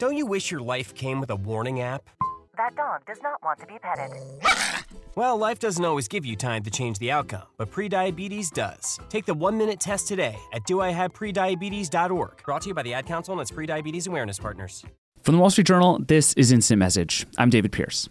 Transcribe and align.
Don't 0.00 0.16
you 0.16 0.24
wish 0.24 0.50
your 0.50 0.62
life 0.62 0.94
came 0.94 1.20
with 1.20 1.28
a 1.28 1.36
warning 1.36 1.82
app? 1.82 2.08
That 2.56 2.74
dog 2.74 3.04
does 3.06 3.20
not 3.22 3.42
want 3.44 3.60
to 3.60 3.66
be 3.66 3.78
petted. 3.78 4.16
Well, 5.16 5.36
life 5.36 5.58
doesn't 5.58 5.84
always 5.84 6.06
give 6.06 6.24
you 6.24 6.36
time 6.36 6.62
to 6.62 6.70
change 6.70 6.98
the 7.00 7.10
outcome, 7.10 7.42
but 7.58 7.70
prediabetes 7.70 8.50
does. 8.52 8.98
Take 9.08 9.26
the 9.26 9.34
one 9.34 9.58
minute 9.58 9.80
test 9.80 10.06
today 10.06 10.38
at 10.52 10.62
doihaveprediabetes.org. 10.64 12.42
Brought 12.44 12.62
to 12.62 12.68
you 12.68 12.74
by 12.74 12.82
the 12.82 12.94
Ad 12.94 13.06
Council 13.06 13.32
and 13.32 13.40
its 13.40 13.50
prediabetes 13.50 14.06
awareness 14.06 14.38
partners. 14.38 14.84
From 15.22 15.34
the 15.34 15.40
Wall 15.40 15.50
Street 15.50 15.66
Journal, 15.66 15.98
this 15.98 16.32
is 16.34 16.52
Instant 16.52 16.78
Message. 16.78 17.26
I'm 17.38 17.50
David 17.50 17.72
Pierce. 17.72 18.08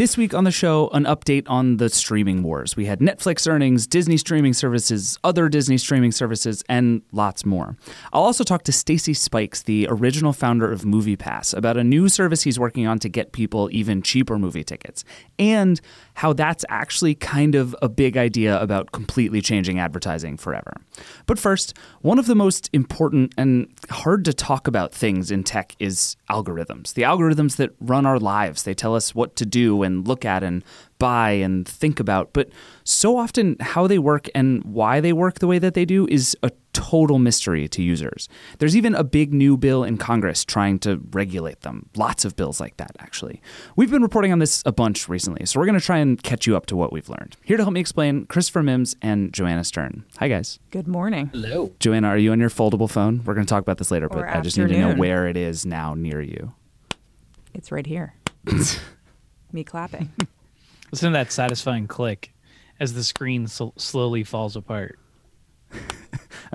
This 0.00 0.16
week 0.16 0.32
on 0.32 0.44
the 0.44 0.50
show, 0.50 0.88
an 0.94 1.04
update 1.04 1.44
on 1.46 1.76
the 1.76 1.90
streaming 1.90 2.42
wars. 2.42 2.74
We 2.74 2.86
had 2.86 3.00
Netflix 3.00 3.46
earnings, 3.46 3.86
Disney 3.86 4.16
streaming 4.16 4.54
services, 4.54 5.18
other 5.22 5.50
Disney 5.50 5.76
streaming 5.76 6.10
services, 6.10 6.64
and 6.70 7.02
lots 7.12 7.44
more. 7.44 7.76
I'll 8.10 8.22
also 8.22 8.42
talk 8.42 8.62
to 8.62 8.72
Stacy 8.72 9.12
Spikes, 9.12 9.60
the 9.60 9.86
original 9.90 10.32
founder 10.32 10.72
of 10.72 10.84
MoviePass, 10.84 11.54
about 11.54 11.76
a 11.76 11.84
new 11.84 12.08
service 12.08 12.40
he's 12.44 12.58
working 12.58 12.86
on 12.86 12.98
to 13.00 13.10
get 13.10 13.32
people 13.32 13.68
even 13.72 14.00
cheaper 14.00 14.38
movie 14.38 14.64
tickets, 14.64 15.04
and 15.38 15.82
how 16.20 16.34
that's 16.34 16.66
actually 16.68 17.14
kind 17.14 17.54
of 17.54 17.74
a 17.80 17.88
big 17.88 18.14
idea 18.14 18.60
about 18.60 18.92
completely 18.92 19.40
changing 19.40 19.78
advertising 19.78 20.36
forever. 20.36 20.74
But 21.24 21.38
first, 21.38 21.74
one 22.02 22.18
of 22.18 22.26
the 22.26 22.34
most 22.34 22.68
important 22.74 23.32
and 23.38 23.66
hard 23.88 24.26
to 24.26 24.34
talk 24.34 24.68
about 24.68 24.92
things 24.92 25.30
in 25.30 25.44
tech 25.44 25.74
is 25.78 26.18
algorithms. 26.28 26.92
The 26.92 27.04
algorithms 27.04 27.56
that 27.56 27.70
run 27.80 28.04
our 28.04 28.18
lives. 28.18 28.64
They 28.64 28.74
tell 28.74 28.94
us 28.94 29.14
what 29.14 29.34
to 29.36 29.46
do 29.46 29.82
and 29.82 30.06
look 30.06 30.26
at 30.26 30.42
and 30.42 30.62
buy 31.00 31.30
and 31.30 31.66
think 31.66 31.98
about. 31.98 32.32
But 32.32 32.50
so 32.84 33.16
often, 33.16 33.56
how 33.58 33.88
they 33.88 33.98
work 33.98 34.28
and 34.36 34.62
why 34.62 35.00
they 35.00 35.12
work 35.12 35.40
the 35.40 35.48
way 35.48 35.58
that 35.58 35.74
they 35.74 35.84
do 35.84 36.06
is 36.08 36.36
a 36.44 36.52
total 36.72 37.18
mystery 37.18 37.66
to 37.68 37.82
users. 37.82 38.28
There's 38.58 38.76
even 38.76 38.94
a 38.94 39.02
big 39.02 39.32
new 39.32 39.56
bill 39.56 39.82
in 39.82 39.96
Congress 39.96 40.44
trying 40.44 40.78
to 40.80 41.00
regulate 41.10 41.62
them. 41.62 41.88
Lots 41.96 42.24
of 42.24 42.36
bills 42.36 42.60
like 42.60 42.76
that, 42.76 42.92
actually. 43.00 43.42
We've 43.74 43.90
been 43.90 44.02
reporting 44.02 44.30
on 44.30 44.38
this 44.38 44.62
a 44.64 44.72
bunch 44.72 45.08
recently, 45.08 45.46
so 45.46 45.58
we're 45.58 45.66
going 45.66 45.78
to 45.78 45.84
try 45.84 45.98
and 45.98 46.22
catch 46.22 46.46
you 46.46 46.56
up 46.56 46.66
to 46.66 46.76
what 46.76 46.92
we've 46.92 47.08
learned. 47.08 47.36
Here 47.42 47.56
to 47.56 47.64
help 47.64 47.72
me 47.72 47.80
explain, 47.80 48.26
Christopher 48.26 48.62
Mims 48.62 48.94
and 49.02 49.32
Joanna 49.32 49.64
Stern. 49.64 50.04
Hi, 50.18 50.28
guys. 50.28 50.60
Good 50.70 50.86
morning. 50.86 51.30
Hello. 51.32 51.72
Joanna, 51.80 52.08
are 52.08 52.18
you 52.18 52.30
on 52.30 52.38
your 52.38 52.50
foldable 52.50 52.88
phone? 52.88 53.22
We're 53.24 53.34
going 53.34 53.46
to 53.46 53.50
talk 53.50 53.62
about 53.62 53.78
this 53.78 53.90
later, 53.90 54.08
but 54.08 54.18
Or 54.18 54.28
I 54.28 54.40
just 54.40 54.56
need 54.56 54.68
to 54.68 54.78
know 54.78 54.94
where 54.94 55.26
it 55.26 55.36
is 55.36 55.66
now 55.66 55.94
near 55.94 56.20
you. 56.20 56.52
It's 57.52 57.72
right 57.72 57.86
here. 57.86 58.14
Me 59.52 59.64
clapping. 59.64 60.12
Listen 60.92 61.12
to 61.12 61.18
that 61.18 61.32
satisfying 61.32 61.86
click 61.86 62.32
as 62.78 62.94
the 62.94 63.04
screen 63.04 63.46
sl- 63.46 63.70
slowly 63.76 64.24
falls 64.24 64.56
apart. 64.56 64.98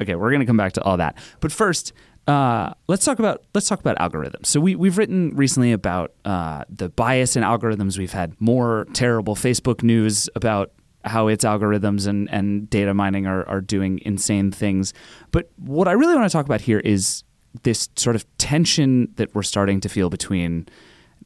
Okay, 0.01 0.15
we're 0.15 0.29
going 0.29 0.41
to 0.41 0.45
come 0.45 0.57
back 0.57 0.73
to 0.73 0.83
all 0.83 0.97
that. 0.97 1.17
But 1.39 1.51
first, 1.51 1.93
uh, 2.27 2.73
let's 2.87 3.05
talk 3.05 3.19
about 3.19 3.45
let's 3.53 3.67
talk 3.67 3.79
about 3.79 3.97
algorithms. 3.97 4.47
So 4.47 4.59
we 4.59 4.75
we've 4.75 4.97
written 4.97 5.35
recently 5.35 5.71
about 5.71 6.13
uh, 6.25 6.65
the 6.69 6.89
bias 6.89 7.35
in 7.35 7.43
algorithms. 7.43 7.97
We've 7.97 8.11
had 8.11 8.39
more 8.41 8.87
terrible 8.93 9.35
Facebook 9.35 9.83
news 9.83 10.29
about 10.35 10.71
how 11.03 11.27
its 11.27 11.45
algorithms 11.45 12.07
and, 12.07 12.29
and 12.31 12.67
data 12.69 12.93
mining 12.93 13.27
are, 13.27 13.47
are 13.47 13.61
doing 13.61 13.99
insane 14.03 14.51
things. 14.51 14.91
But 15.31 15.51
what 15.57 15.87
I 15.87 15.91
really 15.91 16.15
want 16.15 16.27
to 16.29 16.33
talk 16.33 16.45
about 16.45 16.61
here 16.61 16.79
is 16.79 17.23
this 17.61 17.89
sort 17.95 18.15
of 18.15 18.25
tension 18.37 19.13
that 19.15 19.33
we're 19.35 19.43
starting 19.43 19.79
to 19.81 19.89
feel 19.89 20.09
between 20.09 20.67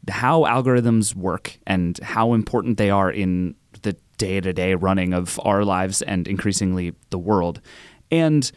how 0.08 0.44
algorithms 0.44 1.16
work 1.16 1.60
and 1.68 2.00
how 2.00 2.34
important 2.34 2.78
they 2.78 2.90
are 2.90 3.12
in 3.12 3.56
the 3.82 3.96
day 4.18 4.40
to 4.42 4.54
day 4.54 4.76
running 4.76 5.14
of 5.14 5.40
our 5.44 5.64
lives 5.64 6.02
and 6.02 6.28
increasingly 6.28 6.94
the 7.10 7.20
world, 7.20 7.62
and 8.12 8.52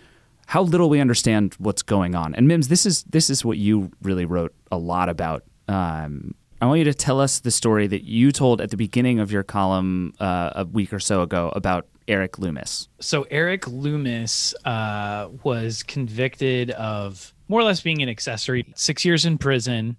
how 0.46 0.62
little 0.62 0.88
we 0.88 1.00
understand 1.00 1.54
what's 1.58 1.82
going 1.82 2.14
on. 2.14 2.34
And 2.34 2.46
Mims, 2.46 2.68
this 2.68 2.86
is 2.86 3.04
this 3.04 3.30
is 3.30 3.44
what 3.44 3.58
you 3.58 3.90
really 4.02 4.24
wrote 4.24 4.54
a 4.70 4.78
lot 4.78 5.08
about. 5.08 5.44
Um, 5.68 6.34
I 6.60 6.66
want 6.66 6.78
you 6.78 6.84
to 6.84 6.94
tell 6.94 7.20
us 7.20 7.40
the 7.40 7.50
story 7.50 7.88
that 7.88 8.04
you 8.04 8.30
told 8.30 8.60
at 8.60 8.70
the 8.70 8.76
beginning 8.76 9.18
of 9.18 9.32
your 9.32 9.42
column 9.42 10.14
uh, 10.20 10.50
a 10.54 10.64
week 10.64 10.92
or 10.92 11.00
so 11.00 11.22
ago 11.22 11.52
about 11.56 11.88
Eric 12.06 12.38
Loomis. 12.38 12.88
So 13.00 13.26
Eric 13.30 13.66
Loomis 13.66 14.54
uh, 14.64 15.28
was 15.42 15.82
convicted 15.82 16.70
of 16.72 17.34
more 17.48 17.60
or 17.60 17.64
less 17.64 17.80
being 17.80 18.00
an 18.00 18.08
accessory, 18.08 18.72
six 18.76 19.04
years 19.04 19.24
in 19.24 19.38
prison. 19.38 19.96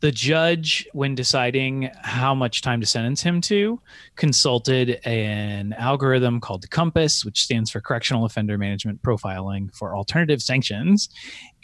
The 0.00 0.10
judge, 0.10 0.88
when 0.94 1.14
deciding 1.14 1.90
how 2.02 2.34
much 2.34 2.62
time 2.62 2.80
to 2.80 2.86
sentence 2.86 3.22
him 3.22 3.42
to, 3.42 3.80
consulted 4.16 4.98
an 5.04 5.74
algorithm 5.74 6.40
called 6.40 6.68
COMPAS, 6.70 7.24
which 7.24 7.42
stands 7.42 7.70
for 7.70 7.82
Correctional 7.82 8.24
Offender 8.24 8.56
Management 8.56 9.02
Profiling 9.02 9.74
for 9.74 9.94
Alternative 9.94 10.40
Sanctions. 10.40 11.10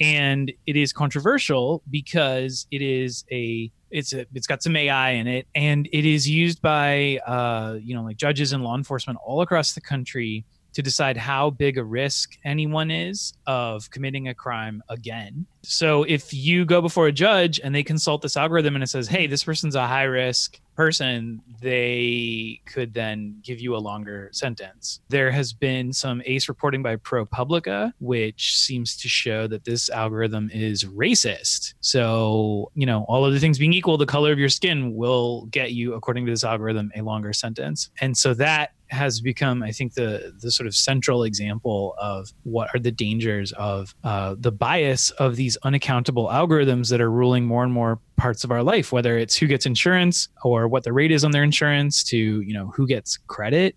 And 0.01 0.53
it 0.67 0.77
is 0.77 0.93
controversial 0.93 1.83
because 1.91 2.67
it 2.71 2.83
is 2.83 3.25
a 3.33 3.73
it's 3.91 4.13
a, 4.13 4.27
it's 4.35 4.47
got 4.47 4.63
some 4.63 4.77
AI 4.77 5.11
in 5.13 5.27
it, 5.27 5.47
and 5.55 5.89
it 5.93 6.05
is 6.05 6.29
used 6.29 6.61
by 6.61 7.19
uh, 7.27 7.79
you 7.81 7.95
know 7.95 8.03
like 8.03 8.17
judges 8.17 8.53
and 8.53 8.63
law 8.63 8.77
enforcement 8.77 9.19
all 9.25 9.41
across 9.41 9.73
the 9.73 9.81
country 9.81 10.45
to 10.77 10.83
decide 10.83 11.17
how 11.17 11.49
big 11.49 11.79
a 11.79 11.83
risk 11.83 12.37
anyone 12.45 12.91
is 12.91 13.33
of 13.47 13.91
committing 13.91 14.29
a 14.29 14.35
crime 14.35 14.83
again. 14.91 15.47
So 15.63 16.03
if 16.03 16.35
you 16.35 16.67
go 16.67 16.83
before 16.83 17.07
a 17.07 17.13
judge 17.13 17.59
and 17.65 17.75
they 17.75 17.83
consult 17.83 18.21
this 18.21 18.37
algorithm 18.37 18.75
and 18.75 18.85
it 18.85 18.89
says, 18.89 19.09
"Hey, 19.09 19.27
this 19.27 19.43
person's 19.43 19.75
a 19.75 19.87
high 19.87 20.03
risk 20.03 20.61
person," 20.77 21.41
they 21.61 22.61
could 22.67 22.95
then 22.95 23.41
give 23.43 23.61
you 23.61 23.75
a 23.75 23.79
longer 23.79 24.29
sentence. 24.33 25.01
There 25.09 25.31
has 25.31 25.53
been 25.53 25.93
some 25.93 26.23
ACE 26.25 26.49
reporting 26.49 26.83
by 26.83 26.97
ProPublica 26.97 27.93
which 27.99 28.57
seems 28.57 28.97
to 28.97 29.09
show 29.09 29.47
that 29.47 29.65
this 29.65 29.91
algorithm 29.91 30.51
is 30.53 30.85
racist. 30.85 31.75
So, 31.81 32.71
you 32.75 32.87
know, 32.87 33.05
all 33.09 33.25
other 33.25 33.39
things 33.39 33.59
being 33.59 33.73
equal, 33.73 33.97
the 33.97 34.07
color 34.07 34.33
of 34.33 34.39
your 34.39 34.49
skin 34.49 34.95
will 34.95 35.47
get 35.47 35.73
you 35.73 35.95
according 35.95 36.27
to 36.27 36.33
this 36.33 36.45
algorithm 36.45 36.91
a 36.95 37.03
longer 37.03 37.33
sentence. 37.33 37.91
And 38.01 38.17
so 38.17 38.35
that 38.35 38.73
has 38.89 39.21
become, 39.21 39.63
I 39.63 39.73
think, 39.73 39.95
the 39.95 40.35
the 40.41 40.51
sort 40.51 40.67
of 40.67 40.75
central 40.75 41.25
example 41.25 41.95
of 41.99 42.33
what 42.45 42.69
are 42.75 42.79
the 42.79 42.93
dangers 42.93 43.53
of 43.53 43.95
uh, 44.05 44.37
the 44.39 44.53
bias 44.53 45.11
of 45.13 45.37
these 45.37 45.57
unaccountable 45.65 46.29
algorithms 46.29 46.91
that 46.91 47.01
are 47.01 47.11
ruling 47.11 47.45
more 47.45 47.65
and 47.65 47.73
more 47.73 48.01
parts 48.17 48.45
of 48.45 48.51
our 48.51 48.63
life, 48.63 48.93
whether 48.93 49.19
it's 49.19 49.37
who 49.37 49.47
gets 49.47 49.67
insurance 49.67 50.29
or 50.43 50.69
what 50.69 50.85
the 50.85 50.93
rate 50.93 51.13
is 51.13 51.25
on 51.25 51.31
their 51.31 51.43
insurance, 51.43 52.03
to 52.05 52.17
you 52.17 52.55
know 52.55 52.69
who 52.75 52.87
gets 52.87 53.17
credit 53.27 53.77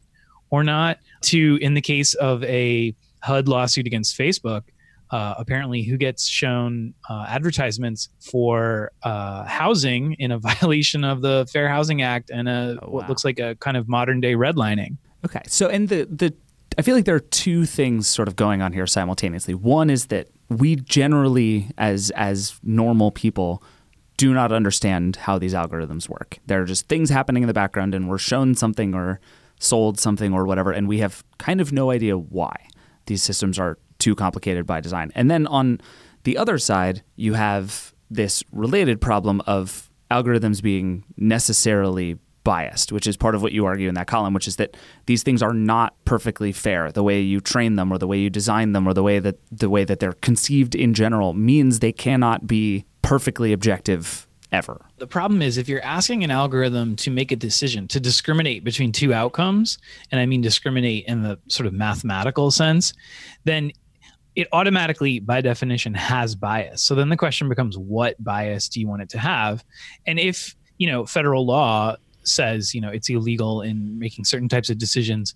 or 0.50 0.64
not, 0.64 1.00
to 1.22 1.58
in 1.62 1.74
the 1.74 1.82
case 1.82 2.14
of 2.16 2.44
a 2.44 2.96
HUD 3.22 3.48
lawsuit 3.48 3.86
against 3.86 4.18
Facebook. 4.18 4.64
Uh, 5.12 5.34
apparently, 5.40 5.82
who 5.82 5.98
gets 5.98 6.28
shown 6.28 6.94
uh, 7.10 7.26
advertisements 7.28 8.10
for 8.20 8.92
uh, 9.02 9.44
housing 9.46 10.14
in 10.20 10.32
a 10.32 10.38
violation 10.62 11.04
of 11.04 11.22
the 11.22 11.48
Fair 11.52 11.68
Housing 11.68 12.04
Act 12.04 12.30
and 12.30 12.48
a 12.48 12.78
Oh, 12.82 12.92
what 12.92 13.10
looks 13.10 13.26
like 13.26 13.40
a 13.40 13.56
kind 13.56 13.76
of 13.76 13.90
modern 13.90 14.22
day 14.22 14.34
redlining. 14.34 14.98
Okay. 15.26 15.42
So, 15.48 15.68
and 15.68 15.90
the 15.90 16.06
the 16.06 16.34
I 16.78 16.82
feel 16.82 16.96
like 16.96 17.06
there 17.06 17.16
are 17.16 17.20
two 17.20 17.66
things 17.66 18.08
sort 18.08 18.28
of 18.28 18.36
going 18.36 18.62
on 18.62 18.72
here 18.72 18.88
simultaneously. 18.88 19.54
One 19.54 19.90
is 19.90 20.06
that 20.06 20.28
we 20.50 20.76
generally, 20.76 21.72
as 21.78 22.12
as 22.12 22.60
normal 22.64 23.12
people, 23.12 23.64
do 24.20 24.34
not 24.34 24.52
understand 24.52 25.16
how 25.16 25.40
these 25.40 25.54
algorithms 25.54 26.10
work. 26.10 26.40
There 26.46 26.62
are 26.62 26.66
just 26.66 26.90
things 26.90 27.10
happening 27.10 27.42
in 27.42 27.48
the 27.48 27.54
background, 27.54 27.96
and 27.96 28.10
we're 28.10 28.18
shown 28.18 28.54
something 28.54 28.94
or 28.94 29.22
sold 29.62 29.98
something 29.98 30.34
or 30.34 30.46
whatever, 30.46 30.74
and 30.74 30.90
we 30.90 30.98
have 30.98 31.24
kind 31.38 31.62
of 31.62 31.72
no 31.72 31.90
idea 31.90 32.18
why 32.18 32.54
these 33.06 33.24
systems 33.24 33.58
are 33.58 33.78
too 33.98 34.16
complicated 34.16 34.66
by 34.66 34.82
design. 34.82 35.10
And 35.16 35.32
then 35.32 35.48
on 35.48 35.80
the 36.26 36.38
other 36.38 36.58
side, 36.58 37.02
you 37.16 37.36
have 37.36 37.94
this 38.12 38.44
related 38.52 39.00
problem 39.00 39.42
of 39.48 39.90
algorithms 40.12 40.62
being 40.62 41.06
necessarily 41.16 42.18
biased, 42.44 42.92
which 42.92 43.08
is 43.08 43.16
part 43.16 43.36
of 43.36 43.42
what 43.42 43.54
you 43.54 43.66
argue 43.66 43.88
in 43.88 43.96
that 43.96 44.08
column, 44.08 44.34
which 44.34 44.50
is 44.50 44.58
that 44.58 44.76
these 45.06 45.24
things 45.24 45.42
are 45.42 45.54
not 45.54 45.94
perfectly 46.04 46.52
fair. 46.52 46.92
The 46.92 47.04
way 47.04 47.22
you 47.22 47.40
train 47.40 47.78
them 47.78 47.90
or 47.90 47.98
the 47.98 48.08
way 48.08 48.18
you 48.18 48.30
design 48.30 48.74
them 48.74 48.86
or 48.86 48.94
the 48.94 49.04
way 49.04 49.20
that 49.20 49.38
the 49.50 49.70
way 49.70 49.86
that 49.86 50.02
they're 50.02 50.12
conceived 50.12 50.76
in 50.76 50.94
general 50.94 51.34
means 51.34 51.80
they 51.80 51.94
cannot 51.94 52.48
be 52.48 52.84
perfectly 53.10 53.54
objective 53.54 54.28
ever. 54.52 54.86
The 55.00 55.08
problem 55.08 55.42
is 55.42 55.58
if 55.58 55.68
you're 55.68 55.84
asking 55.84 56.24
an 56.24 56.30
algorithm 56.30 56.96
to 56.98 57.10
make 57.10 57.32
a 57.32 57.36
decision 57.36 57.88
to 57.88 58.00
discriminate 58.00 58.64
between 58.64 58.92
two 58.92 59.16
outcomes, 59.16 59.80
and 60.12 60.22
I 60.22 60.28
mean 60.28 60.42
discriminate 60.42 61.06
in 61.08 61.24
the 61.24 61.40
sort 61.48 61.66
of 61.66 61.74
mathematical 61.74 62.52
sense, 62.52 62.94
then 63.46 63.72
it 64.36 64.48
automatically, 64.54 65.18
by 65.20 65.42
definition, 65.42 65.96
has 65.96 66.36
bias. 66.36 66.84
So 66.84 66.94
then 66.94 67.10
the 67.10 67.18
question 67.18 67.50
becomes 67.50 67.80
what 67.80 68.24
bias 68.24 68.70
do 68.70 68.80
you 68.80 68.88
want 68.88 69.02
it 69.02 69.10
to 69.10 69.18
have? 69.18 69.66
And 70.06 70.20
if, 70.20 70.56
you 70.78 70.86
know, 70.86 71.08
federal 71.08 71.48
law 71.48 71.96
says, 72.22 72.76
you 72.76 72.82
know, 72.82 72.90
it's 72.90 73.10
illegal 73.10 73.64
in 73.64 73.98
making 73.98 74.26
certain 74.26 74.48
types 74.50 74.70
of 74.70 74.78
decisions 74.78 75.34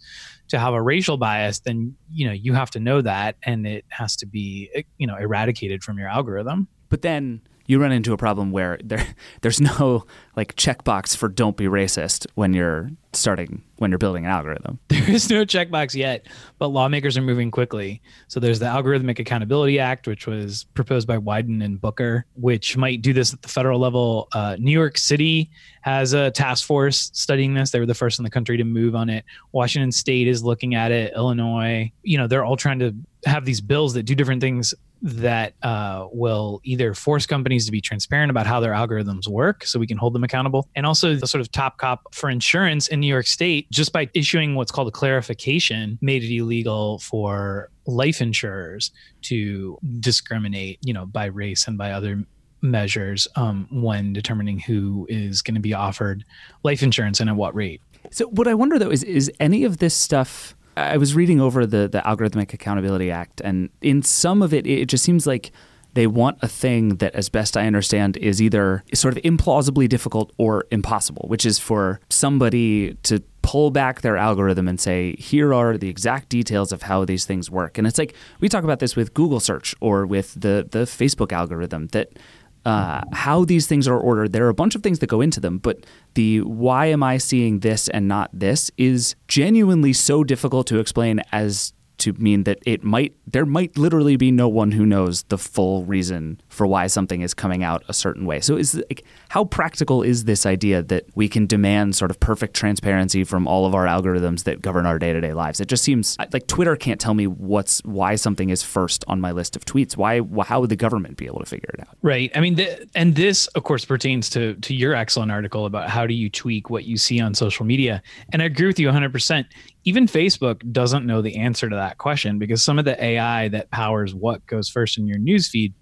to 0.50 0.60
have 0.60 0.76
a 0.76 0.81
racial 0.81 1.18
bias, 1.18 1.58
then, 1.58 1.96
you 2.12 2.28
know, 2.28 2.34
you 2.34 2.54
have 2.54 2.69
to 2.69 2.80
know 2.80 3.02
that 3.02 3.36
and 3.42 3.66
it 3.66 3.84
has 3.90 4.16
to 4.18 4.28
be, 4.28 4.86
you 5.00 5.08
know, 5.08 5.18
eradicated 5.18 5.84
from 5.84 5.98
your 5.98 6.08
algorithm. 6.08 6.68
But 6.90 7.02
then 7.02 7.42
you 7.65 7.80
run 7.80 7.92
into 7.92 8.13
a 8.13 8.18
problem 8.18 8.51
where 8.51 8.80
there 8.83 9.06
there's 9.42 9.62
no 9.62 10.06
like 10.36 10.56
checkbox 10.56 11.15
for 11.15 11.30
don't 11.30 11.57
be 11.57 11.65
racist 11.65 12.27
when 12.36 12.54
you're 12.54 12.89
starting 13.13 13.63
when 13.77 13.92
you're 13.92 13.98
building 13.98 14.25
an 14.25 14.31
algorithm. 14.31 14.80
There 14.89 15.10
is 15.10 15.30
no 15.30 15.44
checkbox 15.44 15.95
yet, 15.95 16.27
but 16.60 16.69
lawmakers 16.69 17.18
are 17.18 17.21
moving 17.21 17.51
quickly. 17.51 18.01
So 18.30 18.39
there's 18.39 18.60
the 18.60 18.65
Algorithmic 18.68 19.19
Accountability 19.19 19.77
Act, 19.77 20.07
which 20.07 20.25
was 20.25 20.63
proposed 20.74 21.07
by 21.07 21.18
Wyden 21.18 21.63
and 21.63 21.80
Booker, 21.81 22.25
which 22.36 22.77
might 22.77 23.01
do 23.01 23.12
this 23.12 23.33
at 23.33 23.42
the 23.42 23.50
federal 23.50 23.80
level. 23.80 24.30
Uh, 24.33 24.56
New 24.57 24.71
York 24.71 24.98
City 24.98 25.51
has 25.81 26.13
a 26.13 26.31
task 26.31 26.66
force 26.66 27.12
studying 27.13 27.54
this. 27.54 27.71
They 27.71 27.80
were 27.80 27.86
the 27.86 27.94
first 27.94 28.18
in 28.18 28.24
the 28.24 28.30
country 28.30 28.56
to 28.56 28.63
move 28.63 28.95
on 28.95 29.09
it. 29.09 29.25
Washington 29.51 29.92
State 29.92 30.27
is 30.27 30.42
looking 30.44 30.75
at 30.75 30.92
it. 30.92 31.13
Illinois, 31.13 31.92
you 32.04 32.18
know, 32.18 32.27
they're 32.27 32.45
all 32.45 32.56
trying 32.56 32.80
to 32.80 32.95
have 33.25 33.44
these 33.44 33.59
bills 33.59 33.94
that 33.95 34.04
do 34.04 34.16
different 34.16 34.42
things 34.42 34.74
that 35.04 35.54
uh, 35.64 36.08
will 36.14 36.62
either 36.64 36.94
force 36.94 37.26
companies 37.26 37.66
to 37.66 37.72
be 37.72 37.82
transparent 37.82 38.30
about 38.30 38.48
how 38.48 38.62
their 38.62 38.72
algorithms 38.72 39.28
work 39.28 39.66
so 39.66 39.78
we 39.78 39.86
can 39.86 39.98
hold 39.98 40.14
them 40.14 40.24
accountable. 40.24 40.70
And 40.76 40.86
also, 40.86 41.16
the 41.16 41.28
sort 41.28 41.42
of 41.42 41.52
top 41.52 41.78
cop 41.78 42.14
for 42.16 42.30
insurance 42.30 42.88
in 42.88 43.02
New 43.02 43.08
York 43.08 43.28
State, 43.28 43.70
just 43.70 43.92
by 43.92 44.10
issuing 44.14 44.56
what's 44.56 44.72
called 44.72 44.88
a 44.88 44.92
clarification, 44.92 46.00
made 46.02 46.24
it 46.24 46.34
illegal 46.34 47.00
for 47.00 47.70
life 47.86 48.22
insurers 48.22 48.92
to 49.24 49.78
discriminate, 50.00 50.80
you 50.86 50.94
know, 50.94 51.06
by 51.06 51.26
race 51.26 51.68
and 51.68 51.78
by 51.78 51.92
other 51.92 52.24
measures 52.62 53.28
um, 53.36 53.68
when 53.72 54.14
determining 54.14 54.58
who 54.58 55.06
is 55.10 55.42
going 55.42 55.56
to 55.56 55.62
be 55.62 55.74
offered 55.74 56.24
life 56.64 56.82
insurance 56.82 57.20
and 57.20 57.30
at 57.30 57.36
what 57.36 57.54
rate. 57.54 57.82
So 58.12 58.26
what 58.28 58.48
I 58.48 58.54
wonder 58.54 58.80
though 58.80 58.92
is 58.92 59.04
is 59.04 59.30
any 59.40 59.66
of 59.66 59.78
this 59.78 59.94
stuff 59.94 60.56
I 60.75 60.98
was 60.98 61.16
reading 61.16 61.40
over 61.40 61.66
the 61.66 61.88
the 61.88 62.00
Algorithmic 62.00 62.54
Accountability 62.54 63.12
Act 63.12 63.42
and 63.44 63.70
in 63.81 64.02
some 64.02 64.42
of 64.42 64.54
it 64.54 64.66
it 64.68 64.88
just 64.88 65.04
seems 65.04 65.28
like 65.28 65.52
they 65.94 66.08
want 66.08 66.38
a 66.42 66.48
thing 66.48 66.96
that 66.96 67.14
as 67.14 67.30
best 67.30 67.56
I 67.56 67.68
understand 67.68 68.18
is 68.18 68.42
either 68.42 68.84
sort 68.94 69.16
of 69.16 69.24
implausibly 69.24 69.88
difficult 69.88 70.31
or 70.38 70.66
impossible, 70.72 71.25
which 71.28 71.46
is 71.46 71.60
for 71.60 72.00
somebody 72.10 72.96
to 73.04 73.22
pull 73.44 73.70
back 73.70 74.02
their 74.02 74.18
algorithm 74.18 74.68
and 74.68 74.80
say, 74.80 75.16
here 75.18 75.54
are 75.54 75.78
the 75.78 75.90
exact 75.90 76.30
details 76.30 76.72
of 76.72 76.84
how 76.84 77.06
these 77.06 77.26
things 77.26 77.52
work. 77.52 77.78
And 77.78 77.86
it's 77.86 78.00
like 78.00 78.16
we 78.40 78.50
talk 78.50 78.64
about 78.64 78.80
this 78.80 78.96
with 78.96 79.14
Google 79.14 79.40
search 79.40 79.76
or 79.81 80.06
with 80.06 80.34
the 80.34 80.68
the 80.69 80.86
Facebook 80.86 81.31
algorithm 81.31 81.88
that 81.88 82.18
uh, 82.65 83.01
how 83.12 83.44
these 83.45 83.68
things 83.68 83.88
are 83.88 84.00
ordered. 84.00 84.31
There 84.31 84.45
are 84.45 84.50
a 84.50 84.54
bunch 84.54 84.75
of 84.75 84.83
things 84.83 85.00
that 85.00 85.07
go 85.07 85.21
into 85.21 85.39
them, 85.39 85.57
but 85.57 85.86
the 86.13 86.42
why 86.42 86.88
am 86.88 87.04
I 87.04 87.18
seeing 87.18 87.60
this 87.60 87.89
and 87.89 88.07
not 88.07 88.30
this 88.33 88.71
is 88.77 89.15
genuinely 89.27 89.94
so 89.94 90.24
difficult 90.24 90.68
to 90.68 90.80
explain 90.80 91.21
as 91.31 91.74
to 92.00 92.13
mean 92.13 92.44
that 92.44 92.60
it 92.65 92.83
might 92.83 93.13
there 93.27 93.45
might 93.45 93.77
literally 93.77 94.15
be 94.18 94.31
no 94.31 94.48
one 94.48 94.71
who 94.71 94.86
knows 94.86 95.24
the 95.24 95.38
full 95.38 95.86
reason 95.86 96.42
for 96.50 96.65
why 96.65 96.88
something 96.88 97.21
is 97.21 97.33
coming 97.33 97.63
out 97.63 97.83
a 97.88 97.94
certain 97.94 98.25
way. 98.25 98.39
So 98.39 98.57
is 98.57 98.75
like 98.75 99.04
how 99.33 99.44
practical 99.44 100.03
is 100.03 100.25
this 100.25 100.45
idea 100.45 100.83
that 100.83 101.06
we 101.15 101.27
can 101.27 101.47
demand 101.47 101.95
sort 101.95 102.12
of 102.12 102.19
perfect 102.19 102.56
transparency 102.56 103.24
from 103.24 103.47
all 103.47 103.65
of 103.65 103.74
our 103.74 103.88
algorithms 103.88 104.44
that 104.44 104.62
govern 104.62 104.85
our 104.85 105.00
day-to-day 105.00 105.33
lives? 105.33 105.59
It 105.59 105.68
just 105.68 105.83
seems 105.83 106.15
like 106.31 106.45
Twitter 106.45 106.75
can't 106.75 107.01
tell 107.01 107.15
me 107.15 107.25
what's 107.25 107.81
why 107.83 108.13
something 108.13 108.51
is 108.51 108.62
first 108.62 109.03
on 109.07 109.19
my 109.19 109.31
list 109.31 109.56
of 109.56 109.65
tweets. 109.65 109.97
Why 109.97 110.21
how 110.44 110.62
would 110.62 110.69
the 110.69 110.75
government 110.75 111.18
be 111.18 111.25
able 111.25 111.39
to 111.39 111.47
figure 111.47 111.71
it 111.74 111.80
out? 111.80 111.97
Right. 112.03 112.30
I 112.35 112.41
mean 112.41 112.53
the, 112.53 112.88
and 112.94 113.15
this 113.15 113.47
of 113.47 113.63
course 113.63 113.85
pertains 113.85 114.30
to 114.30 114.53
to 114.53 114.75
your 114.75 114.94
excellent 114.94 115.31
article 115.31 115.65
about 115.65 115.89
how 115.89 116.06
do 116.06 116.13
you 116.13 116.30
tweak 116.30 116.69
what 116.69 116.83
you 116.83 116.97
see 116.97 117.19
on 117.19 117.33
social 117.33 117.65
media. 117.65 118.03
And 118.33 118.39
I 118.44 118.45
agree 118.45 118.68
with 118.68 118.77
you 118.77 118.88
100% 118.88 119.45
even 119.85 120.06
Facebook 120.06 120.71
doesn't 120.71 121.07
know 121.07 121.24
the 121.24 121.38
answer 121.38 121.71
to 121.71 121.75
that 121.75 121.97
question 121.97 122.38
because 122.38 122.63
some 122.63 122.77
of 122.77 122.85
the 122.85 123.03
AI 123.03 123.47
that 123.47 123.71
powers 123.71 124.13
what 124.13 124.45
goes 124.45 124.69
first 124.69 125.00
in 125.00 125.07
your 125.07 125.18
newsfeed 125.18 125.74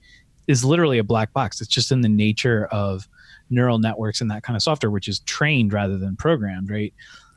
is 0.48 0.64
literally 0.64 1.00
a 1.00 1.04
black 1.04 1.34
box. 1.34 1.60
It's 1.60 1.70
just 1.70 1.92
in 1.92 2.00
the 2.00 2.10
nature 2.10 2.68
of 2.72 3.10
neural 3.52 3.80
networks 3.80 4.22
and 4.22 4.32
that 4.32 4.44
kind 4.44 4.56
of 4.56 4.64
software, 4.64 4.92
which 4.92 5.08
is 5.08 5.20
trained 5.22 5.74
rather 5.74 5.98
than 5.98 6.16
programmed, 6.16 6.70
right? 6.70 6.94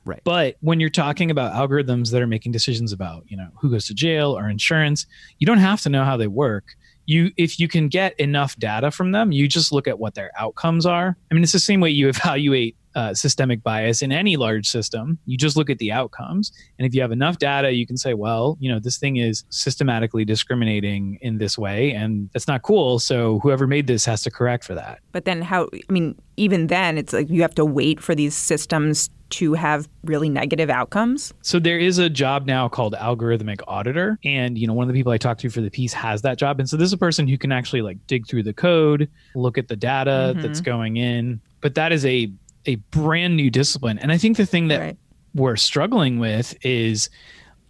Right. 0.07 0.21
But 0.23 0.57
when 0.61 0.81
you're 0.81 0.91
talking 0.91 1.31
about 1.31 1.55
algorithms 1.55 2.11
that 2.11 2.21
are 2.21 2.27
making 2.27 2.53
decisions 2.53 2.93
about, 2.93 3.25
you 3.27 3.37
know, 3.37 3.49
who 3.59 3.71
goes 3.71 3.87
to 3.87 3.95
jail 3.95 4.37
or 4.37 4.49
insurance, 4.49 5.07
you 5.39 5.47
don't 5.47 5.59
have 5.59 5.81
to 5.83 5.89
know 5.89 6.05
how 6.05 6.17
they 6.17 6.27
work. 6.27 6.77
You 7.07 7.33
if 7.37 7.59
you 7.59 7.69
can 7.69 7.89
get 7.89 8.19
enough 8.21 8.57
data 8.57 8.91
from 8.91 9.13
them, 9.13 9.33
you 9.33 9.49
just 9.49 9.73
look 9.73 9.89
at 9.89 9.99
what 9.99 10.15
their 10.15 10.31
outcomes 10.39 10.85
are. 10.85 11.17
I 11.31 11.35
mean, 11.35 11.43
it's 11.43 11.53
the 11.53 11.59
same 11.59 11.81
way 11.81 11.91
you 11.91 12.09
evaluate 12.09 12.77
uh, 12.95 13.15
systemic 13.15 13.63
bias 13.63 14.03
in 14.03 14.13
any 14.13 14.37
large 14.37 14.69
system. 14.69 15.19
You 15.27 15.37
just 15.37 15.57
look 15.57 15.71
at 15.71 15.79
the 15.79 15.93
outcomes. 15.93 16.53
And 16.79 16.87
if 16.87 16.95
you 16.95 17.01
have 17.03 17.13
enough 17.13 17.39
data, 17.39 17.73
you 17.73 17.87
can 17.87 17.97
say, 17.97 18.15
well, 18.15 18.57
you 18.61 18.71
know, 18.71 18.79
this 18.79 18.99
thing 18.99 19.17
is 19.17 19.45
systematically 19.51 20.25
discriminating 20.25 21.19
in 21.21 21.39
this 21.39 21.59
way, 21.59 21.93
and 21.93 22.31
that's 22.33 22.49
not 22.49 22.63
cool. 22.63 22.99
So 22.99 23.41
whoever 23.41 23.67
made 23.67 23.87
this 23.87 24.05
has 24.05 24.23
to 24.23 24.31
correct 24.31 24.65
for 24.65 24.75
that. 24.75 25.01
But 25.13 25.25
then, 25.25 25.43
how, 25.43 25.69
I 25.73 25.93
mean, 25.93 26.21
even 26.37 26.69
then, 26.69 26.99
it's 26.99 27.13
like 27.13 27.31
you 27.31 27.43
have 27.43 27.55
to 27.57 27.65
wait 27.65 28.01
for 28.01 28.15
these 28.15 28.35
systems 28.35 29.11
to 29.31 29.55
have 29.55 29.89
really 30.05 30.29
negative 30.29 30.71
outcomes? 30.71 31.33
So 31.43 31.59
there 31.59 31.79
is 31.79 31.99
a 31.99 32.09
job 32.09 32.47
now 32.47 32.69
called 32.69 32.95
algorithmic 32.95 33.61
auditor 33.67 34.19
and 34.25 34.57
you 34.57 34.67
know 34.67 34.75
one 34.75 34.87
of 34.87 34.93
the 34.93 34.99
people 34.99 35.11
I 35.11 35.19
talked 35.19 35.41
to 35.41 35.51
for 35.51 35.61
the 35.61 35.71
piece 35.71 35.93
has 35.93 36.23
that 36.23 36.39
job 36.39 36.61
and 36.61 36.69
so 36.69 36.77
this 36.77 36.87
is 36.87 36.93
a 36.93 36.99
person 36.99 37.27
who 37.27 37.37
can 37.37 37.51
actually 37.51 37.83
like 37.83 37.99
dig 38.07 38.29
through 38.29 38.45
the 38.45 38.53
code, 38.53 39.09
look 39.35 39.59
at 39.59 39.67
the 39.67 39.77
data 39.77 40.33
mm-hmm. 40.33 40.41
that's 40.41 40.61
going 40.61 40.99
in, 40.99 41.41
but 41.61 41.75
that 41.75 41.91
is 41.91 42.05
a 42.07 42.31
a 42.67 42.77
brand 42.77 43.37
new 43.37 43.51
discipline. 43.51 43.99
And 43.99 44.13
I 44.13 44.19
think 44.19 44.37
the 44.37 44.47
thing 44.47 44.69
that 44.69 44.81
right. 44.81 44.97
we're 45.35 45.57
struggling 45.57 46.19
with 46.19 46.55
is 46.65 47.11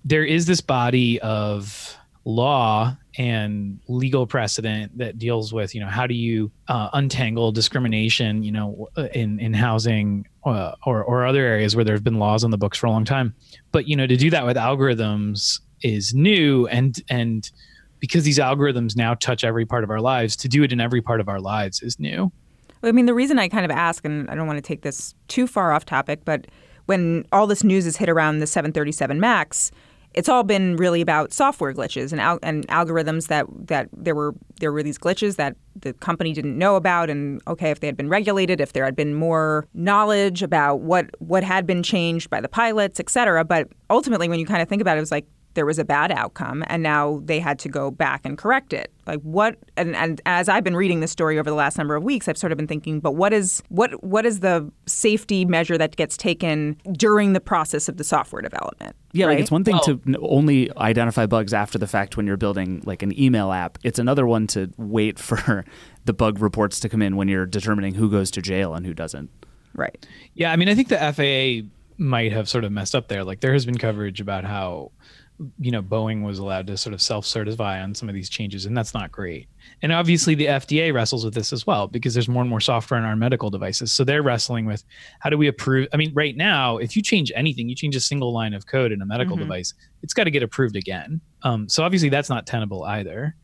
there 0.04 0.24
is 0.24 0.46
this 0.46 0.60
body 0.60 1.20
of 1.20 1.96
law 2.24 2.96
and 3.16 3.78
legal 3.86 4.26
precedent 4.26 4.96
that 4.98 5.18
deals 5.18 5.52
with 5.52 5.74
you 5.74 5.80
know 5.80 5.86
how 5.86 6.06
do 6.06 6.14
you 6.14 6.50
uh, 6.68 6.88
untangle 6.94 7.52
discrimination 7.52 8.42
you 8.42 8.50
know 8.50 8.88
in 9.12 9.38
in 9.38 9.52
housing 9.52 10.26
uh, 10.44 10.72
or 10.86 11.04
or 11.04 11.26
other 11.26 11.44
areas 11.44 11.76
where 11.76 11.84
there 11.84 11.94
have 11.94 12.02
been 12.02 12.18
laws 12.18 12.42
on 12.42 12.50
the 12.50 12.58
books 12.58 12.78
for 12.78 12.86
a 12.86 12.90
long 12.90 13.04
time 13.04 13.34
but 13.72 13.86
you 13.86 13.94
know 13.94 14.06
to 14.06 14.16
do 14.16 14.30
that 14.30 14.44
with 14.46 14.56
algorithms 14.56 15.60
is 15.82 16.14
new 16.14 16.66
and 16.68 17.02
and 17.10 17.52
because 18.00 18.24
these 18.24 18.38
algorithms 18.38 18.96
now 18.96 19.14
touch 19.14 19.44
every 19.44 19.66
part 19.66 19.84
of 19.84 19.90
our 19.90 20.00
lives 20.00 20.34
to 20.34 20.48
do 20.48 20.62
it 20.62 20.72
in 20.72 20.80
every 20.80 21.02
part 21.02 21.20
of 21.20 21.28
our 21.28 21.40
lives 21.40 21.82
is 21.82 22.00
new 22.00 22.32
I 22.84 22.92
mean, 22.92 23.06
the 23.06 23.14
reason 23.14 23.38
I 23.38 23.48
kind 23.48 23.64
of 23.64 23.70
ask, 23.70 24.04
and 24.04 24.28
I 24.30 24.34
don't 24.34 24.46
want 24.46 24.58
to 24.58 24.62
take 24.62 24.82
this 24.82 25.14
too 25.28 25.46
far 25.46 25.72
off 25.72 25.84
topic, 25.84 26.20
but 26.24 26.46
when 26.86 27.24
all 27.32 27.46
this 27.46 27.64
news 27.64 27.84
has 27.84 27.96
hit 27.96 28.08
around 28.08 28.38
the 28.38 28.46
737 28.46 29.18
Max, 29.18 29.70
it's 30.12 30.28
all 30.28 30.44
been 30.44 30.76
really 30.76 31.00
about 31.00 31.32
software 31.32 31.74
glitches 31.74 32.12
and, 32.12 32.20
al- 32.20 32.38
and 32.42 32.66
algorithms 32.68 33.26
that, 33.26 33.46
that 33.66 33.88
there 33.92 34.14
were 34.14 34.34
there 34.60 34.72
were 34.72 34.82
these 34.82 34.96
glitches 34.96 35.36
that 35.36 35.56
the 35.74 35.92
company 35.94 36.32
didn't 36.32 36.56
know 36.56 36.76
about. 36.76 37.10
And 37.10 37.42
okay 37.48 37.70
if 37.70 37.80
they 37.80 37.88
had 37.88 37.96
been 37.96 38.08
regulated 38.08 38.60
if 38.60 38.72
there 38.72 38.84
had 38.84 38.94
been 38.94 39.14
more 39.14 39.66
knowledge 39.74 40.42
about 40.42 40.80
what 40.80 41.10
what 41.18 41.42
had 41.42 41.66
been 41.66 41.82
changed 41.82 42.30
by 42.30 42.40
the 42.40 42.48
pilots 42.48 43.00
et 43.00 43.10
cetera. 43.10 43.44
But 43.44 43.68
ultimately 43.90 44.28
when 44.28 44.38
you 44.38 44.46
kind 44.46 44.62
of 44.62 44.68
think 44.68 44.80
about 44.80 44.96
it 44.96 44.98
it 44.98 45.02
was 45.02 45.10
like 45.10 45.26
there 45.54 45.66
was 45.66 45.78
a 45.78 45.84
bad 45.84 46.12
outcome 46.12 46.64
and 46.66 46.82
now 46.82 47.20
they 47.24 47.40
had 47.40 47.58
to 47.60 47.68
go 47.68 47.90
back 47.90 48.22
and 48.24 48.36
correct 48.36 48.72
it. 48.72 48.92
Like 49.06 49.20
what 49.20 49.58
and, 49.76 49.94
and 49.96 50.20
as 50.24 50.48
i've 50.48 50.64
been 50.64 50.76
reading 50.76 51.00
this 51.00 51.10
story 51.10 51.38
over 51.38 51.50
the 51.50 51.56
last 51.56 51.76
number 51.76 51.94
of 51.94 52.02
weeks 52.02 52.26
i've 52.26 52.38
sort 52.38 52.52
of 52.52 52.56
been 52.56 52.66
thinking 52.66 53.00
but 53.00 53.12
what 53.12 53.34
is 53.34 53.62
what 53.68 54.02
what 54.02 54.24
is 54.24 54.40
the 54.40 54.70
safety 54.86 55.44
measure 55.44 55.76
that 55.76 55.96
gets 55.96 56.16
taken 56.16 56.80
during 56.92 57.34
the 57.34 57.40
process 57.40 57.86
of 57.86 57.98
the 57.98 58.04
software 58.04 58.40
development 58.40 58.96
yeah 59.12 59.26
right? 59.26 59.32
like 59.32 59.40
it's 59.40 59.50
one 59.50 59.62
thing 59.62 59.74
well, 59.74 59.98
to 59.98 60.00
only 60.22 60.74
identify 60.78 61.26
bugs 61.26 61.52
after 61.52 61.76
the 61.76 61.86
fact 61.86 62.16
when 62.16 62.26
you're 62.26 62.38
building 62.38 62.82
like 62.86 63.02
an 63.02 63.18
email 63.20 63.52
app. 63.52 63.78
It's 63.82 63.98
another 63.98 64.26
one 64.26 64.46
to 64.48 64.70
wait 64.78 65.18
for 65.18 65.66
the 66.06 66.14
bug 66.14 66.40
reports 66.40 66.80
to 66.80 66.88
come 66.88 67.02
in 67.02 67.16
when 67.16 67.28
you're 67.28 67.46
determining 67.46 67.94
who 67.94 68.10
goes 68.10 68.30
to 68.32 68.42
jail 68.42 68.74
and 68.74 68.86
who 68.86 68.94
doesn't. 68.94 69.30
Right. 69.74 70.06
Yeah 70.34 70.50
i 70.50 70.56
mean 70.56 70.68
i 70.68 70.74
think 70.74 70.88
the 70.88 70.96
faa 70.96 71.68
might 71.98 72.32
have 72.32 72.48
sort 72.48 72.64
of 72.64 72.72
messed 72.72 72.94
up 72.94 73.08
there. 73.08 73.24
Like 73.24 73.40
there 73.40 73.52
has 73.52 73.66
been 73.66 73.78
coverage 73.78 74.20
about 74.20 74.44
how 74.44 74.90
you 75.58 75.70
know 75.70 75.82
boeing 75.82 76.22
was 76.22 76.38
allowed 76.38 76.66
to 76.66 76.76
sort 76.76 76.94
of 76.94 77.02
self-certify 77.02 77.80
on 77.80 77.94
some 77.94 78.08
of 78.08 78.14
these 78.14 78.28
changes 78.28 78.66
and 78.66 78.76
that's 78.76 78.94
not 78.94 79.10
great. 79.10 79.48
And 79.82 79.92
obviously 79.92 80.34
the 80.34 80.46
fda 80.46 80.94
wrestles 80.94 81.24
with 81.24 81.34
this 81.34 81.52
as 81.52 81.66
well 81.66 81.88
because 81.88 82.14
there's 82.14 82.28
more 82.28 82.40
and 82.40 82.50
more 82.50 82.60
software 82.60 82.98
in 82.98 83.04
our 83.04 83.16
medical 83.16 83.50
devices. 83.50 83.92
So 83.92 84.04
they're 84.04 84.22
wrestling 84.22 84.66
with 84.66 84.84
how 85.20 85.30
do 85.30 85.38
we 85.38 85.48
approve 85.48 85.88
i 85.92 85.96
mean 85.96 86.12
right 86.14 86.36
now 86.36 86.78
if 86.78 86.96
you 86.96 87.02
change 87.02 87.32
anything 87.34 87.68
you 87.68 87.74
change 87.74 87.96
a 87.96 88.00
single 88.00 88.32
line 88.32 88.54
of 88.54 88.66
code 88.66 88.92
in 88.92 89.02
a 89.02 89.06
medical 89.06 89.36
mm-hmm. 89.36 89.44
device 89.44 89.74
it's 90.02 90.14
got 90.14 90.24
to 90.24 90.30
get 90.30 90.42
approved 90.42 90.76
again. 90.76 91.20
Um, 91.42 91.68
so 91.68 91.82
obviously 91.82 92.10
that's 92.10 92.28
not 92.28 92.46
tenable 92.46 92.84
either. 92.84 93.34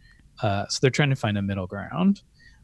Uh, 0.42 0.66
so 0.68 0.78
they're 0.80 0.90
trying 0.90 1.10
to 1.10 1.16
find 1.16 1.36
a 1.38 1.42
middle 1.42 1.66
ground. 1.66 2.22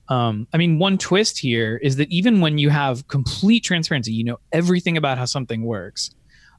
Um, 0.08 0.46
I 0.52 0.56
mean, 0.56 0.78
one 0.78 0.98
twist 0.98 1.38
here 1.38 1.78
is 1.78 1.96
that 1.96 2.10
even 2.10 2.40
when 2.40 2.58
you 2.58 2.70
have 2.70 3.08
complete 3.08 3.64
transparency, 3.64 4.12
you 4.12 4.24
know 4.24 4.38
everything 4.52 4.96
about 4.96 5.18
how 5.18 5.24
something 5.24 5.64
works 5.64 6.10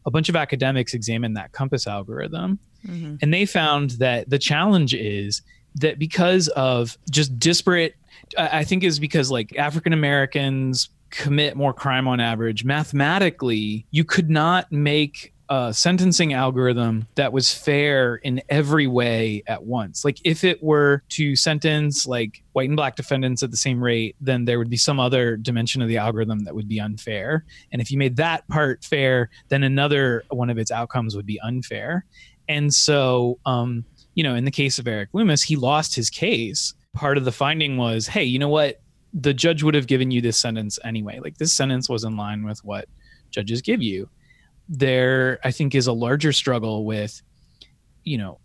a 0.08 0.12
bunch 0.12 0.30
of 0.30 0.36
academics 0.36 0.94
examined 0.94 1.36
that 1.38 1.52
COMPAS 1.52 1.86
algorithm, 1.86 2.58
mm-hmm. 2.88 3.18
and 3.22 3.34
they 3.34 3.46
found 3.46 3.92
that 3.92 4.30
the 4.30 4.40
challenge 4.40 4.94
is 4.94 5.42
that 5.76 6.00
because 6.00 6.48
of 6.50 6.98
just 7.12 7.38
disparate, 7.38 7.96
I 8.38 8.64
think 8.64 8.84
is 8.84 9.00
because 9.00 9.30
like 9.30 9.56
African 9.58 9.92
Americans 9.94 10.90
commit 11.10 11.56
more 11.56 11.74
crime 11.74 12.08
on 12.08 12.20
average. 12.20 12.64
Mathematically, 12.64 13.86
you 13.92 14.04
could 14.04 14.30
not 14.30 14.72
make 14.72 15.34
a 15.50 15.74
sentencing 15.74 16.34
algorithm 16.34 17.08
that 17.16 17.32
was 17.32 17.54
fair 17.54 18.16
in 18.16 18.42
every 18.50 18.88
way 18.88 19.44
at 19.48 19.64
once. 19.64 20.04
Like 20.04 20.20
if 20.24 20.44
it 20.44 20.62
were 20.62 21.04
to 21.10 21.36
sentence 21.36 22.06
like 22.06 22.44
white 22.54 22.70
and 22.70 22.76
black 22.76 22.96
defendants 22.96 23.44
at 23.44 23.52
the 23.52 23.58
same 23.58 23.82
rate, 23.82 24.16
then 24.20 24.46
there 24.46 24.60
would 24.60 24.70
be 24.70 24.78
some 24.78 25.00
other 25.00 25.38
dimension 25.38 25.82
of 25.82 25.88
the 25.88 25.98
algorithm 25.98 26.40
that 26.40 26.56
would 26.56 26.68
be 26.68 26.80
unfair. 26.80 27.46
And 27.72 27.82
if 27.82 27.92
you 27.92 27.98
made 27.98 28.18
that 28.18 28.48
part 28.50 28.84
fair, 28.84 29.30
then 29.48 29.64
another 29.64 30.24
one 30.30 30.50
of 30.50 30.58
its 30.58 30.72
outcomes 30.72 31.16
would 31.16 31.26
be 31.26 31.40
unfair. 31.40 32.06
And 32.50 32.74
so, 32.74 33.40
um, 33.46 33.86
you 34.16 34.24
know, 34.24 34.36
in 34.36 34.46
the 34.46 34.52
case 34.52 34.80
of 34.80 34.88
Eric 34.88 35.10
Loomis, 35.14 35.44
he 35.44 35.56
lost 35.56 35.96
his 35.96 36.10
case. 36.10 36.74
Part 36.94 37.18
of 37.18 37.26
the 37.26 37.32
finding 37.32 37.78
was, 37.78 38.08
hey, 38.08 38.24
you 38.24 38.40
know 38.40 38.50
what? 38.50 38.82
The 39.14 39.34
judge 39.34 39.64
would 39.64 39.76
have 39.76 39.88
given 39.88 40.12
you 40.12 40.22
this 40.22 40.38
sentence 40.38 40.80
anyway. 40.84 41.20
Like 41.24 41.38
this 41.38 41.54
sentence 41.54 41.88
was 41.88 42.04
in 42.04 42.18
line 42.18 42.44
with 42.44 42.64
what 42.64 42.88
judges 43.32 43.62
give 43.62 43.82
you 43.82 44.10
there 44.70 45.40
i 45.44 45.52
think 45.52 45.74
is 45.76 45.88
a 45.88 45.94
larger 45.94 46.32
struggle 46.32 46.86
with 46.86 47.22
you 48.04 48.18
know 48.18 48.40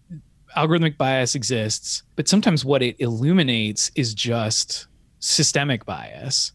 algorithmic 0.56 0.96
bias 0.96 1.34
exists 1.34 2.02
but 2.16 2.28
sometimes 2.28 2.64
what 2.64 2.82
it 2.82 2.96
illuminates 2.98 3.90
is 3.94 4.14
just 4.14 4.86
systemic 5.18 5.84
bias 5.86 6.52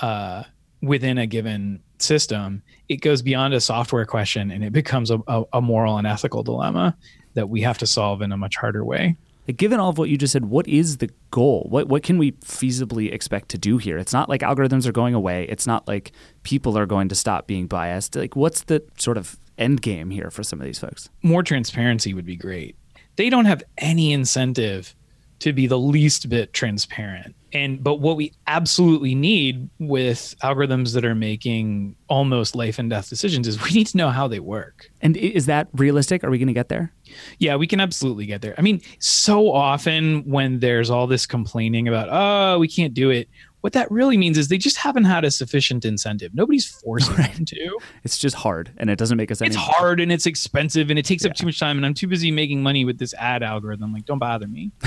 uh, 0.00 0.44
within 0.82 1.18
a 1.18 1.26
given 1.26 1.82
system. 1.98 2.62
It 2.88 2.96
goes 2.96 3.22
beyond 3.22 3.54
a 3.54 3.60
software 3.60 4.04
question 4.04 4.50
and 4.50 4.64
it 4.64 4.72
becomes 4.72 5.10
a, 5.10 5.18
a, 5.26 5.44
a 5.54 5.60
moral 5.60 5.98
and 5.98 6.06
ethical 6.06 6.42
dilemma 6.42 6.96
that 7.34 7.48
we 7.48 7.60
have 7.62 7.78
to 7.78 7.86
solve 7.86 8.22
in 8.22 8.32
a 8.32 8.36
much 8.36 8.56
harder 8.56 8.84
way 8.84 9.16
like, 9.48 9.56
given 9.56 9.80
all 9.80 9.88
of 9.88 9.96
what 9.98 10.10
you 10.10 10.18
just 10.18 10.32
said, 10.32 10.44
what 10.44 10.68
is 10.68 10.98
the 10.98 11.10
goal? 11.30 11.66
What 11.70 11.88
what 11.88 12.02
can 12.02 12.18
we 12.18 12.32
feasibly 12.32 13.12
expect 13.12 13.48
to 13.50 13.58
do 13.58 13.78
here? 13.78 13.96
It's 13.96 14.12
not 14.12 14.28
like 14.28 14.42
algorithms 14.42 14.86
are 14.86 14.92
going 14.92 15.14
away. 15.14 15.46
It's 15.48 15.66
not 15.66 15.88
like 15.88 16.12
people 16.42 16.76
are 16.78 16.86
going 16.86 17.08
to 17.08 17.14
stop 17.14 17.46
being 17.46 17.66
biased. 17.66 18.14
Like, 18.14 18.36
what's 18.36 18.62
the 18.64 18.84
sort 18.98 19.16
of 19.16 19.38
end 19.56 19.80
game 19.80 20.10
here 20.10 20.30
for 20.30 20.42
some 20.42 20.60
of 20.60 20.66
these 20.66 20.78
folks? 20.78 21.08
More 21.22 21.42
transparency 21.42 22.12
would 22.12 22.26
be 22.26 22.36
great. 22.36 22.76
They 23.16 23.30
don't 23.30 23.46
have 23.46 23.64
any 23.78 24.12
incentive 24.12 24.94
to 25.40 25.52
be 25.52 25.66
the 25.66 25.78
least 25.78 26.28
bit 26.28 26.52
transparent 26.52 27.34
and 27.52 27.82
but 27.82 27.96
what 27.96 28.16
we 28.16 28.32
absolutely 28.46 29.14
need 29.14 29.68
with 29.78 30.34
algorithms 30.42 30.92
that 30.94 31.04
are 31.04 31.14
making 31.14 31.94
almost 32.08 32.54
life 32.54 32.78
and 32.78 32.90
death 32.90 33.08
decisions 33.08 33.46
is 33.46 33.62
we 33.62 33.70
need 33.70 33.86
to 33.86 33.96
know 33.96 34.10
how 34.10 34.28
they 34.28 34.40
work 34.40 34.90
and 35.00 35.16
is 35.16 35.46
that 35.46 35.68
realistic 35.74 36.24
are 36.24 36.30
we 36.30 36.38
going 36.38 36.48
to 36.48 36.52
get 36.52 36.68
there 36.68 36.92
yeah 37.38 37.56
we 37.56 37.66
can 37.66 37.80
absolutely 37.80 38.26
get 38.26 38.42
there 38.42 38.54
i 38.58 38.62
mean 38.62 38.80
so 38.98 39.52
often 39.52 40.22
when 40.24 40.60
there's 40.60 40.90
all 40.90 41.06
this 41.06 41.26
complaining 41.26 41.88
about 41.88 42.08
oh 42.10 42.58
we 42.58 42.68
can't 42.68 42.94
do 42.94 43.10
it 43.10 43.28
what 43.60 43.72
that 43.72 43.90
really 43.90 44.16
means 44.16 44.38
is 44.38 44.48
they 44.48 44.58
just 44.58 44.76
haven't 44.76 45.04
had 45.04 45.24
a 45.24 45.30
sufficient 45.30 45.84
incentive. 45.84 46.32
Nobody's 46.34 46.66
forcing 46.66 47.16
right. 47.16 47.34
them 47.34 47.44
to. 47.46 47.78
It's 48.04 48.16
just 48.16 48.36
hard, 48.36 48.72
and 48.76 48.88
it 48.88 48.98
doesn't 48.98 49.16
make 49.16 49.32
us. 49.32 49.40
It's 49.40 49.56
hard, 49.56 50.00
and 50.00 50.12
it's 50.12 50.26
expensive, 50.26 50.90
and 50.90 50.98
it 50.98 51.04
takes 51.04 51.24
yeah. 51.24 51.30
up 51.30 51.36
too 51.36 51.46
much 51.46 51.58
time, 51.58 51.76
and 51.76 51.84
I'm 51.84 51.94
too 51.94 52.06
busy 52.06 52.30
making 52.30 52.62
money 52.62 52.84
with 52.84 52.98
this 52.98 53.14
ad 53.14 53.42
algorithm. 53.42 53.92
Like, 53.92 54.04
don't 54.04 54.20
bother 54.20 54.46
me. 54.46 54.70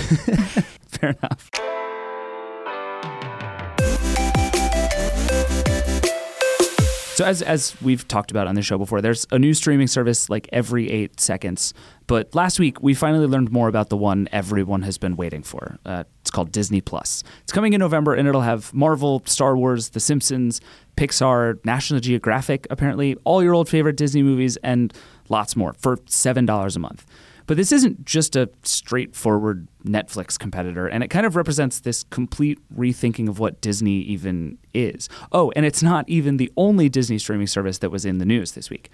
Fair 0.87 1.17
enough. 1.21 1.51
So 7.21 7.27
as 7.27 7.43
as 7.43 7.79
we've 7.83 8.07
talked 8.07 8.31
about 8.31 8.47
on 8.47 8.55
the 8.55 8.63
show 8.63 8.79
before, 8.79 8.99
there's 8.99 9.27
a 9.29 9.37
new 9.37 9.53
streaming 9.53 9.85
service 9.85 10.27
like 10.27 10.49
every 10.51 10.89
eight 10.89 11.19
seconds. 11.19 11.71
But 12.07 12.33
last 12.33 12.59
week 12.59 12.81
we 12.81 12.95
finally 12.95 13.27
learned 13.27 13.51
more 13.51 13.67
about 13.67 13.89
the 13.89 13.95
one 13.95 14.27
everyone 14.31 14.81
has 14.81 14.97
been 14.97 15.15
waiting 15.15 15.43
for. 15.43 15.77
Uh, 15.85 16.05
it's 16.21 16.31
called 16.31 16.51
Disney 16.51 16.81
Plus. 16.81 17.23
It's 17.43 17.51
coming 17.51 17.73
in 17.73 17.79
November, 17.79 18.15
and 18.15 18.27
it'll 18.27 18.41
have 18.41 18.73
Marvel, 18.73 19.21
Star 19.25 19.55
Wars, 19.55 19.89
The 19.89 19.99
Simpsons, 19.99 20.61
Pixar, 20.97 21.63
National 21.63 21.99
Geographic, 21.99 22.65
apparently 22.71 23.15
all 23.23 23.43
your 23.43 23.53
old 23.53 23.69
favorite 23.69 23.97
Disney 23.97 24.23
movies, 24.23 24.57
and 24.63 24.91
lots 25.29 25.55
more 25.55 25.73
for 25.73 25.99
seven 26.07 26.47
dollars 26.47 26.75
a 26.75 26.79
month. 26.79 27.05
But 27.51 27.57
this 27.57 27.73
isn't 27.73 28.05
just 28.05 28.37
a 28.37 28.49
straightforward 28.63 29.67
Netflix 29.83 30.39
competitor, 30.39 30.87
and 30.87 31.03
it 31.03 31.09
kind 31.09 31.25
of 31.25 31.35
represents 31.35 31.81
this 31.81 32.03
complete 32.03 32.57
rethinking 32.73 33.27
of 33.27 33.39
what 33.39 33.59
Disney 33.59 34.03
even 34.03 34.57
is. 34.73 35.09
Oh, 35.33 35.51
and 35.53 35.65
it's 35.65 35.83
not 35.83 36.07
even 36.07 36.37
the 36.37 36.49
only 36.55 36.87
Disney 36.87 37.17
streaming 37.17 37.47
service 37.47 37.79
that 37.79 37.89
was 37.89 38.05
in 38.05 38.19
the 38.19 38.25
news 38.25 38.53
this 38.53 38.69
week. 38.69 38.89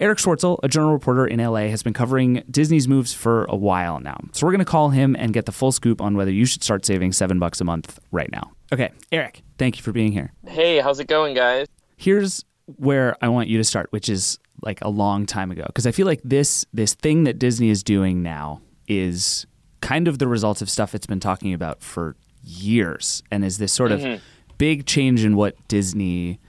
Erich 0.00 0.16
Schwartzel, 0.16 0.58
a 0.62 0.68
general 0.68 0.94
reporter 0.94 1.26
in 1.26 1.38
LA, 1.38 1.68
has 1.68 1.82
been 1.82 1.92
covering 1.92 2.42
Disney's 2.50 2.88
moves 2.88 3.12
for 3.12 3.44
a 3.44 3.56
while 3.56 4.00
now. 4.00 4.18
So 4.32 4.46
we're 4.46 4.52
going 4.52 4.60
to 4.60 4.64
call 4.64 4.88
him 4.88 5.14
and 5.14 5.34
get 5.34 5.44
the 5.44 5.52
full 5.52 5.70
scoop 5.70 6.00
on 6.00 6.16
whether 6.16 6.32
you 6.32 6.46
should 6.46 6.64
start 6.64 6.86
saving 6.86 7.12
seven 7.12 7.38
bucks 7.38 7.60
a 7.60 7.64
month 7.64 8.00
right 8.10 8.32
now. 8.32 8.52
Okay, 8.72 8.90
Erich, 9.12 9.42
thank 9.58 9.76
you 9.76 9.82
for 9.82 9.92
being 9.92 10.12
here. 10.12 10.32
Hey, 10.46 10.80
how's 10.80 10.98
it 10.98 11.08
going, 11.08 11.34
guys? 11.34 11.66
Here's 11.98 12.42
where 12.76 13.16
I 13.20 13.28
want 13.28 13.50
you 13.50 13.58
to 13.58 13.64
start, 13.64 13.92
which 13.92 14.08
is 14.08 14.38
like 14.62 14.80
a 14.82 14.88
long 14.88 15.26
time 15.26 15.50
ago 15.50 15.64
because 15.66 15.86
I 15.86 15.92
feel 15.92 16.06
like 16.06 16.20
this 16.24 16.64
this 16.72 16.94
thing 16.94 17.24
that 17.24 17.38
Disney 17.38 17.70
is 17.70 17.82
doing 17.82 18.22
now 18.22 18.60
is 18.86 19.46
kind 19.80 20.08
of 20.08 20.18
the 20.18 20.26
result 20.26 20.62
of 20.62 20.70
stuff 20.70 20.94
it's 20.94 21.06
been 21.06 21.20
talking 21.20 21.54
about 21.54 21.82
for 21.82 22.16
years 22.42 23.22
and 23.30 23.44
is 23.44 23.58
this 23.58 23.72
sort 23.72 23.90
mm-hmm. 23.90 24.14
of 24.14 24.22
big 24.56 24.86
change 24.86 25.24
in 25.24 25.36
what 25.36 25.56
Disney 25.68 26.40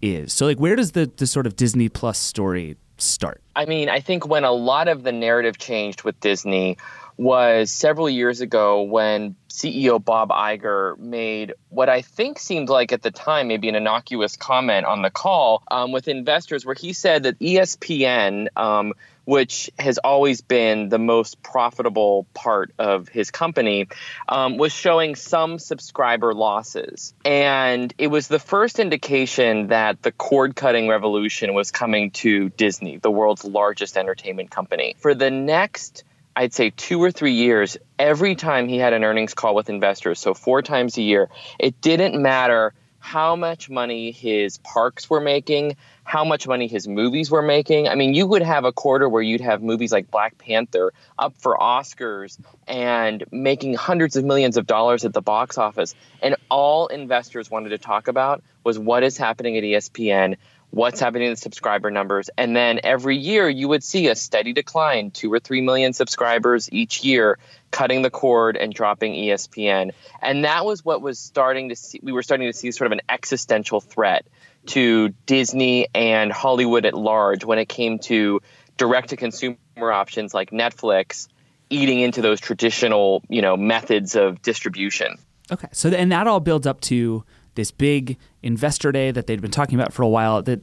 is. 0.00 0.32
So 0.32 0.46
like 0.46 0.58
where 0.58 0.76
does 0.76 0.92
the 0.92 1.10
the 1.16 1.26
sort 1.26 1.46
of 1.46 1.56
Disney 1.56 1.88
Plus 1.88 2.18
story 2.18 2.76
start? 2.98 3.42
I 3.54 3.66
mean, 3.66 3.88
I 3.88 4.00
think 4.00 4.26
when 4.26 4.44
a 4.44 4.52
lot 4.52 4.88
of 4.88 5.02
the 5.02 5.12
narrative 5.12 5.58
changed 5.58 6.02
with 6.02 6.18
Disney 6.20 6.76
was 7.16 7.70
several 7.70 8.08
years 8.08 8.40
ago 8.40 8.82
when 8.82 9.36
CEO 9.48 10.02
Bob 10.02 10.30
Iger 10.30 10.98
made 10.98 11.54
what 11.68 11.88
I 11.88 12.02
think 12.02 12.38
seemed 12.38 12.68
like 12.68 12.92
at 12.92 13.02
the 13.02 13.10
time 13.10 13.48
maybe 13.48 13.68
an 13.68 13.74
innocuous 13.74 14.36
comment 14.36 14.86
on 14.86 15.02
the 15.02 15.10
call 15.10 15.62
um, 15.70 15.92
with 15.92 16.08
investors, 16.08 16.64
where 16.64 16.74
he 16.74 16.92
said 16.92 17.24
that 17.24 17.38
ESPN, 17.38 18.48
um, 18.56 18.94
which 19.24 19.70
has 19.78 19.98
always 19.98 20.40
been 20.40 20.88
the 20.88 20.98
most 20.98 21.42
profitable 21.42 22.26
part 22.34 22.72
of 22.78 23.08
his 23.08 23.30
company, 23.30 23.88
um, 24.28 24.56
was 24.56 24.72
showing 24.72 25.14
some 25.14 25.58
subscriber 25.58 26.34
losses. 26.34 27.14
And 27.24 27.92
it 27.98 28.08
was 28.08 28.28
the 28.28 28.40
first 28.40 28.78
indication 28.78 29.68
that 29.68 30.02
the 30.02 30.12
cord 30.12 30.56
cutting 30.56 30.88
revolution 30.88 31.54
was 31.54 31.70
coming 31.70 32.10
to 32.12 32.48
Disney, 32.50 32.96
the 32.96 33.10
world's 33.10 33.44
largest 33.44 33.96
entertainment 33.96 34.50
company. 34.50 34.96
For 34.98 35.14
the 35.14 35.30
next 35.30 36.04
I'd 36.34 36.54
say 36.54 36.70
two 36.70 37.02
or 37.02 37.10
three 37.10 37.34
years, 37.34 37.76
every 37.98 38.34
time 38.34 38.68
he 38.68 38.78
had 38.78 38.92
an 38.92 39.04
earnings 39.04 39.34
call 39.34 39.54
with 39.54 39.68
investors, 39.68 40.18
so 40.18 40.34
four 40.34 40.62
times 40.62 40.96
a 40.96 41.02
year, 41.02 41.28
it 41.58 41.80
didn't 41.80 42.20
matter 42.20 42.74
how 43.02 43.34
much 43.34 43.68
money 43.68 44.12
his 44.12 44.58
parks 44.58 45.10
were 45.10 45.20
making, 45.20 45.76
how 46.04 46.24
much 46.24 46.46
money 46.46 46.68
his 46.68 46.86
movies 46.86 47.32
were 47.32 47.42
making. 47.42 47.88
I 47.88 47.96
mean, 47.96 48.14
you 48.14 48.28
would 48.28 48.42
have 48.42 48.64
a 48.64 48.70
quarter 48.70 49.08
where 49.08 49.20
you'd 49.20 49.40
have 49.40 49.60
movies 49.60 49.90
like 49.90 50.08
Black 50.08 50.38
Panther 50.38 50.92
up 51.18 51.34
for 51.36 51.58
Oscars 51.58 52.38
and 52.68 53.24
making 53.32 53.74
hundreds 53.74 54.14
of 54.14 54.24
millions 54.24 54.56
of 54.56 54.68
dollars 54.68 55.04
at 55.04 55.12
the 55.12 55.20
box 55.20 55.58
office. 55.58 55.96
And 56.22 56.36
all 56.48 56.86
investors 56.86 57.50
wanted 57.50 57.70
to 57.70 57.78
talk 57.78 58.06
about 58.06 58.44
was 58.62 58.78
what 58.78 59.02
is 59.02 59.16
happening 59.16 59.56
at 59.56 59.64
ESPN 59.64 60.36
what's 60.72 60.98
happening 60.98 61.28
to 61.28 61.34
the 61.34 61.36
subscriber 61.36 61.90
numbers. 61.90 62.30
And 62.38 62.56
then 62.56 62.80
every 62.82 63.18
year 63.18 63.46
you 63.46 63.68
would 63.68 63.84
see 63.84 64.08
a 64.08 64.16
steady 64.16 64.54
decline, 64.54 65.10
two 65.10 65.30
or 65.30 65.38
three 65.38 65.60
million 65.60 65.92
subscribers 65.92 66.72
each 66.72 67.04
year, 67.04 67.38
cutting 67.70 68.00
the 68.00 68.08
cord 68.08 68.56
and 68.56 68.72
dropping 68.72 69.12
ESPN. 69.12 69.92
And 70.22 70.44
that 70.46 70.64
was 70.64 70.82
what 70.82 71.02
was 71.02 71.18
starting 71.18 71.68
to 71.68 71.76
see, 71.76 72.00
we 72.02 72.12
were 72.12 72.22
starting 72.22 72.50
to 72.50 72.56
see 72.56 72.70
sort 72.70 72.86
of 72.86 72.92
an 72.92 73.02
existential 73.10 73.82
threat 73.82 74.26
to 74.66 75.10
Disney 75.26 75.88
and 75.94 76.32
Hollywood 76.32 76.86
at 76.86 76.94
large 76.94 77.44
when 77.44 77.58
it 77.58 77.68
came 77.68 77.98
to 78.00 78.40
direct 78.78 79.10
to 79.10 79.16
consumer 79.16 79.58
options 79.78 80.32
like 80.32 80.52
Netflix 80.52 81.28
eating 81.68 82.00
into 82.00 82.22
those 82.22 82.40
traditional, 82.40 83.22
you 83.28 83.42
know, 83.42 83.58
methods 83.58 84.16
of 84.16 84.40
distribution. 84.40 85.16
Okay. 85.50 85.68
So 85.72 85.90
and 85.90 86.10
that 86.12 86.26
all 86.26 86.40
builds 86.40 86.66
up 86.66 86.80
to 86.82 87.24
this 87.54 87.70
big 87.70 88.16
investor 88.42 88.92
day 88.92 89.10
that 89.10 89.26
they'd 89.26 89.40
been 89.40 89.50
talking 89.50 89.78
about 89.78 89.92
for 89.92 90.02
a 90.02 90.08
while 90.08 90.42
that 90.42 90.60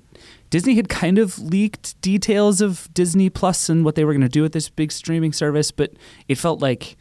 Disney 0.49 0.75
had 0.75 0.89
kind 0.89 1.17
of 1.17 1.37
leaked 1.39 1.99
details 2.01 2.61
of 2.61 2.91
Disney 2.93 3.29
Plus 3.29 3.69
and 3.69 3.85
what 3.85 3.95
they 3.95 4.03
were 4.03 4.13
going 4.13 4.21
to 4.21 4.29
do 4.29 4.41
with 4.41 4.53
this 4.53 4.69
big 4.69 4.91
streaming 4.91 5.33
service, 5.33 5.71
but 5.71 5.93
it 6.27 6.35
felt 6.35 6.61
like 6.61 6.97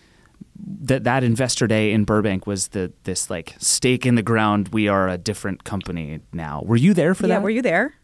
that 0.81 1.05
that 1.05 1.25
investor 1.25 1.67
day 1.67 1.93
in 1.93 2.05
Burbank 2.05 2.47
was 2.47 2.69
the 2.69 2.93
this 3.05 3.31
like 3.31 3.55
stake 3.59 4.05
in 4.05 4.17
the 4.17 4.23
ground. 4.23 4.69
We 4.69 4.89
are 4.89 5.09
a 5.09 5.17
different 5.17 5.65
company 5.65 6.21
now. 6.33 6.63
Were 6.65 6.77
you 6.77 6.95
there 6.95 7.15
for 7.15 7.27
yeah, 7.27 7.37
that? 7.37 7.43
Were 7.43 7.51
you 7.51 7.63
there? 7.63 7.95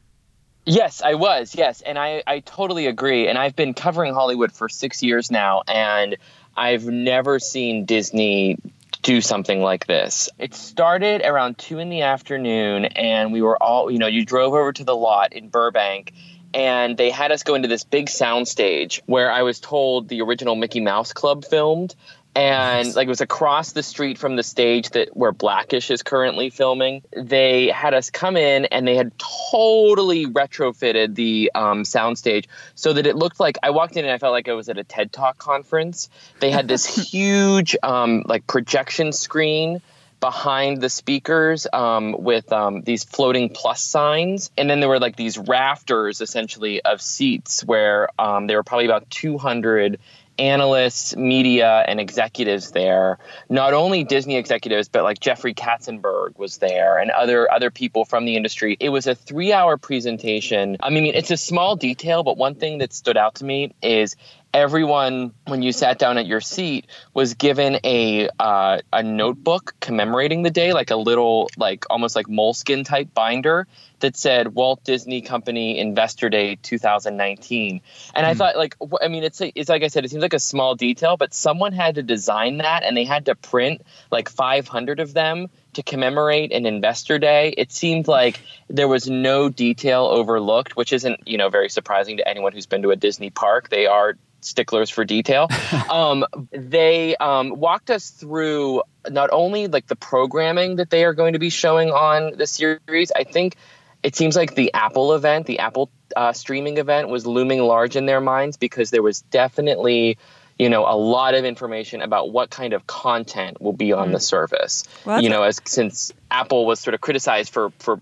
Yes, 0.67 1.03
I 1.03 1.15
was. 1.15 1.55
Yes, 1.55 1.83
and 1.83 1.99
I 1.99 2.23
I 2.27 2.41
totally 2.41 2.87
agree. 2.87 3.29
And 3.29 3.37
I've 3.37 3.57
been 3.57 3.75
covering 3.75 4.15
Hollywood 4.15 4.53
for 4.53 4.69
six 4.69 5.03
years 5.03 5.31
now, 5.31 5.63
and 5.67 6.17
I've 6.57 6.87
never 6.87 7.39
seen 7.39 7.85
Disney 7.85 8.59
do 9.05 9.21
something 9.21 9.61
like 9.61 9.87
this. 9.87 10.29
It 10.39 10.55
started 10.55 11.23
around 11.23 11.59
two 11.59 11.79
in 11.79 11.91
the 11.91 12.03
afternoon, 12.03 12.87
and 12.87 13.33
we 13.33 13.43
were 13.43 13.63
all, 13.63 13.91
you 13.91 13.99
know, 13.99 14.07
you 14.07 14.25
drove 14.25 14.55
over 14.55 14.73
to 14.73 14.83
the 14.83 14.97
lot 14.97 15.35
in 15.35 15.51
Burbank, 15.51 16.13
and 16.55 16.97
they 16.97 17.11
had 17.11 17.31
us 17.31 17.43
go 17.43 17.55
into 17.55 17.69
this 17.69 17.85
big 17.85 18.09
sound 18.09 18.49
stage 18.49 19.03
where 19.07 19.31
I 19.31 19.43
was 19.43 19.61
told 19.61 20.09
the 20.09 20.23
original 20.23 20.57
Mickey 20.57 20.81
Mouse 20.81 21.13
Club 21.13 21.45
filmed. 21.45 21.95
And 22.35 22.95
like 22.95 23.07
it 23.07 23.09
was 23.09 23.21
across 23.21 23.73
the 23.73 23.83
street 23.83 24.19
from 24.19 24.37
the 24.37 24.43
stage 24.43 24.91
that 24.91 25.17
where 25.17 25.33
Blackish 25.33 25.91
is 25.91 26.03
currently 26.03 26.51
filming. 26.51 27.03
They 27.17 27.69
had 27.69 27.95
us 27.95 28.11
come 28.11 28.37
in 28.37 28.65
and 28.67 28.87
they 28.87 28.97
had 28.97 29.13
totally 29.51 30.27
retrofitted 30.27 31.15
the 31.15 31.53
um, 31.55 31.85
soundstage 31.85 32.47
so 32.75 32.93
that 32.93 33.07
it 33.07 33.17
looked 33.17 33.39
like 33.39 33.59
I 33.63 33.71
walked 33.71 33.97
in 33.97 34.05
and 34.05 34.13
I 34.13 34.19
felt 34.19 34.33
like 34.33 34.49
I 34.49 34.55
was 34.55 34.69
at 34.69 34.79
a 34.79 34.85
TED 34.85 35.13
Talk 35.13 35.39
conference. 35.39 36.09
They 36.41 36.51
had 36.51 36.67
this 36.67 36.85
huge 37.13 37.77
um, 37.83 38.25
like 38.27 38.47
projection 38.47 39.13
screen 39.13 39.81
behind 40.25 40.81
the 40.81 40.89
speakers 40.89 41.67
um, 41.71 42.17
with 42.19 42.51
um, 42.51 42.81
these 42.81 43.05
floating 43.05 43.51
plus 43.51 43.83
signs. 43.83 44.51
And 44.57 44.71
then 44.71 44.81
there 44.81 44.89
were 44.89 44.99
like 44.99 45.17
these 45.17 45.37
rafters 45.37 46.23
essentially 46.23 46.81
of 46.81 47.03
seats 47.03 47.63
where 47.63 48.09
um, 48.19 48.47
there 48.47 48.57
were 48.57 48.63
probably 48.63 48.87
about 48.87 49.11
200 49.11 50.01
analysts, 50.39 51.17
media, 51.17 51.85
and 51.87 52.01
executives 52.01 52.71
there. 52.73 53.19
Not 53.49 53.75
only 53.75 54.05
Disney 54.05 54.37
executives, 54.37 54.89
but 54.89 55.05
like 55.05 55.21
Jeffrey 55.21 55.55
Katzenberg 55.55 56.39
was 56.39 56.59
there 56.59 56.99
and 56.99 57.11
other 57.11 57.51
other 57.51 57.71
people 57.71 58.05
from 58.05 58.25
the 58.25 58.37
industry. 58.37 58.77
It 58.81 58.89
was 58.89 59.07
a 59.07 59.15
three 59.15 59.53
hour 59.53 59.77
presentation. 59.77 60.77
I 60.81 60.91
mean, 60.91 61.07
it's 61.07 61.31
a 61.31 61.37
small 61.37 61.77
detail, 61.77 62.23
but 62.23 62.37
one 62.37 62.55
thing 62.55 62.79
that 62.79 62.93
stood 62.93 63.17
out 63.17 63.37
to 63.37 63.45
me 63.45 63.75
is 63.83 64.17
everyone 64.55 65.35
when 65.49 65.63
you 65.63 65.73
sat 65.73 65.99
down 65.99 66.17
at 66.17 66.27
your 66.27 66.41
seat 66.41 66.87
was 67.13 67.35
given 67.35 67.77
a 67.83 68.29
uh, 68.39 68.79
a 68.93 69.03
notebook 69.03 69.75
commemorating 69.81 70.43
the 70.43 70.51
day 70.51 70.73
like 70.73 70.93
a 70.93 70.97
little 70.97 71.51
like 71.57 71.85
almost 71.91 72.15
like 72.15 72.29
moleskin 72.29 72.85
type 72.85 73.13
binder 73.13 73.67
that 73.99 74.17
said 74.17 74.55
Walt 74.55 74.85
Disney 74.85 75.23
Company 75.23 75.79
Investor 75.79 76.29
Day 76.29 76.55
2019 76.57 77.81
and 78.15 78.25
mm. 78.25 78.29
I 78.29 78.33
hmm. 78.33 78.39
thought 78.39 78.57
like 78.57 78.77
I 79.03 79.09
mean 79.09 79.25
it's 79.25 79.41
a, 79.41 79.53
it's 79.59 79.69
like 79.69 79.83
I 79.83 79.89
said 79.89 80.05
it 80.05 80.11
seems 80.11 80.23
like 80.23 80.35
a 80.35 80.39
small 80.39 80.77
detail 80.77 81.17
but 81.17 81.35
someone 81.35 81.73
had 81.73 81.97
to 81.97 82.05
design 82.05 82.59
that 82.59 82.85
and 82.85 82.97
they 82.97 83.05
had 83.05 83.27
to 83.27 83.35
print 83.35 83.83
like 84.13 84.29
500 84.29 85.01
of 85.01 85.15
them 85.15 85.49
to 85.73 85.83
commemorate 85.83 86.53
an 86.53 86.65
investor 86.65 87.19
day 87.19 87.53
it 87.59 87.73
seemed 87.73 88.07
like 88.07 88.41
there 88.69 88.87
was 88.87 89.11
no 89.11 89.49
detail 89.49 90.05
overlooked 90.05 90.77
which 90.77 90.93
isn't 90.93 91.27
you 91.27 91.39
know 91.39 91.49
very 91.49 91.69
surprising 91.69 92.19
to 92.19 92.29
anyone 92.29 92.53
who's 92.53 92.67
been 92.67 92.83
to 92.83 92.93
a 92.93 92.97
disney 92.97 93.31
park 93.31 93.69
they 93.71 93.87
are 93.87 94.17
sticklers 94.45 94.91
for 94.91 95.05
detail. 95.05 95.49
um, 95.91 96.25
they 96.51 97.17
um, 97.17 97.51
walked 97.51 97.91
us 97.91 98.11
through 98.11 98.83
not 99.09 99.31
only 99.33 99.67
like 99.67 99.87
the 99.87 99.97
programming 99.97 100.77
that 100.77 100.91
they 100.91 101.05
are 101.05 101.15
going 101.15 101.35
to 101.35 101.39
be 101.39 101.51
showing 101.51 101.91
on 101.91 102.37
the 102.37 102.47
series. 102.47 103.13
I 103.15 103.25
think 103.25 103.57
it 104.03 104.15
seems 104.15 104.37
like 104.37 104.55
the 104.55 104.73
Apple 104.75 105.15
event, 105.15 105.47
the 105.47 105.61
Apple 105.61 105.91
uh, 106.15 106.33
streaming 106.33 106.79
event, 106.79 107.09
was 107.09 107.27
looming 107.27 107.61
large 107.61 107.97
in 107.97 108.07
their 108.07 108.21
minds 108.21 108.57
because 108.57 108.91
there 108.91 109.03
was 109.03 109.23
definitely 109.23 110.19
you 110.59 110.69
know 110.69 110.87
a 110.87 110.97
lot 110.97 111.35
of 111.35 111.45
information 111.45 112.03
about 112.03 112.31
what 112.31 112.51
kind 112.51 112.73
of 112.73 112.87
content 112.87 113.61
will 113.61 113.73
be 113.73 113.93
on 113.93 114.11
mm. 114.11 114.13
the 114.13 114.21
service 114.21 114.85
well, 115.05 115.21
you 115.21 115.29
know 115.29 115.43
as 115.43 115.61
since 115.65 116.13
apple 116.31 116.65
was 116.65 116.79
sort 116.79 116.95
of 116.95 117.01
criticized 117.01 117.53
for 117.53 117.71
for 117.79 118.01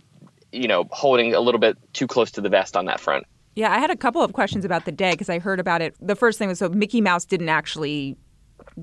you 0.52 0.68
know 0.68 0.86
holding 0.90 1.34
a 1.34 1.40
little 1.40 1.58
bit 1.58 1.78
too 1.94 2.06
close 2.06 2.32
to 2.32 2.40
the 2.40 2.50
vest 2.50 2.76
on 2.76 2.86
that 2.86 3.00
front 3.00 3.26
yeah, 3.54 3.72
I 3.72 3.78
had 3.78 3.90
a 3.90 3.96
couple 3.96 4.22
of 4.22 4.32
questions 4.32 4.64
about 4.64 4.84
the 4.84 4.92
day 4.92 5.12
because 5.12 5.28
I 5.28 5.38
heard 5.38 5.60
about 5.60 5.82
it. 5.82 5.94
The 6.00 6.16
first 6.16 6.38
thing 6.38 6.48
was 6.48 6.58
so 6.58 6.68
Mickey 6.68 7.00
Mouse 7.00 7.24
didn't 7.24 7.48
actually 7.48 8.16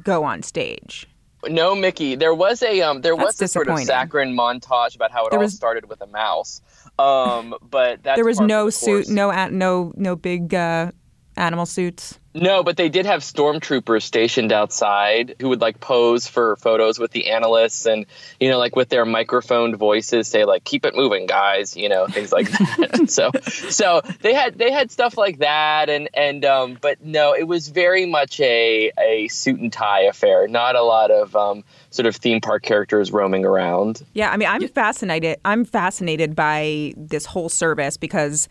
go 0.04 0.24
on 0.24 0.44
stage. 0.44 1.08
No, 1.48 1.74
Mickey. 1.74 2.16
There 2.16 2.34
was 2.34 2.62
a 2.62 2.82
um, 2.82 3.02
there 3.02 3.16
that's 3.16 3.40
was 3.40 3.42
a 3.42 3.48
sort 3.48 3.70
of 3.70 3.80
saccharine 3.80 4.36
montage 4.36 4.96
about 4.96 5.12
how 5.12 5.26
it 5.26 5.32
there 5.32 5.40
all 5.40 5.46
was, 5.46 5.56
started 5.56 5.88
with 5.88 6.02
a 6.02 6.08
mouse. 6.08 6.62
Um, 7.00 7.56
but 7.62 8.04
there 8.04 8.26
was 8.26 8.42
no 8.42 8.70
suit, 8.70 9.10
no 9.10 9.32
no 9.48 9.94
no 9.96 10.16
big 10.16 10.54
uh, 10.54 10.92
animal 11.40 11.66
suits. 11.66 12.20
No, 12.36 12.64
but 12.64 12.78
they 12.78 12.90
did 12.90 13.08
have 13.08 13.22
stormtroopers 13.22 14.04
stationed 14.04 14.52
outside 14.52 15.36
who 15.40 15.50
would 15.50 15.62
like 15.62 15.80
pose 15.80 16.28
for 16.28 16.56
photos 16.58 17.00
with 17.00 17.12
the 17.12 17.32
analysts 17.32 17.88
and 17.88 18.06
you 18.40 18.50
know 18.50 18.60
like 18.60 18.76
with 18.76 18.90
their 18.90 19.04
microphoned 19.04 19.78
voices 19.78 20.28
say 20.28 20.46
like 20.46 20.64
keep 20.64 20.86
it 20.86 20.96
moving 20.96 21.26
guys, 21.26 21.76
you 21.76 21.90
know, 21.90 22.06
things 22.06 22.32
like 22.32 22.50
that. 22.52 23.06
so 23.10 23.32
so 23.48 24.02
they 24.22 24.34
had 24.34 24.60
they 24.60 24.72
had 24.72 24.92
stuff 24.92 25.18
like 25.18 25.40
that 25.40 25.90
and 25.90 26.08
and 26.14 26.46
um 26.46 26.78
but 26.80 27.04
no, 27.04 27.34
it 27.34 27.48
was 27.48 27.70
very 27.70 28.06
much 28.06 28.40
a 28.42 28.92
a 29.00 29.28
suit 29.30 29.60
and 29.60 29.74
tie 29.74 30.02
affair, 30.02 30.48
not 30.48 30.76
a 30.76 30.84
lot 30.84 31.10
of 31.10 31.36
um 31.36 31.64
sort 31.90 32.06
of 32.06 32.16
theme 32.16 32.42
park 32.42 32.62
characters 32.62 33.12
roaming 33.12 33.44
around. 33.44 34.04
Yeah, 34.14 34.30
I 34.30 34.38
mean, 34.38 34.48
I'm 34.48 34.68
fascinated 34.68 35.40
I'm 35.46 35.66
fascinated 35.66 36.36
by 36.36 36.94
this 36.96 37.26
whole 37.26 37.50
service 37.50 37.98
because 37.98 38.48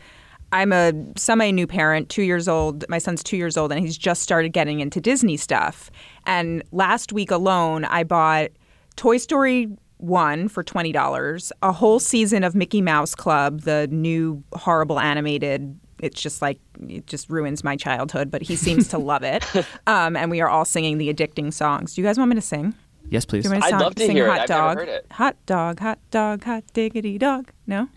I'm 0.53 0.73
a 0.73 0.93
semi 1.17 1.51
new 1.51 1.67
parent, 1.67 2.09
two 2.09 2.23
years 2.23 2.49
old. 2.49 2.85
My 2.89 2.99
son's 2.99 3.23
two 3.23 3.37
years 3.37 3.57
old, 3.57 3.71
and 3.73 3.81
he's 3.81 3.99
just 3.99 4.23
started 4.23 4.51
getting 4.51 4.81
into 4.81 5.01
Disney 5.01 5.37
stuff. 5.37 5.91
And 6.27 6.63
last 6.73 7.13
week 7.13 7.31
alone, 7.31 7.85
I 7.85 8.05
bought 8.05 8.51
Toy 8.97 9.19
Story 9.19 9.69
1 9.99 10.49
for 10.49 10.63
$20, 10.65 11.53
a 11.63 11.73
whole 11.73 11.99
season 11.99 12.45
of 12.45 12.55
Mickey 12.55 12.81
Mouse 12.81 13.15
Club, 13.15 13.63
the 13.63 13.89
new 13.89 14.43
horrible 14.55 14.99
animated. 14.99 15.79
It's 16.01 16.21
just 16.21 16.41
like, 16.41 16.61
it 16.89 17.07
just 17.07 17.29
ruins 17.29 17.65
my 17.65 17.77
childhood, 17.77 18.31
but 18.31 18.41
he 18.43 18.55
seems 18.55 18.89
to 18.89 18.99
love 18.99 19.23
it. 19.23 19.45
Um, 19.87 20.17
and 20.17 20.31
we 20.31 20.41
are 20.41 20.49
all 20.49 20.65
singing 20.65 20.99
the 20.99 21.13
addicting 21.13 21.53
songs. 21.53 21.95
Do 21.95 22.03
you 22.03 22.07
guys 22.07 22.19
want 22.19 22.29
me 22.29 22.35
to 22.35 22.43
sing? 22.43 22.75
Yes, 23.09 23.25
please. 23.25 23.51
I'd 23.51 23.73
love 23.81 23.95
to 23.95 24.05
sing 24.05 24.15
hear 24.15 24.29
hot 24.31 24.43
it. 24.43 24.49
Dog. 24.49 24.61
I've 24.61 24.77
never 24.77 24.81
heard 24.81 24.89
it. 24.89 25.07
Hot 25.13 25.37
dog, 25.47 25.81
hot 25.81 25.99
dog, 26.11 26.45
hot 26.45 26.65
diggity 26.75 27.17
dog. 27.17 27.51
No? 27.67 27.89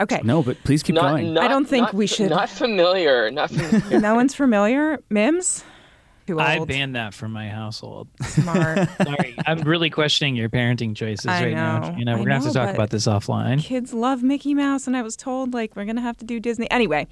Okay. 0.00 0.20
No, 0.24 0.42
but 0.42 0.62
please 0.64 0.82
keep 0.82 0.94
not, 0.94 1.10
going. 1.10 1.34
Not, 1.34 1.44
I 1.44 1.48
don't 1.48 1.66
think 1.66 1.86
not, 1.86 1.94
we 1.94 2.06
should. 2.06 2.30
Not 2.30 2.48
familiar. 2.48 3.30
Not 3.30 3.50
familiar. 3.50 4.00
no 4.00 4.14
one's 4.14 4.34
familiar. 4.34 4.98
Mims. 5.10 5.64
I 6.38 6.64
banned 6.64 6.94
that 6.94 7.14
from 7.14 7.32
my 7.32 7.48
household. 7.48 8.08
Smart. 8.22 8.88
Sorry, 9.02 9.34
I'm 9.46 9.62
really 9.62 9.90
questioning 9.90 10.36
your 10.36 10.48
parenting 10.48 10.94
choices 10.94 11.26
I 11.26 11.44
right 11.44 11.54
know. 11.54 11.78
now. 11.78 11.96
You 11.96 12.04
know, 12.04 12.12
we're 12.12 12.24
gonna 12.24 12.34
have 12.34 12.44
to 12.44 12.52
talk 12.52 12.72
about 12.72 12.90
this 12.90 13.06
offline. 13.06 13.60
Kids 13.60 13.92
love 13.92 14.22
Mickey 14.22 14.54
Mouse, 14.54 14.86
and 14.86 14.96
I 14.96 15.02
was 15.02 15.16
told 15.16 15.54
like 15.54 15.74
we're 15.74 15.86
gonna 15.86 16.00
have 16.00 16.16
to 16.18 16.24
do 16.24 16.38
Disney 16.38 16.70
anyway. 16.70 17.06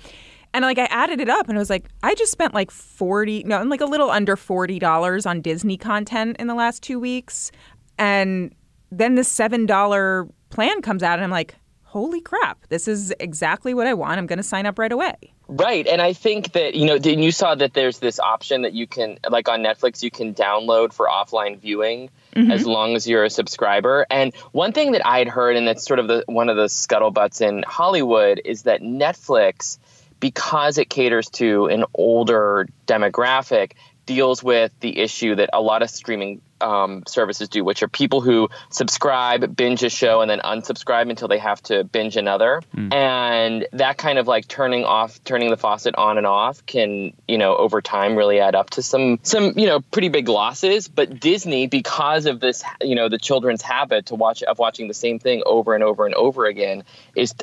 And 0.55 0.63
like 0.63 0.79
I 0.79 0.85
added 0.85 1.21
it 1.21 1.29
up, 1.29 1.49
and 1.49 1.59
I 1.59 1.61
was 1.61 1.71
like, 1.71 1.87
I 2.03 2.15
just 2.15 2.33
spent 2.33 2.55
like 2.55 2.71
forty, 2.71 3.43
no, 3.45 3.63
like 3.65 3.81
a 3.81 3.87
little 3.87 4.11
under 4.11 4.37
forty 4.37 4.79
dollars 4.79 5.27
on 5.27 5.41
Disney 5.41 5.77
content 5.77 6.37
in 6.39 6.47
the 6.47 6.55
last 6.55 6.83
two 6.83 7.01
weeks, 7.01 7.51
and 7.99 8.55
then 8.91 9.17
the 9.17 9.25
seven 9.25 9.67
dollar 9.67 10.29
plan 10.51 10.81
comes 10.81 11.03
out, 11.03 11.15
and 11.15 11.25
I'm 11.25 11.31
like, 11.31 11.57
holy 11.89 12.21
crap, 12.21 12.67
this 12.69 12.87
is 12.87 13.15
exactly 13.19 13.73
what 13.73 13.87
I 13.87 13.95
want. 13.95 14.19
I'm 14.19 14.27
going 14.27 14.37
to 14.37 14.43
sign 14.43 14.67
up 14.67 14.79
right 14.79 14.93
away. 14.93 15.15
Right. 15.49 15.87
And 15.87 16.03
I 16.03 16.13
think 16.13 16.53
that, 16.53 16.75
you 16.75 16.85
know, 16.85 16.97
you 16.97 17.33
saw 17.33 17.55
that 17.55 17.73
there's 17.73 17.99
this 17.99 18.21
option 18.21 18.63
that 18.63 18.75
you 18.75 18.87
can, 18.87 19.19
like 19.31 19.49
on 19.49 19.61
Netflix, 19.61 20.03
you 20.03 20.11
can 20.11 20.35
download 20.35 20.93
for 20.93 21.07
offline 21.07 21.59
viewing 21.59 22.11
mm-hmm. 22.37 22.51
as 22.51 22.67
long 22.67 22.95
as 22.95 23.09
you're 23.09 23.25
a 23.25 23.31
subscriber. 23.31 24.07
And 24.11 24.35
one 24.53 24.73
thing 24.73 24.93
that 24.93 25.07
I 25.07 25.19
had 25.19 25.29
heard, 25.29 25.57
and 25.57 25.67
that's 25.67 25.87
sort 25.87 25.99
of 25.99 26.09
the, 26.09 26.25
one 26.27 26.51
of 26.51 26.57
the 26.57 26.67
scuttlebutts 26.67 27.41
in 27.41 27.63
Hollywood, 27.63 28.43
is 28.45 28.65
that 28.65 28.83
Netflix, 28.83 29.79
because 30.21 30.77
it 30.77 30.91
caters 30.91 31.31
to 31.31 31.67
an 31.69 31.87
older 31.95 32.69
demographic, 32.87 33.73
deals 34.09 34.43
with 34.43 34.73
the 34.81 34.99
issue 34.99 35.35
that 35.35 35.51
a 35.53 35.61
lot 35.61 35.83
of 35.83 35.91
streaming 35.91 36.41
um, 36.63 37.03
services 37.07 37.51
do, 37.51 37.63
which 37.63 37.83
are 37.83 37.89
people 37.89 38.23
who 38.23 38.49
subscribe, 38.71 39.55
binge 39.55 39.83
a 39.83 39.91
show, 39.91 40.23
and 40.23 40.31
then 40.31 40.41
unsubscribe 40.41 41.11
until 41.11 41.29
they 41.29 41.37
have 41.37 41.63
to 41.65 41.85
binge 41.85 42.17
another. 42.17 42.63
Mm. 42.75 42.95
And 42.95 43.67
that 43.73 43.99
kind 43.99 44.19
of 44.19 44.27
like 44.27 44.49
turning 44.49 44.85
off, 44.85 45.23
turning 45.25 45.51
the 45.51 45.59
faucet 45.59 45.95
on 45.97 46.17
and 46.17 46.27
off 46.27 46.65
can, 46.65 47.13
you 47.29 47.37
know, 47.37 47.55
over 47.55 47.83
time 47.83 48.17
really 48.17 48.41
add 48.41 48.55
up 48.55 48.71
to 48.71 48.83
some, 48.83 49.19
some, 49.25 49.53
you 49.59 49.67
know, 49.67 49.81
pretty 49.81 50.09
big 50.09 50.31
losses. 50.31 50.89
But 50.89 51.21
Disney, 51.21 51.67
because 51.67 52.25
of 52.25 52.41
this, 52.41 52.65
you 52.81 52.95
know, 52.95 53.11
the 53.11 53.19
children's 53.19 53.61
habit 53.61 54.07
to 54.07 54.15
watch 54.15 54.43
of 54.43 54.59
watching 54.59 54.89
the 54.89 54.95
same 54.95 55.19
thing 55.19 55.43
over 55.45 55.75
and 55.75 55.85
over 55.85 56.07
and 56.07 56.15
over 56.15 56.47
again, 56.47 56.85
is 57.15 57.35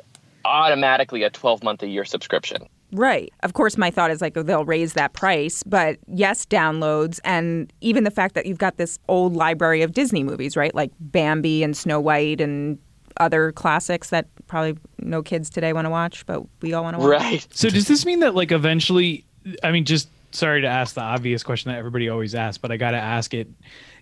automatically 0.44 1.22
a 1.22 1.30
12 1.30 1.64
month 1.64 1.84
a 1.84 1.88
year 1.88 2.06
subscription. 2.06 2.68
Right. 2.92 3.34
Of 3.44 3.54
course, 3.54 3.78
my 3.78 3.92
thought 3.92 4.12
is 4.12 4.22
like 4.22 4.36
they'll 4.36 4.66
raise 4.66 4.94
that 4.94 5.14
price, 5.14 5.64
but 5.64 5.98
yes, 6.08 6.46
downloads 6.46 7.20
and 7.24 7.72
even 7.82 8.04
the 8.04 8.12
fact 8.12 8.36
that 8.36 8.46
you've 8.46 8.58
got 8.58 8.78
this 8.78 9.00
old 9.08 9.36
library 9.36 9.82
of 9.82 9.94
Disney 9.94 10.24
movies, 10.24 10.56
right? 10.56 10.74
Like 10.74 10.92
Bambi 11.00 11.64
and 11.64 11.76
Snow 11.76 12.00
White 12.00 12.40
and 12.40 12.78
other 13.18 13.52
classics 13.52 14.10
that 14.10 14.28
probably 14.48 14.78
no 15.00 15.24
kids 15.24 15.50
today 15.50 15.74
want 15.74 15.86
to 15.86 15.90
watch, 15.90 16.26
but 16.26 16.44
we 16.62 16.74
all 16.74 16.84
want 16.84 16.96
to 16.96 17.00
watch. 17.00 17.22
Right. 17.22 17.48
So 17.52 17.70
does 17.70 17.88
this 17.88 18.06
mean 18.06 18.20
that 18.20 18.36
like 18.36 18.52
eventually 18.52 19.26
I 19.64 19.72
mean 19.72 19.86
just 19.86 20.10
sorry 20.32 20.62
to 20.62 20.68
ask 20.68 20.96
the 20.96 21.02
obvious 21.02 21.44
question 21.44 21.72
that 21.72 21.78
everybody 21.78 22.10
always 22.10 22.36
asks, 22.36 22.58
but 22.58 22.72
I 22.72 22.78
got 22.78 22.92
to 22.92 22.98
ask 22.98 23.34
it. 23.34 23.48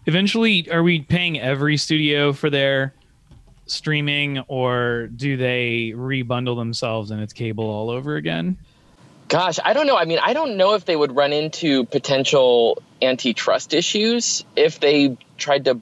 Eventually 0.06 0.70
are 0.72 0.84
we 0.84 1.02
paying 1.02 1.40
every 1.40 1.78
studio 1.78 2.34
for 2.34 2.50
their 2.50 2.94
streaming 3.66 4.40
or 4.48 5.08
do 5.16 5.38
they 5.38 5.94
rebundle 5.96 6.58
themselves 6.58 7.12
and 7.12 7.22
it's 7.22 7.34
cable 7.34 7.66
all 7.66 7.90
over 7.90 8.18
again? 8.18 8.58
Gosh, 9.28 9.60
I 9.64 9.74
don't 9.74 9.88
know. 9.88 9.98
I 9.98 10.06
mean, 10.06 10.20
I 10.22 10.34
don't 10.34 10.58
know 10.58 10.74
if 10.76 10.86
they 10.86 10.96
would 10.96 11.16
run 11.16 11.34
into 11.34 11.86
potential 11.86 12.82
antitrust 13.02 13.74
issues 13.74 14.44
if 14.56 14.80
they 14.80 15.18
tried 15.38 15.66
to 15.66 15.80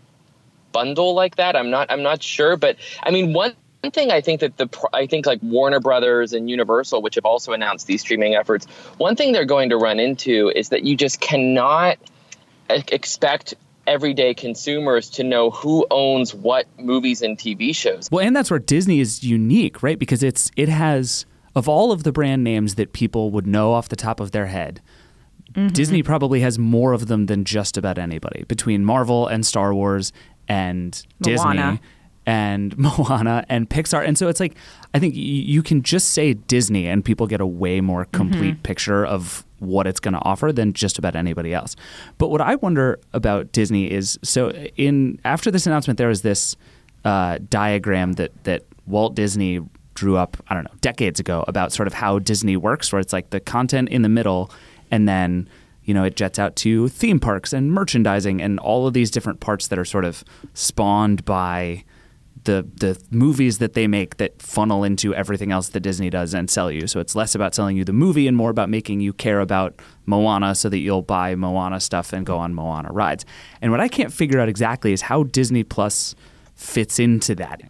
bundle 0.71 1.13
like 1.13 1.35
that. 1.35 1.55
I'm 1.55 1.69
not. 1.69 1.91
I'm 1.91 2.03
not 2.03 2.23
sure. 2.23 2.55
But 2.55 2.77
I 3.03 3.11
mean, 3.11 3.33
one 3.33 3.53
one 3.81 3.91
thing 3.91 4.11
I 4.11 4.21
think 4.21 4.41
that 4.41 4.57
the 4.57 4.69
I 4.93 5.07
think 5.07 5.25
like 5.25 5.39
Warner 5.41 5.79
Brothers 5.79 6.33
and 6.33 6.49
Universal, 6.49 7.01
which 7.01 7.15
have 7.15 7.25
also 7.25 7.51
announced 7.53 7.87
these 7.87 8.01
streaming 8.01 8.35
efforts, 8.35 8.65
one 8.97 9.15
thing 9.15 9.31
they're 9.31 9.45
going 9.45 9.69
to 9.69 9.77
run 9.77 9.99
into 9.99 10.51
is 10.55 10.69
that 10.69 10.83
you 10.83 10.95
just 10.95 11.19
cannot 11.19 11.97
expect 12.69 13.55
everyday 13.87 14.33
consumers 14.33 15.09
to 15.09 15.23
know 15.23 15.49
who 15.49 15.85
owns 15.89 16.33
what 16.33 16.67
movies 16.79 17.21
and 17.21 17.37
TV 17.37 17.75
shows. 17.75 18.07
Well, 18.11 18.25
and 18.25 18.35
that's 18.35 18.51
where 18.51 18.59
Disney 18.59 18.99
is 18.99 19.23
unique, 19.23 19.81
right? 19.81 19.97
Because 19.97 20.21
it's 20.23 20.51
it 20.55 20.69
has 20.69 21.25
of 21.55 21.67
all 21.67 21.91
of 21.91 22.03
the 22.03 22.11
brand 22.11 22.43
names 22.43 22.75
that 22.75 22.93
people 22.93 23.31
would 23.31 23.47
know 23.47 23.73
off 23.73 23.89
the 23.89 23.95
top 23.95 24.19
of 24.19 24.31
their 24.31 24.47
head. 24.47 24.81
Disney 25.73 26.01
probably 26.01 26.39
has 26.39 26.57
more 26.57 26.93
of 26.93 27.07
them 27.07 27.25
than 27.25 27.43
just 27.43 27.77
about 27.77 27.97
anybody 27.97 28.45
between 28.47 28.85
Marvel 28.85 29.27
and 29.27 29.45
Star 29.45 29.73
Wars 29.73 30.13
and 30.47 31.05
Moana. 31.19 31.71
Disney 31.71 31.87
and 32.25 32.77
Moana 32.97 33.45
and 33.49 33.69
Pixar. 33.69 34.05
And 34.05 34.17
so 34.17 34.27
it's 34.27 34.39
like 34.39 34.55
I 34.93 34.99
think 34.99 35.13
you 35.15 35.61
can 35.63 35.81
just 35.81 36.11
say 36.11 36.33
Disney 36.33 36.87
and 36.87 37.03
people 37.03 37.27
get 37.27 37.41
a 37.41 37.45
way 37.45 37.81
more 37.81 38.05
complete 38.05 38.63
picture 38.63 39.05
of 39.05 39.45
what 39.59 39.87
it's 39.87 39.99
going 39.99 40.13
to 40.13 40.21
offer 40.23 40.51
than 40.51 40.73
just 40.73 40.97
about 40.97 41.15
anybody 41.15 41.53
else. 41.53 41.75
But 42.17 42.29
what 42.29 42.41
I 42.41 42.55
wonder 42.55 42.99
about 43.13 43.51
Disney 43.51 43.91
is 43.91 44.17
so 44.23 44.51
in 44.77 45.19
after 45.23 45.51
this 45.51 45.67
announcement 45.67 45.97
there 45.97 46.07
was 46.07 46.21
this 46.21 46.55
uh, 47.05 47.39
diagram 47.49 48.13
that 48.13 48.43
that 48.43 48.63
Walt 48.87 49.15
Disney 49.15 49.61
drew 50.01 50.17
up 50.17 50.35
I 50.47 50.55
don't 50.55 50.63
know 50.63 50.73
decades 50.81 51.19
ago 51.19 51.45
about 51.47 51.71
sort 51.71 51.85
of 51.85 51.93
how 51.93 52.17
Disney 52.17 52.57
works 52.57 52.91
where 52.91 52.99
it's 52.99 53.13
like 53.13 53.29
the 53.29 53.39
content 53.39 53.89
in 53.89 54.01
the 54.01 54.09
middle 54.09 54.49
and 54.89 55.07
then 55.07 55.47
you 55.83 55.93
know 55.93 56.03
it 56.03 56.15
jets 56.15 56.39
out 56.39 56.55
to 56.55 56.87
theme 56.87 57.19
parks 57.19 57.53
and 57.53 57.71
merchandising 57.71 58.41
and 58.41 58.59
all 58.59 58.87
of 58.87 58.95
these 58.95 59.11
different 59.11 59.41
parts 59.41 59.67
that 59.67 59.77
are 59.77 59.85
sort 59.85 60.03
of 60.03 60.23
spawned 60.55 61.23
by 61.23 61.83
the 62.45 62.67
the 62.77 62.99
movies 63.11 63.59
that 63.59 63.73
they 63.73 63.85
make 63.85 64.17
that 64.17 64.41
funnel 64.41 64.83
into 64.83 65.13
everything 65.13 65.51
else 65.51 65.69
that 65.69 65.81
Disney 65.81 66.09
does 66.09 66.33
and 66.33 66.49
sell 66.49 66.71
you. 66.71 66.87
So 66.87 66.99
it's 66.99 67.15
less 67.15 67.35
about 67.35 67.53
selling 67.53 67.77
you 67.77 67.85
the 67.85 67.93
movie 67.93 68.27
and 68.27 68.35
more 68.35 68.49
about 68.49 68.69
making 68.69 69.01
you 69.01 69.13
care 69.13 69.39
about 69.39 69.79
Moana 70.07 70.55
so 70.55 70.67
that 70.69 70.79
you'll 70.79 71.03
buy 71.03 71.35
Moana 71.35 71.79
stuff 71.79 72.11
and 72.11 72.25
go 72.25 72.39
on 72.39 72.55
Moana 72.55 72.91
rides. 72.91 73.23
And 73.61 73.71
what 73.71 73.79
I 73.79 73.87
can't 73.87 74.11
figure 74.11 74.39
out 74.39 74.49
exactly 74.49 74.93
is 74.93 75.03
how 75.03 75.21
Disney 75.25 75.63
Plus 75.63 76.15
fits 76.55 76.97
into 76.97 77.35
that. 77.35 77.61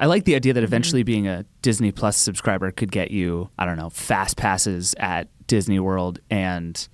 I 0.00 0.06
like 0.06 0.24
the 0.24 0.34
idea 0.34 0.52
that 0.52 0.60
mm-hmm. 0.60 0.64
eventually 0.64 1.02
being 1.02 1.28
a 1.28 1.44
Disney 1.60 1.92
Plus 1.92 2.16
subscriber 2.16 2.70
could 2.70 2.90
get 2.90 3.10
you, 3.10 3.50
I 3.58 3.66
don't 3.66 3.76
know, 3.76 3.90
fast 3.90 4.36
passes 4.36 4.94
at 4.98 5.28
Disney 5.46 5.78
World 5.78 6.18
and 6.30 6.88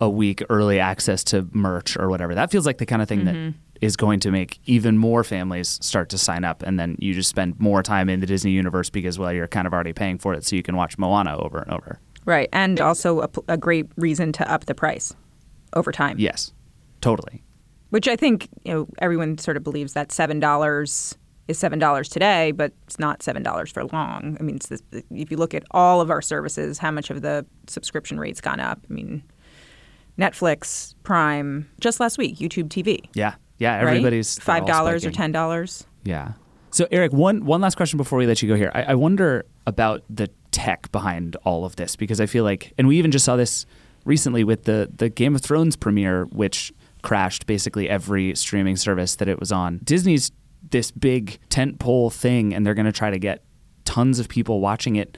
a 0.00 0.10
week 0.10 0.42
early 0.50 0.80
access 0.80 1.22
to 1.24 1.48
merch 1.52 1.96
or 1.96 2.08
whatever. 2.08 2.34
That 2.34 2.50
feels 2.50 2.66
like 2.66 2.78
the 2.78 2.86
kind 2.86 3.00
of 3.00 3.08
thing 3.08 3.24
that 3.24 3.34
mm-hmm. 3.34 3.56
is 3.80 3.96
going 3.96 4.18
to 4.20 4.32
make 4.32 4.58
even 4.66 4.98
more 4.98 5.22
families 5.22 5.78
start 5.80 6.08
to 6.08 6.18
sign 6.18 6.44
up 6.44 6.62
and 6.62 6.78
then 6.78 6.96
you 6.98 7.14
just 7.14 7.28
spend 7.28 7.58
more 7.60 7.82
time 7.82 8.08
in 8.08 8.18
the 8.18 8.26
Disney 8.26 8.50
universe 8.50 8.90
because 8.90 9.18
well 9.18 9.32
you're 9.32 9.46
kind 9.46 9.66
of 9.66 9.72
already 9.72 9.92
paying 9.92 10.18
for 10.18 10.34
it 10.34 10.44
so 10.44 10.56
you 10.56 10.62
can 10.62 10.74
watch 10.74 10.98
Moana 10.98 11.38
over 11.38 11.58
and 11.58 11.70
over. 11.70 12.00
Right. 12.24 12.48
And 12.52 12.80
also 12.80 13.30
a 13.48 13.56
great 13.56 13.86
reason 13.96 14.32
to 14.32 14.52
up 14.52 14.66
the 14.66 14.74
price 14.74 15.14
over 15.74 15.92
time. 15.92 16.18
Yes. 16.18 16.52
Totally. 17.00 17.42
Which 17.90 18.08
I 18.08 18.16
think, 18.16 18.48
you 18.64 18.72
know, 18.72 18.88
everyone 18.98 19.38
sort 19.38 19.56
of 19.56 19.64
believes 19.64 19.92
that 19.94 20.08
$7 20.08 21.16
is 21.48 21.58
$7 21.60 22.10
today, 22.10 22.52
but 22.52 22.72
it's 22.84 22.98
not 22.98 23.20
$7 23.20 23.72
for 23.72 23.84
long. 23.86 24.36
I 24.38 24.42
mean, 24.42 24.56
it's 24.56 24.68
this, 24.68 24.82
if 25.10 25.30
you 25.30 25.36
look 25.36 25.54
at 25.54 25.64
all 25.72 26.00
of 26.00 26.10
our 26.10 26.22
services, 26.22 26.78
how 26.78 26.90
much 26.90 27.10
of 27.10 27.22
the 27.22 27.44
subscription 27.66 28.18
rate's 28.18 28.40
gone 28.40 28.60
up? 28.60 28.80
I 28.88 28.92
mean, 28.92 29.22
Netflix, 30.18 30.94
Prime, 31.02 31.68
just 31.80 32.00
last 32.00 32.18
week, 32.18 32.38
YouTube 32.38 32.68
TV. 32.68 33.08
Yeah. 33.14 33.34
Yeah, 33.58 33.76
everybody's 33.76 34.36
they're 34.36 34.60
$5 34.60 35.04
or 35.04 35.10
$10. 35.10 35.86
Yeah. 36.04 36.32
So 36.72 36.86
Erich, 36.90 37.12
one 37.12 37.44
one 37.44 37.60
last 37.60 37.76
question 37.76 37.98
before 37.98 38.18
we 38.18 38.26
let 38.26 38.42
you 38.42 38.48
go 38.48 38.56
here. 38.56 38.72
I, 38.74 38.82
I 38.84 38.94
wonder 38.94 39.44
about 39.66 40.02
the 40.08 40.30
tech 40.52 40.90
behind 40.90 41.36
all 41.44 41.66
of 41.66 41.76
this 41.76 41.96
because 41.96 42.18
I 42.18 42.26
feel 42.26 42.44
like, 42.44 42.72
and 42.78 42.88
we 42.88 42.96
even 42.98 43.10
just 43.10 43.26
saw 43.26 43.36
this 43.36 43.66
recently 44.06 44.42
with 44.42 44.64
the 44.64 44.90
the 44.96 45.10
Game 45.10 45.34
of 45.34 45.42
Thrones 45.42 45.76
premiere, 45.76 46.24
which 46.32 46.72
crashed 47.02 47.46
basically 47.46 47.90
every 47.90 48.34
streaming 48.34 48.76
service 48.76 49.16
that 49.16 49.28
it 49.28 49.38
was 49.38 49.52
on. 49.52 49.80
Disney's 49.84 50.32
this 50.72 50.90
big 50.90 51.38
tentpole 51.48 52.12
thing, 52.12 52.52
and 52.52 52.66
they're 52.66 52.74
going 52.74 52.86
to 52.86 52.92
try 52.92 53.10
to 53.10 53.18
get 53.18 53.44
tons 53.84 54.18
of 54.18 54.28
people 54.28 54.60
watching 54.60 54.96
it. 54.96 55.16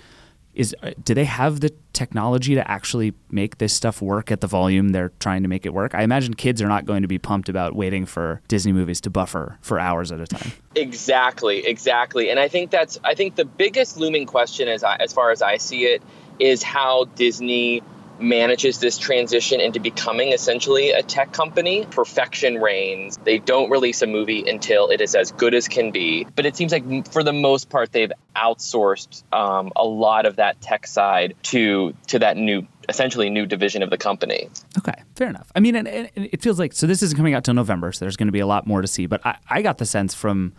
Is 0.52 0.76
uh, 0.84 0.92
do 1.02 1.14
they 1.14 1.24
have 1.24 1.60
the 1.60 1.72
technology 1.92 2.54
to 2.54 2.70
actually 2.70 3.12
make 3.30 3.58
this 3.58 3.72
stuff 3.72 4.00
work 4.00 4.30
at 4.30 4.40
the 4.40 4.46
volume 4.46 4.90
they're 4.90 5.10
trying 5.18 5.42
to 5.42 5.48
make 5.48 5.66
it 5.66 5.74
work? 5.74 5.96
I 5.96 6.02
imagine 6.02 6.34
kids 6.34 6.62
are 6.62 6.68
not 6.68 6.84
going 6.84 7.02
to 7.02 7.08
be 7.08 7.18
pumped 7.18 7.48
about 7.48 7.74
waiting 7.74 8.06
for 8.06 8.40
Disney 8.46 8.72
movies 8.72 9.00
to 9.00 9.10
buffer 9.10 9.58
for 9.62 9.80
hours 9.80 10.12
at 10.12 10.20
a 10.20 10.26
time. 10.26 10.52
Exactly, 10.76 11.64
exactly. 11.64 12.30
And 12.30 12.40
I 12.40 12.48
think 12.48 12.72
that's 12.72 12.98
I 13.04 13.14
think 13.14 13.36
the 13.36 13.44
biggest 13.44 13.96
looming 13.96 14.26
question 14.26 14.66
as 14.66 14.82
I, 14.82 14.96
as 14.96 15.12
far 15.12 15.30
as 15.30 15.40
I 15.40 15.56
see 15.56 15.84
it 15.84 16.02
is 16.40 16.64
how 16.64 17.04
Disney 17.14 17.80
manages 18.18 18.78
this 18.78 18.98
transition 18.98 19.60
into 19.60 19.80
becoming 19.80 20.32
essentially 20.32 20.90
a 20.90 21.02
tech 21.02 21.32
company. 21.32 21.86
Perfection 21.90 22.60
reigns. 22.60 23.18
They 23.18 23.38
don't 23.38 23.70
release 23.70 24.02
a 24.02 24.06
movie 24.06 24.48
until 24.48 24.88
it 24.90 25.00
is 25.00 25.14
as 25.14 25.32
good 25.32 25.54
as 25.54 25.68
can 25.68 25.90
be. 25.90 26.26
But 26.36 26.46
it 26.46 26.56
seems 26.56 26.72
like 26.72 27.10
for 27.12 27.22
the 27.22 27.32
most 27.32 27.68
part 27.68 27.92
they've 27.92 28.12
outsourced 28.36 29.22
um, 29.32 29.72
a 29.76 29.84
lot 29.84 30.26
of 30.26 30.36
that 30.36 30.60
tech 30.60 30.86
side 30.86 31.34
to 31.44 31.94
to 32.08 32.18
that 32.18 32.36
new 32.36 32.66
essentially 32.88 33.30
new 33.30 33.46
division 33.46 33.82
of 33.82 33.90
the 33.90 33.98
company. 33.98 34.48
Okay, 34.78 35.02
fair 35.16 35.28
enough. 35.28 35.50
I 35.54 35.60
mean, 35.60 35.74
and, 35.76 35.88
and 35.88 36.10
it 36.16 36.42
feels 36.42 36.58
like 36.58 36.72
so. 36.72 36.86
This 36.86 37.02
isn't 37.02 37.16
coming 37.16 37.34
out 37.34 37.44
till 37.44 37.54
November, 37.54 37.92
so 37.92 38.04
there's 38.04 38.16
going 38.16 38.28
to 38.28 38.32
be 38.32 38.40
a 38.40 38.46
lot 38.46 38.66
more 38.66 38.82
to 38.82 38.88
see. 38.88 39.06
But 39.06 39.24
I, 39.24 39.36
I 39.48 39.62
got 39.62 39.78
the 39.78 39.86
sense 39.86 40.14
from 40.14 40.52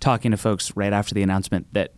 talking 0.00 0.30
to 0.30 0.36
folks 0.36 0.74
right 0.76 0.92
after 0.92 1.14
the 1.14 1.22
announcement 1.22 1.66
that 1.72 1.92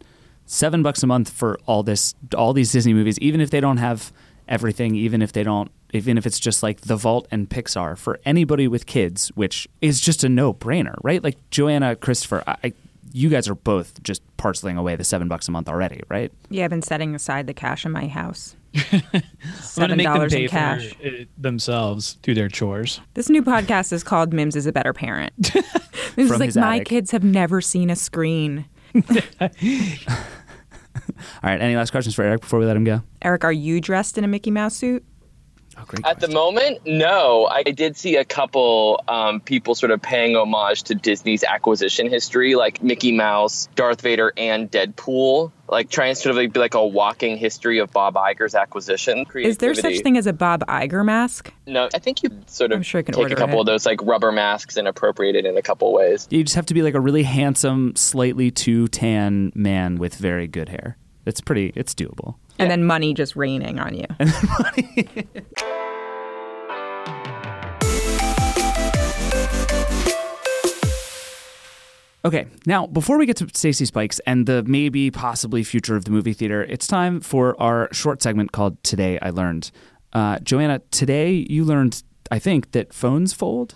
seven 0.44 0.82
bucks 0.82 1.02
a 1.02 1.06
month 1.06 1.30
for 1.30 1.58
all 1.66 1.82
this, 1.82 2.14
all 2.36 2.52
these 2.52 2.72
Disney 2.72 2.92
movies, 2.92 3.18
even 3.20 3.40
if 3.40 3.50
they 3.50 3.60
don't 3.60 3.78
have 3.78 4.12
everything, 4.52 4.94
even 4.94 5.22
if 5.22 5.32
they 5.32 5.42
don't, 5.42 5.72
even 5.92 6.18
if 6.18 6.26
it's 6.26 6.38
just 6.38 6.62
like 6.62 6.82
The 6.82 6.94
Vault 6.94 7.26
and 7.30 7.48
Pixar 7.48 7.96
for 7.98 8.20
anybody 8.24 8.68
with 8.68 8.86
kids, 8.86 9.28
which 9.34 9.66
is 9.80 10.00
just 10.00 10.22
a 10.22 10.28
no 10.28 10.52
brainer, 10.52 10.94
right? 11.02 11.24
Like 11.24 11.38
Joanna, 11.50 11.96
Christopher, 11.96 12.44
I, 12.46 12.56
I, 12.62 12.72
you 13.12 13.30
guys 13.30 13.48
are 13.48 13.54
both 13.54 14.02
just 14.02 14.22
parceling 14.36 14.76
away 14.76 14.94
the 14.94 15.04
seven 15.04 15.26
bucks 15.26 15.48
a 15.48 15.50
month 15.50 15.68
already, 15.68 16.02
right? 16.08 16.30
Yeah, 16.50 16.64
I've 16.64 16.70
been 16.70 16.82
setting 16.82 17.14
aside 17.14 17.46
the 17.46 17.54
cash 17.54 17.84
in 17.86 17.92
my 17.92 18.06
house. 18.06 18.54
I'm 18.92 19.02
gonna 19.76 19.96
make 19.96 20.06
them 20.06 20.16
$7 20.16 20.30
pay 20.30 20.42
in 20.44 20.48
cash. 20.48 20.94
Uh, 21.04 21.24
themselves, 21.36 22.14
do 22.22 22.34
their 22.34 22.48
chores. 22.48 23.00
This 23.14 23.28
new 23.28 23.42
podcast 23.42 23.92
is 23.92 24.02
called 24.04 24.32
Mims 24.32 24.54
is 24.56 24.66
a 24.66 24.72
Better 24.72 24.92
Parent. 24.92 25.54
Mims 26.16 26.30
From 26.30 26.42
is 26.42 26.56
like, 26.56 26.56
my 26.56 26.76
attic. 26.76 26.88
kids 26.88 27.10
have 27.10 27.24
never 27.24 27.60
seen 27.60 27.90
a 27.90 27.96
screen. 27.96 28.66
All 31.42 31.50
right. 31.50 31.60
Any 31.60 31.76
last 31.76 31.90
questions 31.90 32.14
for 32.14 32.22
Erich 32.22 32.40
before 32.40 32.58
we 32.58 32.66
let 32.66 32.76
him 32.76 32.84
go? 32.84 33.02
Erich, 33.22 33.44
are 33.44 33.52
you 33.52 33.80
dressed 33.80 34.18
in 34.18 34.24
a 34.24 34.28
Mickey 34.28 34.50
Mouse 34.50 34.76
suit? 34.76 35.04
Oh, 35.78 35.84
great. 35.86 36.04
At 36.04 36.20
the 36.20 36.28
moment, 36.28 36.80
no. 36.84 37.46
I 37.46 37.62
did 37.62 37.96
see 37.96 38.16
a 38.16 38.24
couple 38.24 39.02
um, 39.08 39.40
people 39.40 39.74
sort 39.74 39.90
of 39.90 40.02
paying 40.02 40.36
homage 40.36 40.82
to 40.84 40.94
Disney's 40.94 41.42
acquisition 41.44 42.10
history, 42.10 42.54
like 42.54 42.82
Mickey 42.82 43.12
Mouse, 43.12 43.68
Darth 43.74 44.02
Vader, 44.02 44.34
and 44.36 44.70
Deadpool, 44.70 45.50
like 45.68 45.88
trying 45.88 46.14
to 46.14 46.20
sort 46.20 46.32
of 46.32 46.36
like 46.36 46.52
be 46.52 46.60
like 46.60 46.74
a 46.74 46.86
walking 46.86 47.38
history 47.38 47.78
of 47.78 47.90
Bob 47.90 48.14
Iger's 48.14 48.54
acquisition. 48.54 49.24
Is 49.34 49.58
there 49.58 49.74
such 49.74 49.82
creativity. 49.82 50.02
thing 50.02 50.18
as 50.18 50.26
a 50.26 50.34
Bob 50.34 50.62
Iger 50.66 51.04
mask? 51.04 51.52
No, 51.66 51.88
I 51.94 51.98
think 51.98 52.22
you 52.22 52.30
sort 52.46 52.72
of 52.72 52.76
I'm 52.76 52.82
sure 52.82 52.98
you 52.98 53.04
can 53.04 53.14
take 53.14 53.22
order 53.22 53.34
a 53.34 53.38
couple 53.38 53.56
it. 53.56 53.60
of 53.60 53.66
those 53.66 53.86
like 53.86 54.02
rubber 54.02 54.30
masks 54.30 54.76
and 54.76 54.86
appropriate 54.86 55.36
it 55.36 55.46
in 55.46 55.56
a 55.56 55.62
couple 55.62 55.90
ways. 55.92 56.28
You 56.30 56.44
just 56.44 56.56
have 56.56 56.66
to 56.66 56.74
be 56.74 56.82
like 56.82 56.94
a 56.94 57.00
really 57.00 57.22
handsome, 57.22 57.96
slightly 57.96 58.50
too 58.50 58.88
tan 58.88 59.52
man 59.54 59.96
with 59.96 60.16
very 60.16 60.48
good 60.48 60.68
hair. 60.68 60.98
It's 61.26 61.40
pretty. 61.40 61.72
It's 61.76 61.94
doable. 61.94 62.34
And 62.58 62.70
then 62.70 62.84
money 62.84 63.14
just 63.14 63.36
raining 63.36 63.78
on 63.78 63.94
you. 63.94 64.06
And 64.18 64.32
money. 64.58 65.08
Okay, 72.24 72.46
now 72.66 72.86
before 72.86 73.18
we 73.18 73.26
get 73.26 73.36
to 73.38 73.48
Stacy 73.52 73.84
Spikes 73.84 74.20
and 74.26 74.46
the 74.46 74.62
maybe 74.62 75.10
possibly 75.10 75.64
future 75.64 75.96
of 75.96 76.04
the 76.04 76.12
movie 76.12 76.32
theater, 76.32 76.62
it's 76.62 76.86
time 76.86 77.20
for 77.20 77.60
our 77.60 77.88
short 77.92 78.22
segment 78.22 78.52
called 78.52 78.80
"Today 78.84 79.18
I 79.20 79.30
Learned." 79.30 79.72
Uh, 80.12 80.38
Joanna, 80.38 80.80
today 80.92 81.44
you 81.50 81.64
learned, 81.64 82.02
I 82.30 82.38
think, 82.38 82.72
that 82.72 82.92
phones 82.94 83.32
fold. 83.32 83.74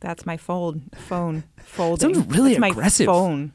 That's 0.00 0.24
my 0.24 0.38
fold 0.38 0.80
phone 0.96 1.44
folding. 1.58 2.14
Sounds 2.14 2.26
really 2.34 2.50
That's 2.52 2.60
my 2.60 2.68
aggressive. 2.68 3.04
phone. 3.06 3.52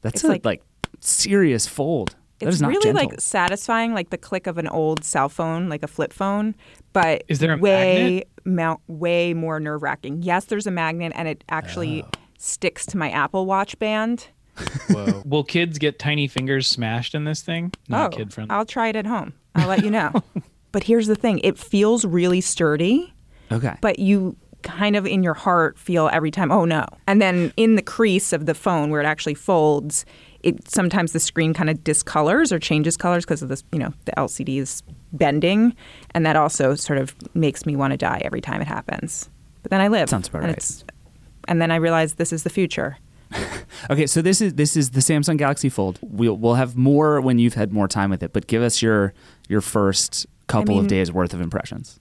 That's 0.00 0.14
It's 0.16 0.24
a 0.24 0.28
like, 0.28 0.44
like- 0.46 0.62
serious 1.06 1.66
fold. 1.66 2.14
That 2.38 2.46
It's 2.48 2.56
is 2.56 2.62
not 2.62 2.68
really 2.68 2.82
gentle. 2.92 3.08
like 3.10 3.20
satisfying, 3.20 3.94
like 3.94 4.10
the 4.10 4.18
click 4.18 4.46
of 4.46 4.58
an 4.58 4.66
old 4.68 5.04
cell 5.04 5.28
phone, 5.28 5.68
like 5.68 5.82
a 5.82 5.86
flip 5.88 6.12
phone, 6.12 6.54
but 6.92 7.22
Is 7.28 7.38
there 7.38 7.54
a 7.54 7.56
way 7.58 8.24
mount, 8.44 8.80
way 8.88 9.32
more 9.34 9.60
nerve 9.60 9.82
wracking. 9.82 10.22
Yes, 10.22 10.46
there's 10.46 10.66
a 10.66 10.70
magnet, 10.72 11.12
and 11.14 11.28
it 11.28 11.44
actually 11.48 12.02
Oh. 12.02 12.08
sticks 12.38 12.84
to 12.86 12.96
my 12.96 13.10
Apple 13.10 13.46
Watch 13.46 13.78
band. 13.78 14.26
Whoa. 14.90 15.22
Will 15.24 15.44
kids 15.44 15.78
get 15.78 15.98
tiny 16.00 16.26
fingers 16.28 16.66
smashed 16.66 17.14
in 17.14 17.24
this 17.24 17.42
thing? 17.42 17.72
Not 17.88 18.12
oh, 18.12 18.16
kid 18.16 18.32
friendly. 18.32 18.52
I'll 18.54 18.66
try 18.66 18.88
it 18.88 18.96
at 18.96 19.06
home. 19.06 19.32
I'll 19.54 19.68
let 19.68 19.84
you 19.84 19.90
know. 19.90 20.12
but 20.72 20.82
here's 20.84 21.06
the 21.06 21.14
thing: 21.16 21.38
it 21.44 21.56
feels 21.58 22.04
really 22.04 22.40
sturdy. 22.40 23.14
okay. 23.52 23.76
but 23.80 23.98
you 24.00 24.36
kind 24.62 24.94
of 24.94 25.06
in 25.06 25.22
your 25.24 25.34
heart 25.34 25.76
feel 25.78 26.08
every 26.12 26.30
time, 26.30 26.52
oh 26.52 26.64
no. 26.64 26.84
And 27.06 27.20
then 27.22 27.52
in 27.56 27.74
the 27.76 27.82
crease 27.82 28.32
of 28.32 28.46
the 28.46 28.54
phone 28.54 28.90
where 28.90 29.00
it 29.00 29.06
actually 29.06 29.34
folds, 29.34 30.04
it 30.42 30.68
sometimes 30.68 31.12
the 31.12 31.20
screen 31.20 31.54
kind 31.54 31.70
of 31.70 31.78
discolors 31.84 32.50
or 32.52 32.58
changes 32.58 32.96
colors 32.96 33.24
because 33.24 33.42
of 33.42 33.48
this, 33.48 33.62
you 33.72 33.78
know, 33.78 33.92
the 34.06 34.12
LCD 34.16 34.58
is 34.58 34.82
bending, 35.12 35.74
and 36.14 36.24
that 36.26 36.36
also 36.36 36.74
sort 36.74 36.98
of 36.98 37.14
makes 37.34 37.64
me 37.66 37.76
want 37.76 37.92
to 37.92 37.96
die 37.96 38.20
every 38.24 38.40
time 38.40 38.60
it 38.60 38.66
happens. 38.66 39.28
But 39.62 39.70
then 39.70 39.80
I 39.80 39.88
live. 39.88 40.08
Sounds 40.08 40.28
about 40.28 40.38
and 40.42 40.48
right. 40.48 40.56
it's- 40.58 40.84
And 41.48 41.60
then 41.62 41.70
I 41.70 41.76
realize 41.76 42.14
this 42.14 42.32
is 42.32 42.42
the 42.42 42.50
future. 42.50 42.96
Okay, 43.90 44.06
so 44.06 44.22
this 44.22 44.40
is 44.40 44.54
this 44.54 44.76
is 44.76 44.90
the 44.90 45.00
Samsung 45.00 45.36
Galaxy 45.38 45.68
Fold. 45.68 45.98
We'll 46.02 46.36
we'll 46.36 46.54
have 46.54 46.76
more 46.76 47.20
when 47.20 47.38
you've 47.40 47.54
had 47.54 47.72
more 47.72 47.88
time 47.88 48.10
with 48.10 48.22
it, 48.22 48.32
but 48.32 48.46
give 48.46 48.62
us 48.62 48.80
your 48.82 49.12
your 49.48 49.60
first 49.60 50.26
couple 50.46 50.76
of 50.76 50.82
mean- 50.82 50.88
days 50.88 51.10
worth 51.10 51.34
of 51.34 51.40
impressions. 51.40 51.98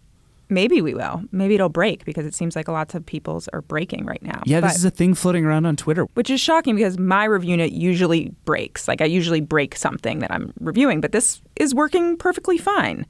Maybe 0.51 0.81
we 0.81 0.93
will. 0.93 1.23
Maybe 1.31 1.55
it'll 1.55 1.69
break 1.69 2.03
because 2.03 2.25
it 2.25 2.35
seems 2.35 2.57
like 2.57 2.67
a 2.67 2.73
lot 2.73 2.93
of 2.93 3.05
people's 3.05 3.47
are 3.53 3.61
breaking 3.61 4.05
right 4.05 4.21
now. 4.21 4.41
Yeah, 4.45 4.59
But- 4.59 4.67
this 4.67 4.75
is 4.77 4.85
a 4.85 4.91
thing 4.91 5.13
floating 5.13 5.45
around 5.45 5.65
on 5.65 5.77
Twitter. 5.77 6.03
which 6.13 6.29
is 6.29 6.41
shocking 6.41 6.75
because 6.75 6.99
my 6.99 7.23
review 7.23 7.51
unit 7.51 7.71
usually 7.71 8.33
breaks. 8.45 8.85
Like 8.87 8.99
I 9.01 9.05
usually 9.05 9.39
break 9.41 9.75
something 9.77 10.19
that 10.19 10.29
I'm 10.31 10.53
reviewing, 10.59 10.99
but 10.99 11.13
this 11.13 11.41
is 11.55 11.73
working 11.73 12.17
perfectly 12.17 12.57
fine. 12.57 13.05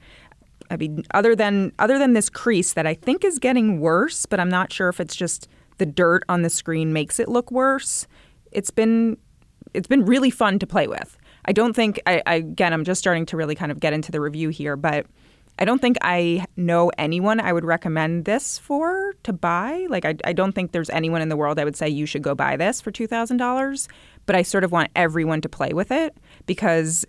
I 0.70 0.76
mean, 0.76 1.04
other 1.12 1.34
than 1.34 1.72
other 1.80 1.98
than 1.98 2.12
this 2.12 2.30
crease 2.30 2.74
that 2.74 2.86
I 2.86 2.94
think 2.94 3.24
is 3.24 3.38
getting 3.40 3.80
worse, 3.80 4.24
but 4.24 4.38
I'm 4.40 4.48
not 4.48 4.72
sure 4.72 4.88
if 4.88 5.00
it's 5.00 5.16
just 5.16 5.48
the 5.78 5.86
dirt 5.86 6.22
on 6.28 6.42
the 6.42 6.48
screen 6.50 6.92
makes 6.92 7.18
it 7.18 7.28
look 7.28 7.50
worse. 7.50 8.06
It's 8.52 8.70
been 8.70 9.16
it's 9.74 9.88
been 9.88 10.04
really 10.04 10.30
fun 10.30 10.58
to 10.60 10.66
play 10.66 10.86
with. 10.86 11.18
I 11.44 11.52
don't 11.52 11.74
think 11.74 12.00
I, 12.06 12.22
I 12.24 12.34
again 12.36 12.72
I'm 12.72 12.84
just 12.84 13.00
starting 13.00 13.26
to 13.26 13.36
really 13.36 13.56
kind 13.56 13.72
of 13.72 13.80
get 13.80 13.92
into 13.92 14.12
the 14.12 14.20
review 14.20 14.48
here, 14.50 14.76
but 14.76 15.06
I 15.58 15.64
don't 15.64 15.80
think 15.80 15.96
I 16.02 16.44
know 16.56 16.90
anyone 16.98 17.38
I 17.40 17.52
would 17.52 17.64
recommend 17.64 18.24
this 18.24 18.58
for 18.58 19.14
to 19.22 19.32
buy. 19.32 19.86
Like, 19.88 20.04
I, 20.04 20.16
I 20.24 20.32
don't 20.32 20.52
think 20.52 20.72
there's 20.72 20.90
anyone 20.90 21.22
in 21.22 21.28
the 21.28 21.36
world 21.36 21.58
I 21.58 21.64
would 21.64 21.76
say 21.76 21.88
you 21.88 22.06
should 22.06 22.22
go 22.22 22.34
buy 22.34 22.56
this 22.56 22.80
for 22.80 22.90
$2,000. 22.90 23.88
But 24.26 24.36
I 24.36 24.42
sort 24.42 24.64
of 24.64 24.72
want 24.72 24.90
everyone 24.96 25.40
to 25.42 25.48
play 25.48 25.72
with 25.72 25.90
it 25.90 26.16
because 26.46 27.04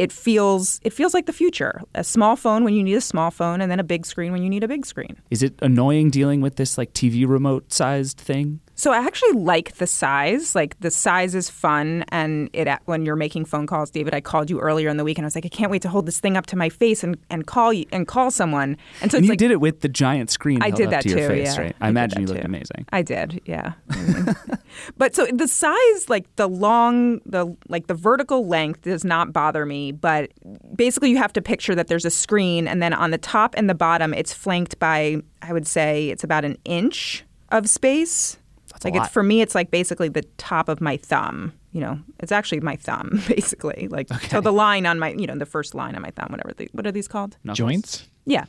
it 0.00 0.10
feels 0.10 0.80
it 0.82 0.94
feels 0.94 1.12
like 1.12 1.26
the 1.26 1.32
future. 1.32 1.82
A 1.94 2.02
small 2.02 2.34
phone 2.34 2.64
when 2.64 2.72
you 2.72 2.82
need 2.82 2.94
a 2.94 3.02
small 3.02 3.30
phone, 3.30 3.60
and 3.60 3.70
then 3.70 3.78
a 3.78 3.84
big 3.84 4.06
screen 4.06 4.32
when 4.32 4.42
you 4.42 4.48
need 4.48 4.64
a 4.64 4.68
big 4.68 4.86
screen. 4.86 5.18
Is 5.28 5.42
it 5.42 5.54
annoying 5.60 6.08
dealing 6.08 6.40
with 6.40 6.56
this 6.56 6.78
like 6.78 6.94
TV 6.94 7.28
remote 7.28 7.70
sized 7.70 8.16
thing? 8.18 8.60
So 8.80 8.92
I 8.92 9.00
actually 9.00 9.32
like 9.32 9.74
the 9.74 9.86
size. 9.86 10.54
Like 10.54 10.80
the 10.80 10.90
size 10.90 11.34
is 11.34 11.50
fun, 11.50 12.02
and 12.08 12.48
it 12.54 12.66
when 12.86 13.04
you're 13.04 13.14
making 13.14 13.44
phone 13.44 13.66
calls, 13.66 13.90
David. 13.90 14.14
I 14.14 14.22
called 14.22 14.48
you 14.48 14.58
earlier 14.58 14.88
in 14.88 14.96
the 14.96 15.04
week, 15.04 15.18
and 15.18 15.26
I 15.26 15.26
was 15.26 15.34
like, 15.34 15.44
I 15.44 15.50
can't 15.50 15.70
wait 15.70 15.82
to 15.82 15.90
hold 15.90 16.06
this 16.06 16.18
thing 16.18 16.34
up 16.34 16.46
to 16.46 16.56
my 16.56 16.70
face 16.70 17.04
and, 17.04 17.18
and 17.28 17.46
call 17.46 17.74
you 17.74 17.84
and 17.92 18.08
call 18.08 18.30
someone. 18.30 18.78
And 19.02 19.10
so 19.12 19.18
and 19.18 19.24
it's 19.24 19.28
you 19.28 19.32
like, 19.32 19.38
did 19.38 19.50
it 19.50 19.60
with 19.60 19.80
the 19.82 19.88
giant 19.90 20.30
screen 20.30 20.62
I 20.62 20.70
did 20.70 20.88
that 20.88 21.02
to 21.02 21.10
your 21.10 21.18
too, 21.18 21.28
face, 21.28 21.54
yeah. 21.54 21.60
right? 21.60 21.76
I 21.82 21.88
I, 21.88 21.88
imagine 21.90 22.22
you 22.22 22.26
looked 22.28 22.40
too. 22.40 22.46
amazing. 22.46 22.86
I 22.90 23.02
did, 23.02 23.42
yeah. 23.44 23.74
Mm-hmm. 23.90 24.54
but 24.96 25.14
so 25.14 25.26
the 25.26 25.46
size, 25.46 26.08
like 26.08 26.34
the 26.36 26.48
long, 26.48 27.20
the 27.26 27.54
like 27.68 27.86
the 27.86 27.94
vertical 27.94 28.46
length, 28.46 28.80
does 28.80 29.04
not 29.04 29.30
bother 29.30 29.66
me. 29.66 29.92
But 29.92 30.30
basically, 30.74 31.10
you 31.10 31.18
have 31.18 31.34
to 31.34 31.42
picture 31.42 31.74
that 31.74 31.88
there's 31.88 32.06
a 32.06 32.10
screen, 32.10 32.66
and 32.66 32.82
then 32.82 32.94
on 32.94 33.10
the 33.10 33.18
top 33.18 33.54
and 33.58 33.68
the 33.68 33.74
bottom, 33.74 34.14
it's 34.14 34.32
flanked 34.32 34.78
by, 34.78 35.18
I 35.42 35.52
would 35.52 35.66
say, 35.66 36.08
it's 36.08 36.24
about 36.24 36.46
an 36.46 36.56
inch 36.64 37.26
of 37.50 37.68
space. 37.68 38.38
That's 38.72 38.84
a 38.84 38.88
like 38.88 38.96
it's 38.96 39.12
for 39.12 39.22
me, 39.22 39.40
it's 39.40 39.54
like 39.54 39.70
basically 39.70 40.08
the 40.08 40.22
top 40.38 40.68
of 40.68 40.80
my 40.80 40.96
thumb. 40.96 41.52
You 41.72 41.80
know, 41.80 42.00
it's 42.18 42.32
actually 42.32 42.60
my 42.60 42.76
thumb, 42.76 43.22
basically. 43.28 43.88
Like 43.88 44.12
so, 44.24 44.40
the 44.40 44.52
line 44.52 44.86
on 44.86 44.98
my, 44.98 45.12
you 45.12 45.26
know, 45.26 45.36
the 45.36 45.46
first 45.46 45.74
line 45.74 45.94
on 45.94 46.02
my 46.02 46.10
thumb, 46.10 46.28
whatever. 46.30 46.52
The, 46.52 46.68
what 46.72 46.86
are 46.86 46.92
these 46.92 47.06
called? 47.06 47.36
Knuckles. 47.44 47.58
Joints? 47.58 48.08
Yeah. 48.26 48.44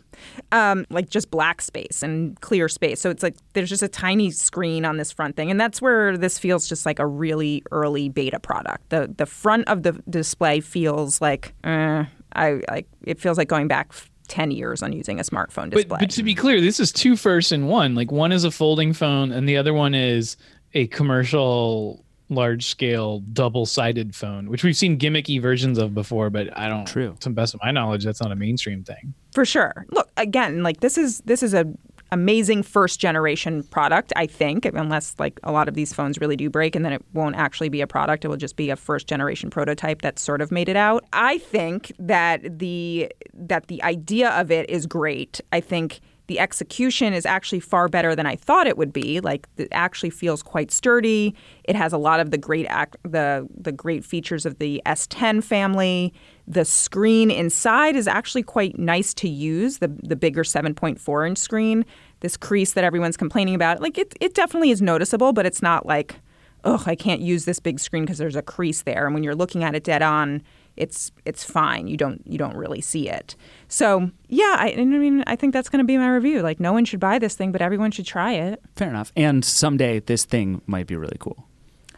Um, 0.51 0.85
like 0.89 1.09
just 1.09 1.31
black 1.31 1.61
space 1.61 2.03
and 2.03 2.39
clear 2.41 2.67
space. 2.67 2.99
So 2.99 3.09
it's 3.09 3.23
like 3.23 3.35
there's 3.53 3.69
just 3.69 3.83
a 3.83 3.87
tiny 3.87 4.31
screen 4.31 4.85
on 4.85 4.97
this 4.97 5.11
front 5.11 5.35
thing. 5.35 5.49
And 5.49 5.59
that's 5.59 5.81
where 5.81 6.17
this 6.17 6.37
feels 6.37 6.67
just 6.67 6.85
like 6.85 6.99
a 6.99 7.07
really 7.07 7.63
early 7.71 8.09
beta 8.09 8.39
product. 8.39 8.89
The 8.89 9.13
the 9.15 9.25
front 9.25 9.67
of 9.67 9.83
the 9.83 9.93
display 10.09 10.59
feels 10.59 11.21
like 11.21 11.53
uh, 11.63 12.05
I 12.33 12.61
like 12.69 12.87
it 13.05 13.19
feels 13.19 13.37
like 13.37 13.47
going 13.47 13.67
back 13.67 13.93
10 14.31 14.49
years 14.51 14.81
on 14.81 14.93
using 14.93 15.19
a 15.19 15.23
smartphone 15.23 15.69
But, 15.69 15.71
display. 15.71 15.97
but 15.99 16.09
to 16.11 16.23
be 16.23 16.33
clear, 16.33 16.61
this 16.61 16.79
is 16.79 16.91
two 16.93 17.17
firsts 17.17 17.51
in 17.51 17.67
one. 17.67 17.95
Like 17.95 18.11
one 18.11 18.31
is 18.31 18.45
a 18.45 18.51
folding 18.51 18.93
phone, 18.93 19.31
and 19.33 19.47
the 19.47 19.57
other 19.57 19.73
one 19.73 19.93
is 19.93 20.37
a 20.73 20.87
commercial, 20.87 22.03
large 22.29 22.65
scale, 22.65 23.19
double 23.33 23.65
sided 23.65 24.15
phone, 24.15 24.49
which 24.49 24.63
we've 24.63 24.77
seen 24.77 24.97
gimmicky 24.97 25.41
versions 25.41 25.77
of 25.77 25.93
before. 25.93 26.29
But 26.29 26.57
I 26.57 26.69
don't. 26.69 26.85
True. 26.87 27.15
To 27.19 27.29
the 27.29 27.35
best 27.35 27.53
of 27.53 27.59
my 27.61 27.71
knowledge, 27.71 28.05
that's 28.05 28.21
not 28.21 28.31
a 28.31 28.35
mainstream 28.37 28.83
thing. 28.85 29.13
For 29.33 29.43
sure. 29.43 29.85
Look, 29.91 30.09
again, 30.15 30.63
like 30.63 30.79
this 30.79 30.97
is 30.97 31.19
this 31.25 31.43
is 31.43 31.53
a 31.53 31.65
amazing 32.11 32.63
first 32.63 32.99
generation 32.99 33.63
product, 33.63 34.11
I 34.15 34.27
think, 34.27 34.65
unless 34.65 35.15
like 35.17 35.39
a 35.43 35.51
lot 35.51 35.67
of 35.67 35.75
these 35.75 35.93
phones 35.93 36.19
really 36.19 36.35
do 36.35 36.49
break 36.49 36.75
and 36.75 36.83
then 36.83 36.93
it 36.93 37.03
won't 37.13 37.35
actually 37.35 37.69
be 37.69 37.81
a 37.81 37.87
product, 37.87 38.25
it 38.25 38.27
will 38.27 38.37
just 38.37 38.55
be 38.55 38.69
a 38.69 38.75
first 38.75 39.07
generation 39.07 39.49
prototype 39.49 40.01
that 40.01 40.19
sort 40.19 40.41
of 40.41 40.51
made 40.51 40.69
it 40.69 40.75
out. 40.75 41.05
I 41.13 41.37
think 41.37 41.93
that 41.99 42.59
the 42.59 43.11
that 43.33 43.67
the 43.67 43.81
idea 43.83 44.29
of 44.31 44.51
it 44.51 44.69
is 44.69 44.85
great. 44.85 45.39
I 45.51 45.61
think 45.61 46.01
the 46.31 46.39
execution 46.39 47.11
is 47.11 47.25
actually 47.25 47.59
far 47.59 47.89
better 47.89 48.15
than 48.15 48.25
I 48.25 48.37
thought 48.37 48.65
it 48.65 48.77
would 48.77 48.93
be. 48.93 49.19
Like 49.19 49.49
it 49.57 49.67
actually 49.73 50.11
feels 50.11 50.41
quite 50.41 50.71
sturdy. 50.71 51.35
It 51.65 51.75
has 51.75 51.91
a 51.91 51.97
lot 51.97 52.21
of 52.21 52.31
the 52.31 52.37
great 52.37 52.67
ac- 52.71 52.97
the 53.03 53.45
the 53.53 53.73
great 53.73 54.05
features 54.05 54.45
of 54.45 54.57
the 54.59 54.81
S10 54.85 55.43
family. 55.43 56.13
The 56.47 56.63
screen 56.63 57.31
inside 57.31 57.97
is 57.97 58.07
actually 58.07 58.43
quite 58.43 58.79
nice 58.79 59.13
to 59.15 59.27
use. 59.27 59.79
The 59.79 59.89
the 60.03 60.15
bigger 60.15 60.43
7.4 60.43 61.27
inch 61.27 61.37
screen. 61.37 61.83
This 62.21 62.37
crease 62.37 62.71
that 62.75 62.85
everyone's 62.85 63.17
complaining 63.17 63.53
about, 63.53 63.81
like 63.81 63.97
it 63.97 64.13
it 64.21 64.33
definitely 64.33 64.71
is 64.71 64.81
noticeable, 64.81 65.33
but 65.33 65.45
it's 65.45 65.61
not 65.61 65.85
like, 65.85 66.15
oh, 66.63 66.81
I 66.85 66.95
can't 66.95 67.19
use 67.19 67.43
this 67.43 67.59
big 67.59 67.77
screen 67.77 68.05
because 68.05 68.19
there's 68.19 68.37
a 68.37 68.41
crease 68.41 68.83
there. 68.83 69.05
And 69.05 69.13
when 69.13 69.23
you're 69.23 69.35
looking 69.35 69.65
at 69.65 69.75
it 69.75 69.83
dead 69.83 70.01
on, 70.01 70.43
it's 70.77 71.11
it's 71.25 71.43
fine. 71.43 71.87
You 71.87 71.97
don't 71.97 72.25
you 72.25 72.37
don't 72.37 72.55
really 72.55 72.81
see 72.81 73.09
it. 73.09 73.35
So 73.67 74.09
yeah, 74.27 74.55
I, 74.57 74.73
I 74.77 74.83
mean 74.83 75.23
I 75.27 75.35
think 75.35 75.53
that's 75.53 75.69
going 75.69 75.79
to 75.79 75.85
be 75.85 75.97
my 75.97 76.09
review. 76.09 76.41
Like 76.41 76.59
no 76.59 76.73
one 76.73 76.85
should 76.85 76.99
buy 76.99 77.19
this 77.19 77.35
thing, 77.35 77.51
but 77.51 77.61
everyone 77.61 77.91
should 77.91 78.05
try 78.05 78.33
it. 78.33 78.61
Fair 78.75 78.89
enough. 78.89 79.11
And 79.15 79.43
someday 79.43 79.99
this 79.99 80.25
thing 80.25 80.61
might 80.65 80.87
be 80.87 80.95
really 80.95 81.17
cool. 81.19 81.47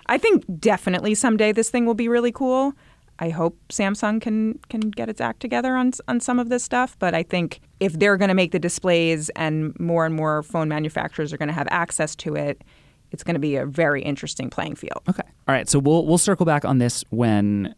I 0.07 0.17
think 0.17 0.43
definitely 0.59 1.15
someday 1.15 1.51
this 1.51 1.69
thing 1.69 1.85
will 1.85 1.93
be 1.93 2.07
really 2.07 2.31
cool. 2.31 2.73
I 3.19 3.29
hope 3.29 3.57
Samsung 3.69 4.21
can 4.21 4.59
can 4.69 4.81
get 4.81 5.07
its 5.07 5.21
act 5.21 5.39
together 5.39 5.75
on 5.75 5.91
on 6.07 6.19
some 6.19 6.39
of 6.39 6.49
this 6.49 6.63
stuff, 6.63 6.97
but 6.99 7.13
I 7.13 7.23
think 7.23 7.61
if 7.79 7.93
they're 7.93 8.17
going 8.17 8.29
to 8.29 8.35
make 8.35 8.51
the 8.51 8.59
displays 8.59 9.29
and 9.35 9.79
more 9.79 10.05
and 10.05 10.15
more 10.15 10.43
phone 10.43 10.67
manufacturers 10.67 11.31
are 11.31 11.37
going 11.37 11.47
to 11.47 11.53
have 11.53 11.67
access 11.69 12.15
to 12.17 12.35
it, 12.35 12.63
it's 13.11 13.23
going 13.23 13.35
to 13.35 13.39
be 13.39 13.55
a 13.55 13.65
very 13.65 14.01
interesting 14.01 14.49
playing 14.49 14.75
field. 14.75 15.01
Okay. 15.07 15.23
All 15.47 15.53
right. 15.53 15.69
So 15.69 15.79
we'll 15.79 16.05
we'll 16.05 16.17
circle 16.17 16.45
back 16.45 16.65
on 16.65 16.79
this 16.79 17.05
when 17.11 17.75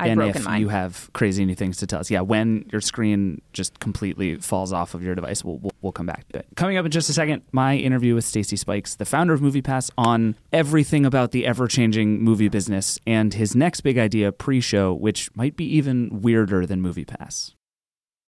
I've 0.00 0.12
and 0.12 0.18
broken 0.18 0.36
if 0.36 0.44
mine. 0.44 0.60
you 0.60 0.68
have 0.68 1.10
crazy 1.12 1.44
new 1.44 1.54
things 1.54 1.76
to 1.78 1.86
tell 1.86 2.00
us. 2.00 2.10
Yeah, 2.10 2.20
when 2.20 2.68
your 2.70 2.80
screen 2.80 3.42
just 3.52 3.80
completely 3.80 4.36
falls 4.36 4.72
off 4.72 4.94
of 4.94 5.02
your 5.02 5.14
device, 5.14 5.44
we'll, 5.44 5.58
we'll, 5.58 5.72
we'll 5.80 5.92
come 5.92 6.06
back 6.06 6.28
to 6.28 6.38
it. 6.38 6.46
Coming 6.56 6.76
up 6.76 6.84
in 6.84 6.90
just 6.90 7.10
a 7.10 7.12
second, 7.12 7.42
my 7.52 7.76
interview 7.76 8.14
with 8.14 8.24
Stacy 8.24 8.56
Spikes, 8.56 8.96
the 8.96 9.04
founder 9.04 9.34
of 9.34 9.40
MoviePass, 9.40 9.90
on 9.98 10.36
everything 10.52 11.04
about 11.04 11.32
the 11.32 11.46
ever-changing 11.46 12.22
movie 12.22 12.48
business 12.48 12.98
and 13.06 13.34
his 13.34 13.56
next 13.56 13.80
big 13.80 13.98
idea, 13.98 14.30
pre-show, 14.30 14.94
which 14.94 15.34
might 15.34 15.56
be 15.56 15.64
even 15.64 16.20
weirder 16.22 16.64
than 16.66 16.82
MoviePass. 16.82 17.54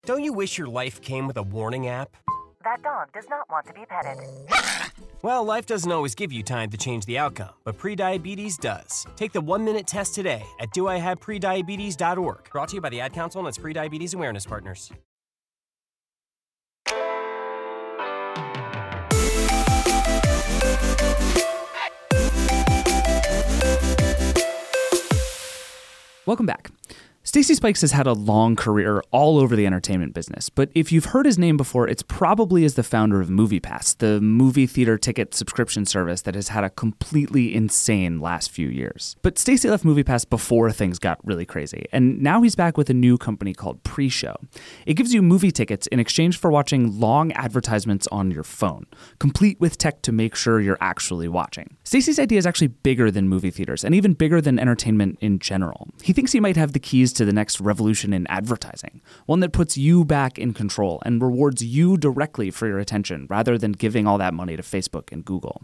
Don't 0.05 0.23
you 0.23 0.33
wish 0.33 0.57
your 0.57 0.67
life 0.67 1.01
came 1.01 1.27
with 1.27 1.37
a 1.37 1.43
warning 1.43 1.87
app? 1.87 2.15
That 2.63 2.81
dog 2.83 3.13
does 3.13 3.25
not 3.29 3.49
want 3.49 3.65
to 3.67 3.73
be 3.73 3.85
petted. 3.85 4.17
Well, 5.21 5.43
life 5.43 5.65
doesn't 5.65 5.91
always 5.91 6.15
give 6.15 6.31
you 6.31 6.43
time 6.43 6.69
to 6.69 6.77
change 6.77 7.05
the 7.05 7.17
outcome, 7.17 7.49
but 7.65 7.77
prediabetes 7.77 8.57
does. 8.57 9.05
Take 9.17 9.33
the 9.33 9.41
one 9.41 9.65
minute 9.65 9.85
test 9.85 10.15
today 10.15 10.45
at 10.61 10.69
doihaveprediabetes.org. 10.69 12.49
Brought 12.53 12.69
to 12.69 12.75
you 12.75 12.81
by 12.81 12.87
the 12.87 13.01
Ad 13.01 13.11
Council 13.11 13.39
and 13.39 13.49
its 13.49 13.57
prediabetes 13.57 14.15
awareness 14.15 14.45
partners. 14.45 14.89
Welcome 26.25 26.45
back. 26.45 26.71
Stacy 27.29 27.53
Spikes 27.53 27.81
has 27.81 27.91
had 27.91 28.07
a 28.07 28.13
long 28.13 28.55
career 28.55 29.03
all 29.11 29.37
over 29.37 29.55
the 29.55 29.67
entertainment 29.67 30.15
business, 30.15 30.49
but 30.49 30.71
if 30.73 30.91
you've 30.91 31.05
heard 31.05 31.27
his 31.27 31.37
name 31.37 31.57
before, 31.57 31.87
it's 31.87 32.01
probably 32.01 32.65
as 32.65 32.73
the 32.73 32.81
founder 32.81 33.21
of 33.21 33.27
MoviePass, 33.29 33.99
the 33.99 34.19
movie 34.19 34.65
theater 34.65 34.97
ticket 34.97 35.35
subscription 35.35 35.85
service 35.85 36.23
that 36.23 36.33
has 36.33 36.47
had 36.47 36.63
a 36.63 36.71
completely 36.71 37.53
insane 37.53 38.19
last 38.19 38.49
few 38.49 38.67
years. 38.67 39.15
But 39.21 39.37
Stacy 39.37 39.69
left 39.69 39.83
MoviePass 39.83 40.27
before 40.27 40.71
things 40.71 40.97
got 40.97 41.23
really 41.23 41.45
crazy, 41.45 41.85
and 41.91 42.19
now 42.19 42.41
he's 42.41 42.55
back 42.55 42.77
with 42.77 42.89
a 42.89 42.95
new 42.95 43.15
company 43.15 43.53
called 43.53 43.83
Pre-Show. 43.83 44.35
It 44.87 44.95
gives 44.95 45.13
you 45.13 45.21
movie 45.21 45.51
tickets 45.51 45.85
in 45.85 45.99
exchange 45.99 46.39
for 46.39 46.49
watching 46.49 46.99
long 46.99 47.31
advertisements 47.33 48.07
on 48.07 48.31
your 48.31 48.43
phone, 48.43 48.87
complete 49.19 49.59
with 49.59 49.77
tech 49.77 50.01
to 50.01 50.11
make 50.11 50.33
sure 50.33 50.59
you're 50.59 50.79
actually 50.81 51.27
watching. 51.27 51.77
Stacy's 51.83 52.17
idea 52.17 52.39
is 52.39 52.47
actually 52.47 52.69
bigger 52.69 53.11
than 53.11 53.29
movie 53.29 53.51
theaters 53.51 53.83
and 53.85 53.93
even 53.93 54.13
bigger 54.13 54.41
than 54.41 54.57
entertainment 54.57 55.19
in 55.21 55.37
general. 55.37 55.89
He 56.01 56.11
thinks 56.11 56.31
he 56.31 56.39
might 56.39 56.57
have 56.57 56.73
the 56.73 56.79
keys 56.79 57.13
to 57.18 57.18
the 57.25 57.33
next 57.33 57.59
revolution 57.59 58.13
in 58.13 58.27
advertising, 58.27 59.01
one 59.25 59.39
that 59.39 59.53
puts 59.53 59.77
you 59.77 60.05
back 60.05 60.37
in 60.37 60.53
control 60.53 61.01
and 61.05 61.21
rewards 61.21 61.63
you 61.63 61.97
directly 61.97 62.51
for 62.51 62.67
your 62.67 62.79
attention 62.79 63.27
rather 63.29 63.57
than 63.57 63.71
giving 63.71 64.07
all 64.07 64.17
that 64.17 64.33
money 64.33 64.55
to 64.55 64.63
Facebook 64.63 65.11
and 65.11 65.25
Google. 65.25 65.61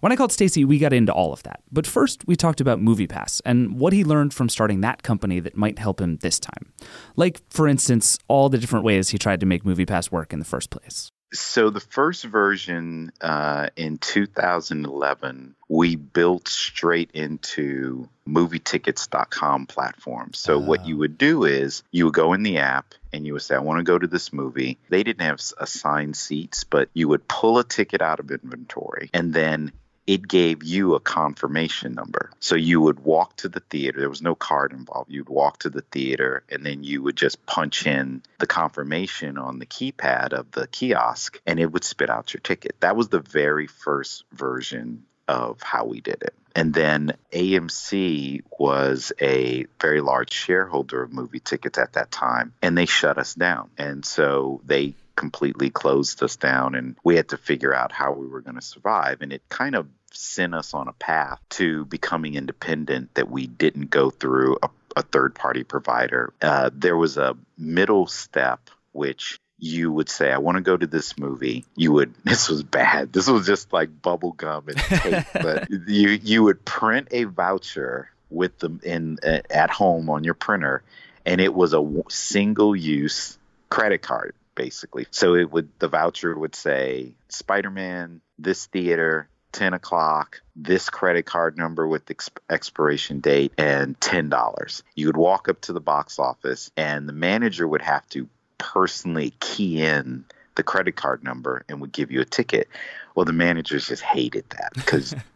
When 0.00 0.10
I 0.10 0.16
called 0.16 0.32
Stacy, 0.32 0.64
we 0.64 0.80
got 0.80 0.92
into 0.92 1.12
all 1.12 1.32
of 1.32 1.44
that. 1.44 1.60
But 1.70 1.86
first, 1.86 2.26
we 2.26 2.34
talked 2.34 2.60
about 2.60 2.80
MoviePass 2.80 3.40
and 3.44 3.78
what 3.78 3.92
he 3.92 4.02
learned 4.02 4.34
from 4.34 4.48
starting 4.48 4.80
that 4.80 5.04
company 5.04 5.38
that 5.38 5.56
might 5.56 5.78
help 5.78 6.00
him 6.00 6.16
this 6.16 6.40
time. 6.40 6.72
Like, 7.14 7.40
for 7.50 7.68
instance, 7.68 8.18
all 8.26 8.48
the 8.48 8.58
different 8.58 8.84
ways 8.84 9.10
he 9.10 9.18
tried 9.18 9.38
to 9.38 9.46
make 9.46 9.62
MoviePass 9.62 10.10
work 10.10 10.32
in 10.32 10.40
the 10.40 10.44
first 10.44 10.70
place. 10.70 11.12
So 11.32 11.70
the 11.70 11.80
first 11.80 12.24
version 12.24 13.12
uh, 13.20 13.68
in 13.76 13.98
2011, 13.98 15.54
we 15.68 15.96
built 15.96 16.48
straight 16.48 17.10
into 17.14 18.08
movietickets.com 18.28 19.66
platform. 19.66 20.32
So 20.34 20.58
what 20.58 20.86
you 20.86 20.98
would 20.98 21.16
do 21.16 21.44
is 21.44 21.82
you 21.90 22.04
would 22.04 22.14
go 22.14 22.34
in 22.34 22.42
the 22.42 22.58
app 22.58 22.94
and 23.12 23.26
you 23.26 23.32
would 23.32 23.42
say, 23.42 23.54
I 23.54 23.60
want 23.60 23.78
to 23.78 23.84
go 23.84 23.98
to 23.98 24.06
this 24.06 24.32
movie. 24.32 24.78
They 24.90 25.02
didn't 25.02 25.22
have 25.22 25.40
assigned 25.58 26.16
seats, 26.16 26.64
but 26.64 26.90
you 26.92 27.08
would 27.08 27.26
pull 27.26 27.58
a 27.58 27.64
ticket 27.64 28.02
out 28.02 28.20
of 28.20 28.30
inventory 28.30 29.10
and 29.14 29.32
then 29.32 29.72
it 30.06 30.26
gave 30.26 30.62
you 30.62 30.94
a 30.94 31.00
confirmation 31.00 31.94
number. 31.94 32.30
So 32.40 32.54
you 32.54 32.80
would 32.80 33.00
walk 33.00 33.36
to 33.36 33.48
the 33.48 33.60
theater. 33.60 34.00
There 34.00 34.08
was 34.08 34.22
no 34.22 34.34
card 34.34 34.72
involved. 34.72 35.10
You'd 35.10 35.28
walk 35.28 35.60
to 35.60 35.70
the 35.70 35.82
theater 35.82 36.42
and 36.50 36.64
then 36.66 36.82
you 36.82 37.02
would 37.02 37.16
just 37.16 37.44
punch 37.46 37.86
in 37.86 38.22
the 38.38 38.46
confirmation 38.46 39.38
on 39.38 39.58
the 39.58 39.66
keypad 39.66 40.32
of 40.32 40.50
the 40.50 40.66
kiosk 40.66 41.40
and 41.46 41.60
it 41.60 41.70
would 41.70 41.84
spit 41.84 42.10
out 42.10 42.34
your 42.34 42.40
ticket. 42.40 42.76
That 42.80 42.96
was 42.96 43.08
the 43.08 43.20
very 43.20 43.66
first 43.66 44.24
version 44.32 45.04
of 45.28 45.62
how 45.62 45.84
we 45.84 46.00
did 46.00 46.22
it. 46.22 46.34
And 46.54 46.74
then 46.74 47.14
AMC 47.32 48.42
was 48.58 49.12
a 49.20 49.66
very 49.80 50.00
large 50.00 50.32
shareholder 50.32 51.02
of 51.02 51.12
movie 51.12 51.40
tickets 51.40 51.78
at 51.78 51.94
that 51.94 52.10
time, 52.10 52.52
and 52.60 52.76
they 52.76 52.84
shut 52.84 53.16
us 53.16 53.34
down. 53.34 53.70
And 53.78 54.04
so 54.04 54.60
they 54.66 54.94
completely 55.16 55.70
closed 55.70 56.22
us 56.22 56.36
down, 56.36 56.74
and 56.74 56.96
we 57.04 57.16
had 57.16 57.28
to 57.28 57.36
figure 57.36 57.74
out 57.74 57.92
how 57.92 58.12
we 58.12 58.26
were 58.26 58.40
going 58.40 58.56
to 58.56 58.62
survive. 58.62 59.22
And 59.22 59.32
it 59.32 59.42
kind 59.48 59.74
of 59.74 59.88
sent 60.12 60.54
us 60.54 60.74
on 60.74 60.88
a 60.88 60.92
path 60.92 61.40
to 61.50 61.84
becoming 61.86 62.34
independent 62.34 63.14
that 63.14 63.30
we 63.30 63.46
didn't 63.46 63.90
go 63.90 64.10
through 64.10 64.58
a, 64.62 64.68
a 64.96 65.02
third 65.02 65.34
party 65.34 65.64
provider. 65.64 66.32
Uh, 66.40 66.70
there 66.72 66.96
was 66.96 67.16
a 67.16 67.36
middle 67.56 68.06
step, 68.06 68.70
which 68.92 69.38
you 69.58 69.92
would 69.92 70.08
say, 70.08 70.32
I 70.32 70.38
want 70.38 70.56
to 70.56 70.62
go 70.62 70.76
to 70.76 70.86
this 70.86 71.18
movie. 71.18 71.64
You 71.76 71.92
would, 71.92 72.14
this 72.24 72.48
was 72.48 72.62
bad. 72.62 73.12
This 73.12 73.28
was 73.28 73.46
just 73.46 73.72
like 73.72 74.02
bubble 74.02 74.32
gum 74.32 74.68
and 74.68 74.78
tape, 74.78 75.24
but 75.32 75.70
you, 75.70 76.08
you 76.10 76.42
would 76.44 76.64
print 76.64 77.08
a 77.10 77.24
voucher 77.24 78.10
with 78.30 78.58
them 78.58 78.80
in 78.82 79.18
uh, 79.24 79.40
at 79.50 79.70
home 79.70 80.08
on 80.08 80.24
your 80.24 80.34
printer, 80.34 80.82
and 81.26 81.40
it 81.40 81.52
was 81.52 81.74
a 81.74 82.02
single 82.08 82.74
use 82.74 83.38
credit 83.68 84.02
card 84.02 84.34
basically. 84.54 85.06
So 85.10 85.34
it 85.34 85.50
would, 85.50 85.68
the 85.78 85.88
voucher 85.88 86.36
would 86.36 86.54
say 86.54 87.14
Spider 87.28 87.70
Man, 87.70 88.20
this 88.38 88.66
theater, 88.66 89.28
10 89.52 89.74
o'clock, 89.74 90.40
this 90.56 90.90
credit 90.90 91.24
card 91.24 91.56
number 91.56 91.86
with 91.86 92.06
exp- 92.06 92.38
expiration 92.50 93.20
date, 93.20 93.52
and 93.58 93.98
$10. 94.00 94.82
You 94.94 95.06
would 95.06 95.16
walk 95.16 95.48
up 95.48 95.60
to 95.62 95.72
the 95.72 95.80
box 95.80 96.18
office, 96.18 96.70
and 96.76 97.08
the 97.08 97.12
manager 97.12 97.66
would 97.68 97.82
have 97.82 98.08
to 98.10 98.28
personally 98.58 99.34
key 99.40 99.82
in 99.82 100.24
the 100.54 100.62
credit 100.62 100.96
card 100.96 101.24
number 101.24 101.64
and 101.68 101.80
would 101.80 101.92
give 101.92 102.10
you 102.10 102.20
a 102.20 102.24
ticket. 102.24 102.68
Well, 103.14 103.24
the 103.24 103.32
managers 103.32 103.88
just 103.88 104.02
hated 104.02 104.44
that 104.50 104.72
because 104.74 105.14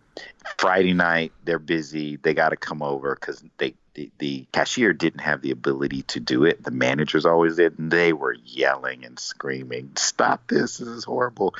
Friday 0.58 0.94
night 0.94 1.32
they're 1.44 1.58
busy. 1.58 2.16
They 2.16 2.34
got 2.34 2.50
to 2.50 2.56
come 2.56 2.82
over 2.82 3.14
because 3.14 3.42
they 3.58 3.74
the, 3.94 4.10
the 4.18 4.46
cashier 4.52 4.92
didn't 4.92 5.20
have 5.20 5.40
the 5.40 5.52
ability 5.52 6.02
to 6.02 6.20
do 6.20 6.44
it. 6.44 6.62
The 6.62 6.70
managers 6.70 7.24
always 7.24 7.56
did, 7.56 7.78
and 7.78 7.90
they 7.90 8.12
were 8.12 8.36
yelling 8.44 9.04
and 9.04 9.18
screaming, 9.18 9.92
"Stop 9.96 10.48
this! 10.48 10.78
This 10.78 10.88
is 10.88 11.04
horrible!" 11.04 11.54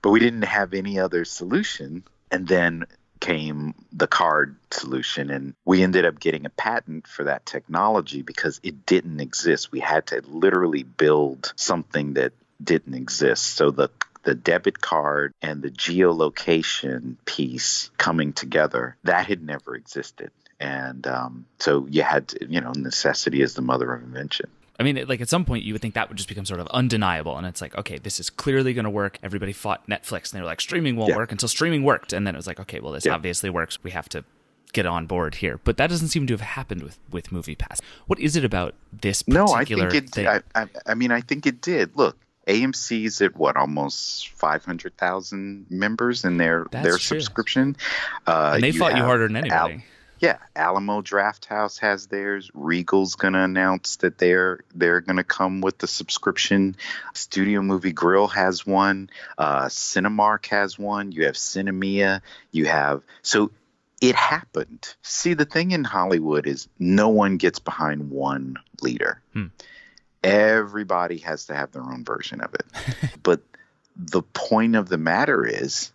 But 0.00 0.10
we 0.10 0.20
didn't 0.20 0.42
have 0.42 0.74
any 0.74 0.98
other 0.98 1.24
solution. 1.24 2.04
And 2.30 2.48
then 2.48 2.86
came 3.22 3.72
the 3.92 4.08
card 4.08 4.56
solution 4.72 5.30
and 5.30 5.54
we 5.64 5.80
ended 5.80 6.04
up 6.04 6.18
getting 6.18 6.44
a 6.44 6.50
patent 6.50 7.06
for 7.06 7.22
that 7.22 7.46
technology 7.46 8.20
because 8.20 8.58
it 8.64 8.84
didn't 8.84 9.20
exist 9.20 9.70
we 9.70 9.78
had 9.78 10.04
to 10.08 10.20
literally 10.26 10.82
build 10.82 11.52
something 11.54 12.14
that 12.14 12.32
didn't 12.60 12.94
exist 12.94 13.44
so 13.44 13.70
the 13.70 13.88
the 14.24 14.34
debit 14.34 14.80
card 14.80 15.32
and 15.42 15.62
the 15.62 15.70
geolocation 15.70 17.16
piece 17.24 17.90
coming 17.98 18.32
together 18.32 18.96
that 19.04 19.26
had 19.26 19.42
never 19.42 19.74
existed 19.74 20.30
and 20.60 21.06
um, 21.06 21.44
so 21.58 21.86
you 21.90 22.02
had 22.02 22.28
to, 22.28 22.46
you 22.48 22.60
know 22.60 22.72
necessity 22.72 23.42
is 23.42 23.54
the 23.54 23.62
mother 23.62 23.92
of 23.92 24.02
invention 24.02 24.48
I 24.80 24.84
mean, 24.84 25.04
like 25.06 25.20
at 25.20 25.28
some 25.28 25.44
point, 25.44 25.62
you 25.64 25.74
would 25.74 25.82
think 25.82 25.94
that 25.94 26.08
would 26.08 26.16
just 26.16 26.30
become 26.30 26.46
sort 26.46 26.58
of 26.58 26.66
undeniable, 26.68 27.36
and 27.36 27.46
it's 27.46 27.60
like, 27.60 27.76
okay, 27.76 27.98
this 27.98 28.18
is 28.18 28.30
clearly 28.30 28.72
going 28.72 28.86
to 28.86 28.90
work. 28.90 29.16
Everybody 29.22 29.52
fought 29.52 29.86
Netflix, 29.86 30.32
and 30.32 30.38
they 30.38 30.40
were 30.40 30.46
like, 30.46 30.60
streaming 30.62 30.96
won't 30.96 31.10
Yeah. 31.10 31.18
work 31.18 31.30
until 31.30 31.46
streaming 31.48 31.84
worked, 31.84 32.12
and 32.12 32.26
then 32.26 32.34
it 32.34 32.38
was 32.38 32.48
like, 32.48 32.58
okay, 32.58 32.80
well, 32.80 32.90
this 32.90 33.04
Yeah. 33.04 33.12
obviously 33.14 33.48
works. 33.50 33.78
We 33.84 33.92
have 33.92 34.08
to 34.08 34.24
get 34.72 34.86
on 34.86 35.06
board 35.06 35.36
here, 35.36 35.60
but 35.62 35.76
that 35.76 35.88
doesn't 35.88 36.08
seem 36.08 36.26
to 36.26 36.32
have 36.32 36.40
happened 36.40 36.82
with 36.82 36.98
with 37.12 37.28
MoviePass. 37.28 37.80
What 38.06 38.18
is 38.18 38.34
it 38.34 38.44
about 38.44 38.74
this 38.92 39.22
particular 39.22 39.46
No, 39.46 39.52
I 39.54 39.64
think 39.64 39.94
it. 39.94 40.10
thing? 40.10 40.26
I, 40.26 40.40
I, 40.56 40.66
I 40.86 40.94
mean, 40.94 41.12
I 41.12 41.20
think 41.20 41.46
it 41.46 41.60
did. 41.60 41.94
Look, 41.94 42.16
AMC's 42.46 43.20
at 43.22 43.36
what 43.36 43.56
almost 43.56 44.28
five 44.30 44.64
hundred 44.64 44.96
thousand 44.96 45.66
members 45.70 46.24
in 46.24 46.36
their 46.36 46.66
That's 46.70 46.82
their 46.84 46.92
true. 46.98 47.20
subscription. 47.20 47.76
Uh, 48.26 48.52
and 48.54 48.62
they 48.62 48.72
fought 48.72 48.96
you 48.96 49.02
harder 49.02 49.28
than 49.28 49.36
Al- 49.50 49.66
anybody. 49.68 49.84
yeah, 50.18 50.38
Alamo 50.56 51.02
Drafthouse 51.02 51.78
has 51.80 52.06
theirs. 52.08 52.50
Regal's 52.54 53.14
going 53.14 53.34
to 53.34 53.40
announce 53.40 53.96
that 53.96 54.18
they're 54.18 54.60
they're 54.74 55.00
going 55.00 55.16
to 55.18 55.24
come 55.24 55.60
with 55.60 55.78
the 55.78 55.86
subscription. 55.86 56.76
Studio 57.14 57.62
Movie 57.62 57.92
Grill 57.92 58.28
has 58.28 58.66
one. 58.66 59.08
Uh, 59.38 59.66
Cinemark 59.66 60.46
has 60.46 60.78
one. 60.78 61.12
You 61.12 61.26
have 61.26 61.34
Sinemia. 61.34 62.22
You 62.50 62.66
have 62.66 63.02
so 63.22 63.50
it 64.00 64.16
happened. 64.16 64.94
See, 65.02 65.34
the 65.34 65.44
thing 65.44 65.70
in 65.70 65.84
Hollywood 65.84 66.48
is 66.48 66.66
no 66.76 67.08
one 67.10 67.36
gets 67.36 67.60
behind 67.60 68.10
one 68.10 68.56
leader. 68.80 69.20
Hmm. 69.32 69.46
Everybody 70.22 71.18
has 71.18 71.46
to 71.46 71.54
have 71.54 71.72
their 71.72 71.82
own 71.82 72.04
version 72.04 72.40
of 72.40 72.54
it. 72.54 72.64
but 73.22 73.40
the 73.96 74.22
point 74.22 74.76
of 74.76 74.88
the 74.88 74.98
matter 74.98 75.44
is, 75.46 75.92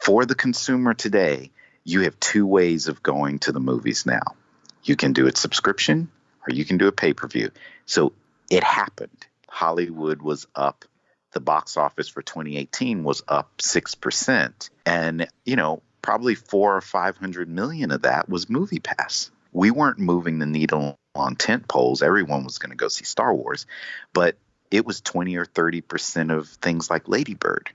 for 0.00 0.24
the 0.24 0.34
consumer 0.34 0.94
today, 0.94 1.50
you 1.84 2.02
have 2.02 2.18
two 2.20 2.46
ways 2.46 2.88
of 2.88 3.02
going 3.02 3.38
to 3.40 3.52
the 3.52 3.60
movies 3.60 4.06
now. 4.06 4.36
You 4.82 4.96
can 4.96 5.12
do 5.12 5.26
it 5.26 5.36
subscription 5.36 6.10
or 6.46 6.54
you 6.54 6.64
can 6.64 6.78
do 6.78 6.88
it 6.88 6.96
pay 6.96 7.12
per 7.12 7.26
view. 7.26 7.50
So 7.86 8.12
it 8.50 8.62
happened. 8.62 9.26
Hollywood 9.48 10.22
was 10.22 10.46
up. 10.54 10.84
The 11.32 11.40
box 11.40 11.76
office 11.76 12.08
for 12.08 12.22
2018 12.22 13.04
was 13.04 13.22
up 13.28 13.56
6%. 13.58 14.70
And, 14.84 15.28
you 15.44 15.56
know, 15.56 15.82
probably 16.02 16.34
four 16.34 16.76
or 16.76 16.80
500 16.80 17.48
million 17.48 17.90
of 17.90 18.02
that 18.02 18.28
was 18.28 18.46
MoviePass. 18.46 19.30
We 19.56 19.70
weren't 19.70 19.98
moving 19.98 20.38
the 20.38 20.46
needle 20.46 20.98
on 21.14 21.34
tent 21.34 21.66
poles. 21.66 22.02
Everyone 22.02 22.44
was 22.44 22.58
going 22.58 22.70
to 22.70 22.76
go 22.76 22.88
see 22.88 23.04
Star 23.04 23.34
Wars. 23.34 23.66
But 24.12 24.36
it 24.70 24.84
was 24.84 25.00
20 25.00 25.36
or 25.36 25.46
30% 25.46 26.36
of 26.36 26.48
things 26.48 26.90
like 26.90 27.08
Lady 27.08 27.34
Bird. 27.34 27.70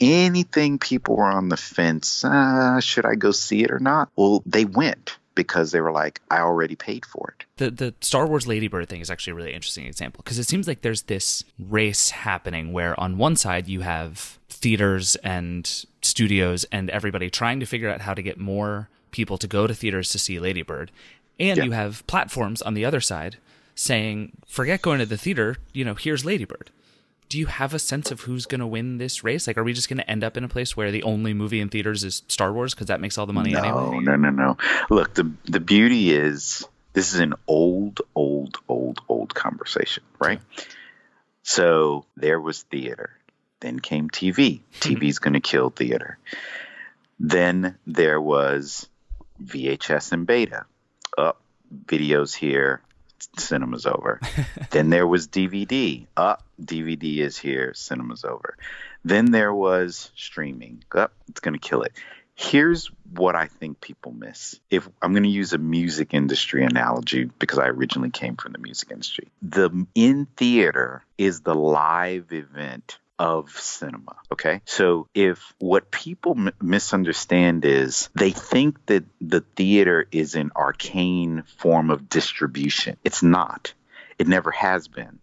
Anything 0.00 0.78
people 0.78 1.16
were 1.16 1.24
on 1.24 1.48
the 1.48 1.56
fence, 1.56 2.24
uh, 2.24 2.80
should 2.80 3.06
I 3.06 3.14
go 3.14 3.30
see 3.30 3.62
it 3.62 3.70
or 3.70 3.78
not? 3.78 4.10
Well, 4.16 4.42
they 4.44 4.64
went 4.64 5.18
because 5.36 5.70
they 5.70 5.80
were 5.80 5.92
like, 5.92 6.20
I 6.30 6.40
already 6.40 6.74
paid 6.74 7.06
for 7.06 7.34
it. 7.38 7.44
the 7.58 7.70
the 7.70 7.94
Star 8.00 8.26
Wars 8.26 8.48
Lady 8.48 8.66
Bird 8.66 8.88
thing 8.88 9.00
is 9.00 9.10
actually 9.10 9.30
a 9.32 9.34
really 9.36 9.54
interesting 9.54 9.86
example 9.86 10.22
because 10.24 10.38
it 10.38 10.48
seems 10.48 10.66
like 10.66 10.82
there's 10.82 11.02
this 11.02 11.44
race 11.58 12.10
happening 12.10 12.72
where 12.72 12.98
on 12.98 13.16
one 13.16 13.36
side 13.36 13.68
you 13.68 13.82
have 13.82 14.38
theaters 14.48 15.16
and 15.16 15.86
studios 16.02 16.64
and 16.72 16.90
everybody 16.90 17.30
trying 17.30 17.60
to 17.60 17.66
figure 17.66 17.88
out 17.88 18.00
how 18.00 18.14
to 18.14 18.22
get 18.22 18.38
more 18.38 18.88
people 19.10 19.38
to 19.38 19.46
go 19.46 19.66
to 19.66 19.74
theaters 19.74 20.10
to 20.10 20.18
see 20.18 20.38
Lady 20.38 20.62
Bird, 20.62 20.90
and 21.40 21.56
Yeah. 21.56 21.64
you 21.64 21.70
have 21.72 22.06
platforms 22.06 22.62
on 22.62 22.74
the 22.74 22.84
other 22.84 23.00
side 23.00 23.38
saying, 23.74 24.32
"Forget 24.46 24.82
going 24.82 24.98
to 25.00 25.06
the 25.06 25.16
theater, 25.16 25.56
you 25.72 25.84
know, 25.84 25.94
here's 25.94 26.24
Lady 26.24 26.44
Bird." 26.44 26.70
Do 27.28 27.38
you 27.38 27.46
have 27.46 27.72
a 27.72 27.78
sense 27.78 28.10
of 28.10 28.22
who's 28.22 28.44
going 28.44 28.58
to 28.60 28.66
win 28.66 28.98
this 28.98 29.22
race? 29.22 29.46
Like, 29.46 29.56
are 29.56 29.62
we 29.62 29.72
just 29.72 29.88
going 29.88 29.98
to 29.98 30.10
end 30.10 30.24
up 30.24 30.36
in 30.36 30.42
a 30.42 30.48
place 30.48 30.76
where 30.76 30.90
the 30.90 31.04
only 31.04 31.32
movie 31.32 31.60
in 31.60 31.68
theaters 31.68 32.02
is 32.02 32.22
Star 32.26 32.52
Wars 32.52 32.74
because 32.74 32.88
that 32.88 33.00
makes 33.00 33.16
all 33.18 33.26
the 33.26 33.32
money 33.32 33.52
no, 33.52 33.60
anyway? 33.60 34.00
no, 34.02 34.16
no, 34.16 34.30
no. 34.30 34.56
Look, 34.90 35.14
the 35.14 35.30
the 35.44 35.60
beauty 35.60 36.10
is 36.12 36.66
this 36.92 37.14
is 37.14 37.20
an 37.20 37.34
old, 37.46 38.00
old, 38.16 38.56
old, 38.68 39.00
old 39.08 39.32
conversation, 39.32 40.02
right? 40.18 40.40
So 41.42 42.04
there 42.16 42.40
was 42.40 42.62
theater. 42.62 43.10
Then 43.60 43.78
came 43.78 44.08
TV. 44.10 44.60
TV's 44.80 45.18
going 45.20 45.34
to 45.34 45.40
kill 45.40 45.70
theater. 45.70 46.18
Then 47.20 47.76
there 47.86 48.20
was 48.20 48.88
VHS 49.42 50.12
and 50.12 50.26
beta. 50.26 50.64
Up, 51.16 51.40
videos 51.86 52.34
here, 52.34 52.82
cinema's 53.38 53.86
over. 53.86 54.20
then 54.70 54.90
there 54.90 55.06
was 55.06 55.28
DVD. 55.28 56.06
Up, 56.16 56.42
DVD 56.62 57.18
is 57.18 57.36
here, 57.38 57.72
cinema's 57.74 58.24
over. 58.24 58.56
Then 59.04 59.30
there 59.30 59.52
was 59.52 60.10
streaming. 60.14 60.84
Up, 60.94 61.12
it's 61.28 61.40
going 61.40 61.54
to 61.54 61.60
kill 61.60 61.82
it. 61.82 61.92
Here's 62.34 62.90
what 63.12 63.36
I 63.36 63.48
think 63.48 63.80
people 63.80 64.12
miss. 64.12 64.58
If 64.70 64.88
I'm 65.02 65.12
going 65.12 65.24
to 65.24 65.28
use 65.28 65.52
a 65.52 65.58
music 65.58 66.14
industry 66.14 66.64
analogy 66.64 67.24
because 67.24 67.58
I 67.58 67.66
originally 67.66 68.10
came 68.10 68.36
from 68.36 68.52
the 68.52 68.58
music 68.58 68.90
industry. 68.90 69.28
The 69.42 69.86
in 69.94 70.26
theater 70.36 71.04
is 71.18 71.42
the 71.42 71.54
live 71.54 72.32
event 72.32 72.98
of 73.20 73.50
cinema. 73.50 74.16
Okay. 74.32 74.62
So 74.64 75.06
if 75.14 75.52
what 75.58 75.90
people 75.90 76.32
m- 76.38 76.52
misunderstand 76.62 77.66
is 77.66 78.08
they 78.14 78.30
think 78.30 78.86
that 78.86 79.04
the 79.20 79.42
theater 79.42 80.08
is 80.10 80.34
an 80.36 80.52
arcane 80.56 81.42
form 81.58 81.90
of 81.90 82.08
distribution, 82.08 82.96
it's 83.04 83.22
not. 83.22 83.74
It 84.18 84.26
never 84.26 84.50
has 84.52 84.88
been. 84.88 85.18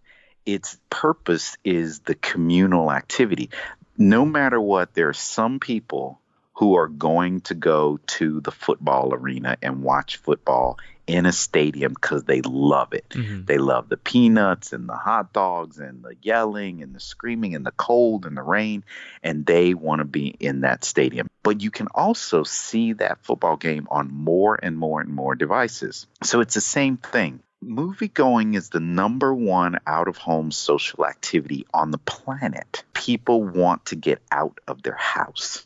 Its 0.45 0.78
purpose 0.91 1.58
is 1.64 2.00
the 2.00 2.14
communal 2.14 2.91
activity. 2.91 3.50
No 3.98 4.26
matter 4.26 4.62
what, 4.62 4.93
there 4.93 5.10
are 5.10 5.14
some 5.14 5.60
people 5.60 6.22
who 6.54 6.76
are 6.76 6.88
going 6.88 7.41
to 7.41 7.56
go 7.56 8.00
to 8.06 8.41
the 8.41 8.52
football 8.52 9.12
arena 9.12 9.58
and 9.64 9.82
watch 9.82 10.18
football 10.18 10.78
in 11.08 11.26
a 11.26 11.32
stadium 11.32 11.93
because 11.93 12.26
they 12.26 12.41
love 12.41 12.93
it. 12.93 13.10
Mhm. 13.10 13.45
They 13.45 13.58
love 13.58 13.89
the 13.89 13.97
peanuts 13.97 14.74
and 14.74 14.88
the 14.88 14.95
hot 14.95 15.34
dogs 15.34 15.80
and 15.80 16.03
the 16.03 16.16
yelling 16.22 16.84
and 16.84 16.93
the 16.93 16.99
screaming 16.99 17.55
and 17.55 17.66
the 17.66 17.72
cold 17.72 18.26
and 18.26 18.36
the 18.36 18.43
rain, 18.43 18.84
and 19.24 19.45
they 19.45 19.74
want 19.74 19.99
to 19.99 20.05
be 20.05 20.28
in 20.28 20.62
that 20.62 20.84
stadium. 20.84 21.28
But 21.43 21.62
you 21.62 21.72
can 21.72 21.88
also 21.95 22.43
see 22.43 22.93
that 22.93 23.24
football 23.24 23.55
game 23.55 23.88
on 23.89 24.12
more 24.14 24.60
and 24.62 24.78
more 24.78 24.99
and 24.99 25.10
more 25.10 25.34
devices. 25.34 26.08
So 26.24 26.41
it's 26.41 26.55
the 26.55 26.62
same 26.62 26.97
thing. 26.97 27.41
Movie 27.62 28.10
going 28.10 28.53
is 28.53 28.70
the 28.70 28.80
number 28.80 29.34
one 29.34 29.80
out 29.88 30.08
of 30.08 30.18
home 30.18 30.51
social 30.51 31.08
activity 31.08 31.66
on 31.74 31.89
the 31.89 31.97
planet. 31.97 32.84
People 32.93 33.41
want 33.43 33.86
to 33.88 33.95
get 33.95 34.22
out 34.32 34.60
of 34.68 34.84
their 34.84 34.95
house 34.95 35.66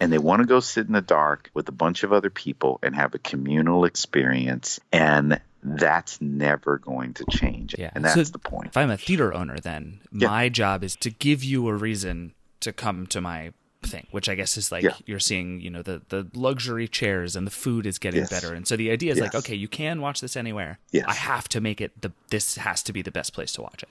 and 0.00 0.12
they 0.12 0.18
want 0.18 0.40
to 0.40 0.46
go 0.46 0.60
sit 0.60 0.86
in 0.86 0.92
the 0.92 1.00
dark 1.00 1.50
with 1.54 1.68
a 1.68 1.72
bunch 1.72 2.02
of 2.02 2.12
other 2.12 2.30
people 2.30 2.78
and 2.82 2.94
have 2.94 3.14
a 3.14 3.18
communal 3.18 3.84
experience 3.84 4.80
and 4.92 5.40
that's 5.62 6.20
never 6.20 6.78
going 6.78 7.14
to 7.14 7.24
change 7.30 7.74
Yeah. 7.78 7.90
and 7.94 8.04
that's 8.04 8.14
So 8.14 8.22
the 8.32 8.38
point 8.38 8.66
If 8.68 8.76
I'm 8.76 8.90
a 8.90 8.96
theater 8.98 9.32
owner, 9.32 9.58
then 9.58 10.00
Yeah. 10.12 10.28
my 10.28 10.48
job 10.48 10.84
is 10.84 10.94
to 10.96 11.10
give 11.10 11.42
you 11.42 11.68
a 11.68 11.74
reason 11.74 12.34
to 12.60 12.72
come 12.72 13.06
to 13.08 13.20
my 13.20 13.52
thing, 13.82 14.06
which 14.10 14.28
I 14.28 14.34
guess 14.34 14.56
is 14.56 14.70
like 14.72 14.82
Yeah. 14.82 14.94
you're 15.06 15.20
seeing, 15.20 15.60
you 15.60 15.70
know, 15.70 15.82
the 15.82 16.02
the 16.08 16.26
luxury 16.34 16.88
chairs 16.88 17.36
and 17.36 17.46
the 17.46 17.50
food 17.50 17.86
is 17.86 17.98
getting 17.98 18.20
Yes. 18.20 18.30
better, 18.30 18.54
and 18.54 18.66
so 18.66 18.76
the 18.76 18.90
idea 18.90 19.12
is 19.12 19.20
like, 19.20 19.34
okay, 19.34 19.54
you 19.54 19.68
can 19.68 20.00
watch 20.00 20.20
this 20.22 20.36
anywhere. 20.36 20.78
Yes. 20.90 21.04
I 21.08 21.12
have 21.14 21.48
to 21.50 21.60
make 21.60 21.80
it 21.82 22.00
the 22.00 22.12
this 22.30 22.56
has 22.56 22.82
to 22.84 22.92
be 22.92 23.02
the 23.02 23.10
best 23.10 23.32
place 23.34 23.52
to 23.52 23.62
watch 23.62 23.82
it. 23.82 23.88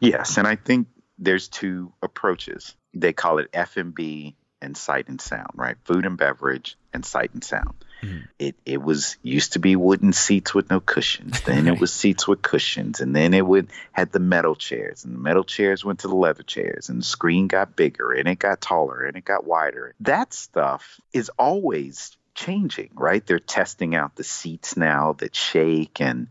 yes 0.00 0.36
and 0.38 0.46
i 0.46 0.56
think 0.56 0.86
there's 1.18 1.48
two 1.48 1.92
approaches 2.02 2.74
they 2.92 3.12
call 3.12 3.38
it 3.38 3.48
f&b 3.54 4.26
and 4.26 4.34
sight 4.74 5.08
and 5.08 5.20
sound 5.20 5.50
right? 5.54 5.76
Food 5.84 6.06
and 6.06 6.16
beverage 6.16 6.76
and 6.94 7.04
sight 7.04 7.32
and 7.34 7.44
sound. 7.44 7.74
Mhm. 8.02 8.24
it 8.38 8.54
it 8.66 8.82
was 8.82 9.16
used 9.22 9.52
to 9.54 9.58
be 9.60 9.76
wooden 9.76 10.12
seats 10.12 10.52
with 10.54 10.68
no 10.70 10.80
cushions. 10.80 11.40
Then 11.46 11.66
it 11.68 11.78
was 11.78 11.92
seats 11.92 12.26
with 12.28 12.42
cushions. 12.42 13.00
And 13.00 13.14
then 13.16 13.32
it 13.34 13.46
would 13.46 13.68
had 13.92 14.12
the 14.12 14.18
metal 14.20 14.54
chairs. 14.56 15.04
And 15.04 15.14
the 15.14 15.18
metal 15.20 15.44
chairs 15.44 15.84
went 15.84 16.00
to 16.00 16.08
the 16.08 16.14
leather 16.16 16.42
chairs. 16.42 16.88
And 16.90 17.00
the 17.00 17.04
screen 17.04 17.46
got 17.48 17.76
bigger. 17.76 18.12
And 18.12 18.28
it 18.28 18.38
got 18.38 18.60
taller. 18.60 19.00
And 19.06 19.16
it 19.16 19.24
got 19.24 19.46
wider. 19.46 19.94
That 20.00 20.34
stuff 20.34 21.00
is 21.12 21.30
always 21.38 22.16
changing 22.34 22.90
right? 22.94 23.24
They're 23.24 23.38
testing 23.38 23.94
out 23.94 24.16
the 24.16 24.24
seats 24.24 24.76
now 24.76 25.12
that 25.18 25.34
shake 25.36 26.00
and 26.00 26.26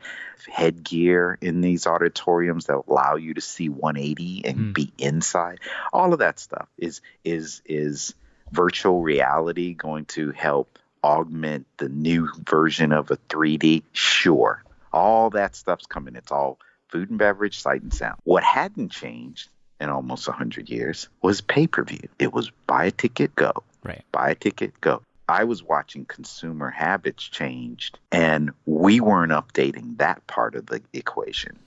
headgear 0.52 1.38
in 1.42 1.62
these 1.62 1.88
auditoriums 1.88 2.66
that 2.66 2.82
allow 2.88 3.16
you 3.16 3.34
to 3.34 3.42
see 3.42 3.70
180 3.70 4.44
and 4.46 4.58
Mm. 4.58 4.74
be 4.74 4.94
inside. 4.98 5.60
All 5.92 6.14
of 6.14 6.20
that 6.20 6.40
stuff 6.40 6.68
is 6.78 7.02
is 7.24 7.62
is 7.66 8.14
virtual 8.54 9.02
reality 9.02 9.74
going 9.74 10.06
to 10.06 10.32
help 10.32 10.80
augment 11.04 11.68
the 11.78 11.90
new 11.90 12.30
version 12.48 12.94
of 12.94 13.12
a 13.12 13.18
3D? 13.18 13.84
Sure. 13.92 14.64
All 14.92 15.32
that 15.32 15.56
stuff's 15.56 15.86
coming. 15.86 16.16
It's 16.16 16.32
all 16.32 16.60
food 16.90 17.10
and 17.10 17.20
beverage, 17.20 17.60
sight 17.60 17.82
and 17.82 17.94
sound. 17.94 18.20
What 18.24 18.44
hadn't 18.44 18.90
changed 18.92 19.50
in 19.82 19.90
almost 19.90 20.28
100 20.28 20.70
years 20.70 21.10
was 21.22 21.42
pay 21.42 21.68
per 21.68 21.84
view. 21.84 22.08
It 22.20 22.32
was 22.32 22.52
buy 22.68 22.86
a 22.86 22.92
ticket, 22.92 23.36
go. 23.36 23.52
Right. 23.84 24.04
Buy 24.12 24.30
a 24.30 24.36
ticket, 24.36 24.80
go. 24.80 25.02
I 25.28 25.46
was 25.46 25.64
watching 25.64 26.06
consumer 26.06 26.70
habits 26.70 27.24
changed, 27.24 27.98
and 28.12 28.52
we 28.66 29.00
weren't 29.00 29.32
updating 29.32 29.98
that 29.98 30.26
part 30.28 30.56
of 30.56 30.66
the 30.68 30.82
equation. 30.94 31.58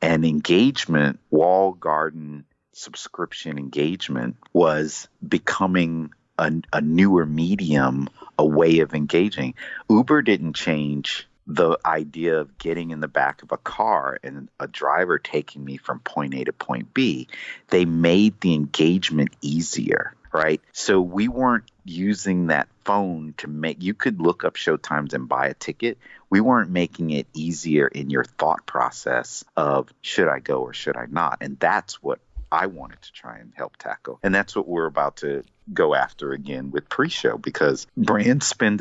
And 0.00 0.24
engagement, 0.24 1.18
wall 1.30 1.72
garden 1.72 2.44
subscription 2.72 3.58
engagement 3.58 4.36
was 4.52 5.08
becoming 5.26 6.12
a, 6.40 6.50
a 6.72 6.80
newer 6.80 7.26
medium, 7.26 8.08
a 8.38 8.44
way 8.44 8.80
of 8.80 8.94
engaging. 8.94 9.54
Uber 9.88 10.22
didn't 10.22 10.54
change 10.54 11.28
the 11.46 11.78
idea 11.84 12.38
of 12.38 12.58
getting 12.58 12.90
in 12.90 13.00
the 13.00 13.08
back 13.08 13.42
of 13.42 13.52
a 13.52 13.56
car 13.56 14.18
and 14.22 14.48
a 14.58 14.66
driver 14.66 15.18
taking 15.18 15.64
me 15.64 15.76
from 15.76 15.98
point 16.00 16.34
A 16.34 16.44
to 16.44 16.52
point 16.52 16.94
B. 16.94 17.28
They 17.68 17.84
made 17.84 18.40
the 18.40 18.54
engagement 18.54 19.30
easier, 19.42 20.14
right? 20.32 20.60
So 20.72 21.00
we 21.00 21.28
weren't 21.28 21.70
using 21.84 22.48
that 22.48 22.68
phone 22.84 23.34
to 23.38 23.48
make 23.48 23.82
you 23.82 23.94
could 23.94 24.20
look 24.20 24.44
up 24.44 24.54
showtimes 24.54 25.12
and 25.12 25.28
buy 25.28 25.48
a 25.48 25.54
ticket. 25.54 25.98
We 26.30 26.40
weren't 26.40 26.70
making 26.70 27.10
it 27.10 27.26
easier 27.34 27.88
in 27.88 28.10
your 28.10 28.24
thought 28.24 28.64
process 28.64 29.44
of 29.56 29.92
should 30.02 30.28
I 30.28 30.38
go 30.38 30.62
or 30.62 30.72
should 30.72 30.96
I 30.96 31.06
not? 31.10 31.38
And 31.40 31.58
that's 31.58 32.02
what 32.02 32.20
I 32.52 32.66
wanted 32.66 33.00
to 33.02 33.12
try 33.12 33.38
and 33.38 33.52
help 33.54 33.76
tackle. 33.76 34.18
And 34.22 34.34
that's 34.34 34.56
what 34.56 34.66
we're 34.66 34.86
about 34.86 35.18
to 35.18 35.44
go 35.72 35.94
after 35.94 36.32
again 36.32 36.72
with 36.72 36.88
pre-show 36.88 37.38
because 37.38 37.86
brands 37.96 38.46
spend 38.46 38.80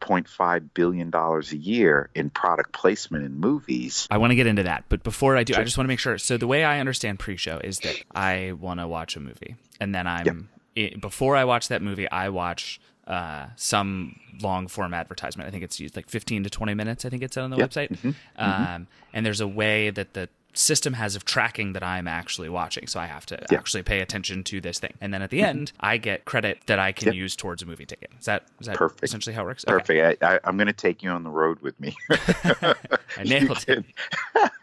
11.5 0.00 0.68
billion 0.74 1.10
dollars 1.10 1.52
a 1.52 1.56
year 1.56 2.10
in 2.14 2.30
product 2.30 2.72
placement 2.72 3.24
in 3.24 3.38
movies. 3.40 4.06
I 4.10 4.18
want 4.18 4.30
to 4.30 4.34
get 4.34 4.46
into 4.46 4.64
that, 4.64 4.84
but 4.88 5.02
before 5.02 5.36
I 5.36 5.44
do, 5.44 5.54
I 5.54 5.64
just 5.64 5.76
want 5.78 5.86
to 5.86 5.88
make 5.88 5.98
sure. 6.00 6.18
So 6.18 6.36
the 6.36 6.46
way 6.46 6.64
I 6.64 6.80
understand 6.80 7.18
pre-show 7.18 7.58
is 7.62 7.80
that 7.80 7.96
I 8.14 8.52
want 8.52 8.80
to 8.80 8.86
watch 8.86 9.16
a 9.16 9.20
movie, 9.20 9.56
and 9.80 9.94
then 9.94 10.06
I'm 10.06 10.48
i 10.76 10.92
before 11.00 11.36
I 11.36 11.44
watch 11.44 11.68
that 11.68 11.82
movie, 11.82 12.10
I 12.10 12.28
watch 12.30 12.80
uh, 13.06 13.46
some 13.56 14.18
long 14.40 14.68
form 14.68 14.94
advertisement. 14.94 15.48
I 15.48 15.50
think 15.50 15.64
it's 15.64 15.78
used 15.80 15.96
like 15.96 16.08
15 16.08 16.44
to 16.44 16.50
20 16.50 16.74
minutes. 16.74 17.04
I 17.04 17.08
think 17.10 17.22
it's 17.22 17.36
on 17.36 17.50
the 17.50 17.56
Yeah. 17.58 17.66
website, 17.66 18.14
Um, 18.36 18.86
and 19.12 19.26
there's 19.26 19.40
a 19.40 19.48
way 19.48 19.90
that 19.90 20.14
the 20.14 20.28
system 20.54 20.92
has 20.94 21.16
of 21.16 21.24
tracking 21.24 21.72
that 21.72 21.82
I'm 21.82 22.06
actually 22.06 22.48
watching. 22.48 22.86
So 22.86 23.00
I 23.00 23.06
have 23.06 23.24
to 23.26 23.38
Yeah. 23.50 23.58
actually 23.58 23.82
pay 23.82 24.00
attention 24.00 24.44
to 24.44 24.60
this 24.60 24.78
thing, 24.78 24.92
and 25.00 25.12
then 25.14 25.22
at 25.22 25.30
the 25.30 25.42
end, 25.42 25.72
I 25.80 25.96
get 25.96 26.24
credit 26.24 26.60
that 26.66 26.78
I 26.78 26.92
can 26.92 27.06
Yep. 27.08 27.14
use 27.14 27.36
towards 27.36 27.62
a 27.62 27.66
movie 27.66 27.86
ticket. 27.86 28.10
Is 28.18 28.26
that 28.26 28.44
is 28.60 28.66
that 28.66 28.76
Perfect. 28.76 29.02
essentially 29.04 29.34
how 29.34 29.42
it 29.42 29.46
works? 29.46 29.64
Okay. 29.66 29.78
Perfect. 29.78 30.22
I, 30.22 30.34
I, 30.34 30.40
I'm 30.44 30.56
going 30.56 30.66
to 30.66 30.72
take 30.72 31.02
you 31.02 31.10
on 31.10 31.24
the 31.24 31.30
road 31.30 31.60
with 31.60 31.78
me. 31.80 31.96
I 32.10 33.24
nailed 33.24 33.64
it. 33.68 33.84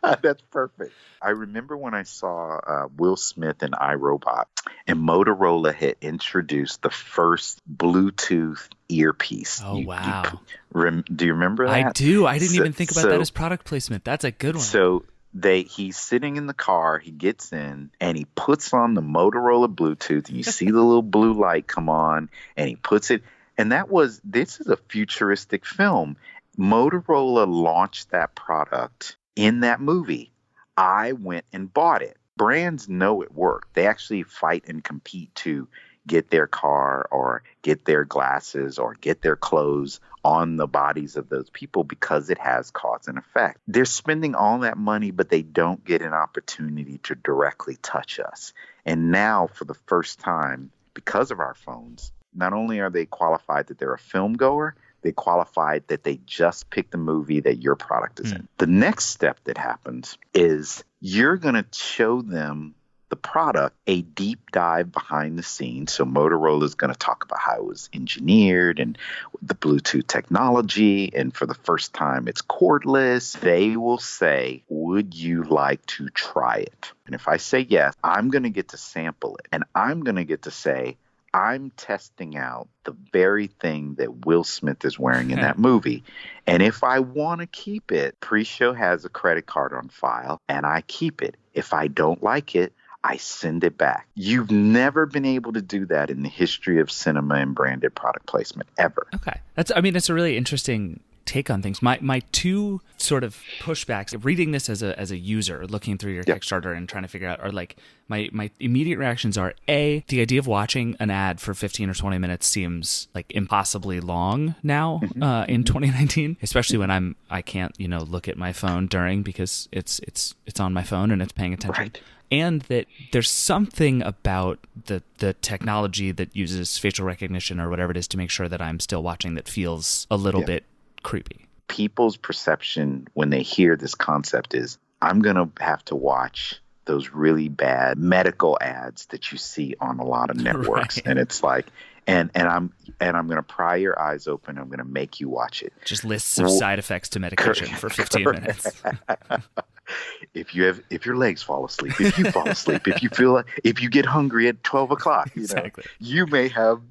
That's 0.21 0.41
perfect. 0.51 0.93
I 1.21 1.31
remember 1.31 1.75
when 1.75 1.93
I 1.93 2.03
saw 2.03 2.57
uh, 2.65 2.87
Will 2.97 3.17
Smith 3.17 3.61
in 3.61 3.71
iRobot, 3.71 4.45
and 4.87 4.99
Motorola 4.99 5.73
had 5.75 5.95
introduced 6.01 6.81
the 6.81 6.89
first 6.89 7.61
Bluetooth 7.77 8.59
earpiece. 8.87 9.61
Oh 9.63 9.75
You- 9.75 9.81
you 9.81 9.87
wow. 9.87 10.23
p- 10.31 10.37
rem- 10.73 11.03
do 11.13 11.25
you 11.25 11.33
remember 11.33 11.67
that? 11.67 11.73
I 11.87 11.91
do. 11.91 12.25
I 12.25 12.37
didn't 12.39 12.51
So- 12.55 12.61
even 12.61 12.73
think 12.73 12.91
about 12.91 13.01
so- 13.01 13.09
that 13.09 13.19
as 13.19 13.31
product 13.31 13.65
placement. 13.65 14.05
That's 14.05 14.23
a 14.23 14.31
good 14.31 14.55
one. 14.55 14.63
So 14.63 15.03
they 15.41 15.63
he's 15.63 15.97
sitting 15.97 16.37
in 16.37 16.47
the 16.47 16.53
car, 16.53 16.99
he 16.99 17.11
gets 17.11 17.53
in 17.53 17.91
and 17.99 18.17
he 18.17 18.25
puts 18.35 18.73
on 18.73 18.93
the 18.93 19.01
Motorola 19.01 19.73
Bluetooth 19.73 20.27
and 20.27 20.37
you 20.37 20.43
see 20.43 20.65
the 20.65 20.81
little 20.81 21.01
blue 21.01 21.33
light 21.33 21.67
come 21.67 21.89
on 21.89 22.29
and 22.57 22.69
he 22.69 22.75
puts 22.75 23.11
it 23.11 23.23
and 23.57 23.71
that 23.71 23.89
was 23.89 24.21
this 24.23 24.59
is 24.59 24.67
a 24.67 24.77
futuristic 24.77 25.65
film. 25.65 26.17
Motorola 26.57 27.47
launched 27.47 28.11
that 28.11 28.35
product 28.35 29.17
in 29.35 29.61
that 29.61 29.81
movie. 29.81 30.31
I 30.77 31.13
went 31.13 31.45
and 31.53 31.73
bought 31.73 32.01
it. 32.01 32.17
Brands 32.37 32.87
know 32.87 33.21
it 33.21 33.33
worked. 33.33 33.73
They 33.73 33.85
actually 33.85 34.23
fight 34.23 34.65
and 34.67 34.83
compete 34.83 35.33
to 35.35 35.67
get 36.09 36.29
their 36.29 36.47
car 36.47 37.07
or 37.11 37.43
get 37.61 37.85
their 37.85 38.03
glasses 38.03 38.79
or 38.79 38.95
get 38.95 39.21
their 39.21 39.35
clothes 39.37 40.01
on 40.25 40.57
the 40.57 40.67
bodies 40.67 41.15
of 41.15 41.29
those 41.29 41.49
people 41.51 41.83
because 41.83 42.29
it 42.29 42.39
has 42.39 42.71
cause 42.71 43.07
and 43.07 43.17
effect. 43.17 43.59
They're 43.67 43.85
spending 43.85 44.35
all 44.35 44.59
that 44.59 44.77
money, 44.77 45.11
but 45.11 45.29
they 45.29 45.43
don't 45.43 45.85
get 45.85 46.01
an 46.01 46.13
opportunity 46.13 46.97
to 47.03 47.15
directly 47.15 47.77
touch 47.81 48.19
us. 48.19 48.53
And 48.85 49.11
now, 49.11 49.47
for 49.47 49.65
the 49.65 49.75
first 49.85 50.19
time, 50.19 50.71
because 50.93 51.31
of 51.31 51.39
our 51.39 51.53
phones, 51.53 52.11
not 52.33 52.53
only 52.53 52.79
are 52.79 52.89
they 52.89 53.05
qualified 53.05 53.67
that 53.67 53.77
they're 53.77 53.93
a 53.93 53.99
film 53.99 54.33
goer, 54.33 54.75
they 55.01 55.11
qualified 55.11 55.87
that 55.87 56.03
they 56.03 56.19
just 56.25 56.69
picked 56.69 56.91
the 56.91 56.97
movie 56.97 57.39
that 57.41 57.61
your 57.61 57.75
product 57.75 58.19
is 58.19 58.31
hmm. 58.31 58.37
in. 58.37 58.47
The 58.57 58.67
next 58.67 59.05
step 59.05 59.39
that 59.45 59.57
happens 59.57 60.17
is 60.33 60.83
you're 60.99 61.37
going 61.37 61.55
to 61.55 61.65
show 61.71 62.21
them 62.21 62.75
the 63.09 63.15
product 63.15 63.75
a 63.87 64.01
deep 64.01 64.51
dive 64.51 64.91
behind 64.91 65.37
the 65.37 65.43
scenes. 65.43 65.91
So 65.91 66.05
Motorola 66.05 66.63
is 66.63 66.75
going 66.75 66.93
to 66.93 66.97
talk 66.97 67.23
about 67.23 67.39
how 67.39 67.57
it 67.57 67.65
was 67.65 67.89
engineered 67.93 68.79
and 68.79 68.97
the 69.41 69.55
Bluetooth 69.55 70.07
technology. 70.07 71.11
And 71.13 71.35
for 71.35 71.45
the 71.45 71.55
first 71.55 71.93
time, 71.93 72.27
it's 72.27 72.41
cordless. 72.41 73.39
They 73.39 73.75
will 73.75 73.97
say, 73.97 74.63
Would 74.69 75.15
you 75.15 75.43
like 75.43 75.85
to 75.87 76.09
try 76.09 76.57
it? 76.57 76.91
And 77.05 77.15
if 77.15 77.27
I 77.27 77.37
say 77.37 77.65
yes, 77.67 77.95
I'm 78.03 78.29
going 78.29 78.43
to 78.43 78.49
get 78.49 78.69
to 78.69 78.77
sample 78.77 79.37
it. 79.37 79.47
And 79.51 79.63
I'm 79.73 80.01
going 80.01 80.17
to 80.17 80.25
get 80.25 80.43
to 80.43 80.51
say, 80.51 80.97
I'm 81.33 81.71
testing 81.71 82.37
out 82.37 82.69
the 82.85 82.95
very 83.13 83.47
thing 83.47 83.95
that 83.95 84.25
Will 84.25 84.43
Smith 84.43 84.83
is 84.85 84.97
wearing 84.97 85.31
in 85.31 85.41
that 85.41 85.57
movie. 85.57 86.03
And 86.47 86.63
if 86.63 86.83
I 86.83 86.99
want 86.99 87.41
to 87.41 87.47
keep 87.47 87.91
it, 87.91 88.19
pre 88.19 88.43
show 88.43 88.73
has 88.73 89.05
a 89.05 89.09
credit 89.09 89.45
card 89.45 89.73
on 89.73 89.89
file 89.89 90.39
and 90.47 90.65
I 90.65 90.81
keep 90.81 91.21
it. 91.21 91.35
If 91.53 91.73
I 91.73 91.87
don't 91.87 92.23
like 92.23 92.55
it, 92.55 92.73
I 93.03 93.17
send 93.17 93.63
it 93.63 93.77
back. 93.77 94.07
You've 94.15 94.51
never 94.51 95.05
been 95.05 95.25
able 95.25 95.53
to 95.53 95.61
do 95.61 95.85
that 95.85 96.09
in 96.09 96.23
the 96.23 96.29
history 96.29 96.79
of 96.79 96.91
cinema 96.91 97.35
and 97.35 97.55
branded 97.55 97.95
product 97.95 98.25
placement 98.25 98.69
ever. 98.77 99.07
Okay. 99.15 99.39
That's 99.55 99.71
I 99.75 99.81
mean 99.81 99.95
it's 99.95 100.09
a 100.09 100.13
really 100.13 100.35
interesting 100.37 100.99
take 101.29 101.49
on 101.49 101.61
things. 101.61 101.81
My 101.81 101.97
my 102.01 102.19
two 102.31 102.81
sort 102.97 103.23
of 103.23 103.37
pushbacks 103.59 104.13
reading 104.25 104.51
this 104.51 104.69
as 104.69 104.81
a 104.83 104.97
as 104.99 105.11
a 105.11 105.17
user 105.17 105.65
looking 105.67 105.97
through 105.97 106.13
your. 106.13 106.23
Kickstarter 106.23 106.75
and 106.75 106.87
trying 106.89 107.03
to 107.03 107.09
figure 107.09 107.27
out 107.27 107.39
are 107.39 107.51
like 107.51 107.75
my 108.07 108.29
my 108.31 108.49
immediate 108.59 108.97
reactions 108.97 109.37
are 109.37 109.53
a 109.67 110.03
the 110.07 110.21
idea 110.21 110.39
of 110.39 110.47
watching 110.47 110.95
an 110.99 111.09
ad 111.09 111.39
for 111.39 111.53
15 111.53 111.89
or 111.89 111.93
20 111.93 112.17
minutes 112.17 112.47
seems 112.47 113.07
like 113.13 113.31
impossibly 113.31 113.99
long 113.99 114.55
now 114.63 114.99
Mm-hmm. 115.03 115.23
uh, 115.23 115.45
in 115.45 115.63
2019 115.63 116.37
especially 116.41 116.77
when 116.77 116.89
I'm 116.91 117.15
I 117.29 117.41
can't 117.41 117.73
you 117.77 117.87
know 117.87 117.99
look 118.03 118.27
at 118.27 118.37
my 118.37 118.51
phone 118.53 118.87
during 118.87 119.21
because 119.23 119.69
it's 119.71 119.99
it's 119.99 120.35
it's 120.45 120.59
on 120.59 120.73
my 120.73 120.83
phone 120.83 121.11
and 121.11 121.21
it's 121.21 121.31
paying 121.33 121.53
attention 121.53 121.83
Right. 121.83 122.01
and 122.31 122.61
that 122.63 122.85
there's 123.11 123.29
something 123.29 124.01
about 124.03 124.59
the 124.87 125.01
the 125.19 125.33
technology 125.35 126.11
that 126.11 126.35
uses 126.35 126.77
facial 126.77 127.05
recognition 127.05 127.59
or 127.59 127.69
whatever 127.69 127.91
it 127.91 127.97
is 127.97 128.07
to 128.09 128.17
make 128.17 128.29
sure 128.31 128.47
that 128.49 128.61
I'm 128.61 128.79
still 128.79 129.03
watching 129.03 129.35
that 129.35 129.47
feels 129.47 130.07
a 130.09 130.17
little 130.17 130.41
Yeah. 130.41 130.47
bit 130.53 130.63
creepy. 131.03 131.47
People's 131.67 132.17
perception 132.17 133.07
when 133.13 133.29
they 133.29 133.41
hear 133.43 133.75
this 133.75 133.95
concept 133.95 134.53
is 134.55 134.77
I'm 135.01 135.21
going 135.21 135.35
to 135.35 135.49
have 135.63 135.83
to 135.85 135.95
watch 135.95 136.61
those 136.85 137.11
really 137.11 137.47
bad 137.49 137.97
medical 137.99 138.57
ads 138.59 139.05
that 139.07 139.31
you 139.31 139.37
see 139.37 139.75
on 139.79 139.99
a 139.99 140.03
lot 140.05 140.29
of 140.31 140.37
networks 140.41 140.97
Right. 140.97 141.05
and 141.05 141.19
it's 141.19 141.43
like 141.43 141.67
and 142.07 142.31
and 142.33 142.47
I'm 142.47 142.73
and 142.99 143.15
I'm 143.15 143.27
going 143.27 143.37
to 143.37 143.43
pry 143.43 143.75
your 143.75 143.99
eyes 144.01 144.27
open 144.27 144.57
I'm 144.57 144.67
going 144.67 144.79
to 144.79 144.83
make 144.85 145.19
you 145.19 145.29
watch 145.29 145.61
it. 145.61 145.71
Just 145.85 146.03
lists 146.03 146.39
of 146.39 146.45
Well, 146.45 146.57
side 146.57 146.79
effects 146.79 147.09
to 147.09 147.19
medication 147.19 147.67
for 147.67 147.89
15 147.89 148.23
minutes. 148.31 148.81
if 150.33 150.53
you 150.55 150.63
have 150.63 150.81
if 150.89 151.05
your 151.05 151.15
legs 151.17 151.41
fall 151.41 151.65
asleep 151.65 151.99
if 151.99 152.17
you 152.17 152.31
fall 152.31 152.47
asleep 152.49 152.87
if 152.87 153.01
you 153.01 153.09
feel 153.09 153.33
like 153.33 153.45
if 153.63 153.81
you 153.81 153.89
get 153.89 154.05
hungry 154.05 154.47
at 154.47 154.63
12 154.63 154.91
o'clock 154.91 155.29
you 155.35 155.41
Exactly. 155.43 155.83
know 155.85 155.91
you 156.07 156.25
may 156.27 156.47
have 156.49 156.81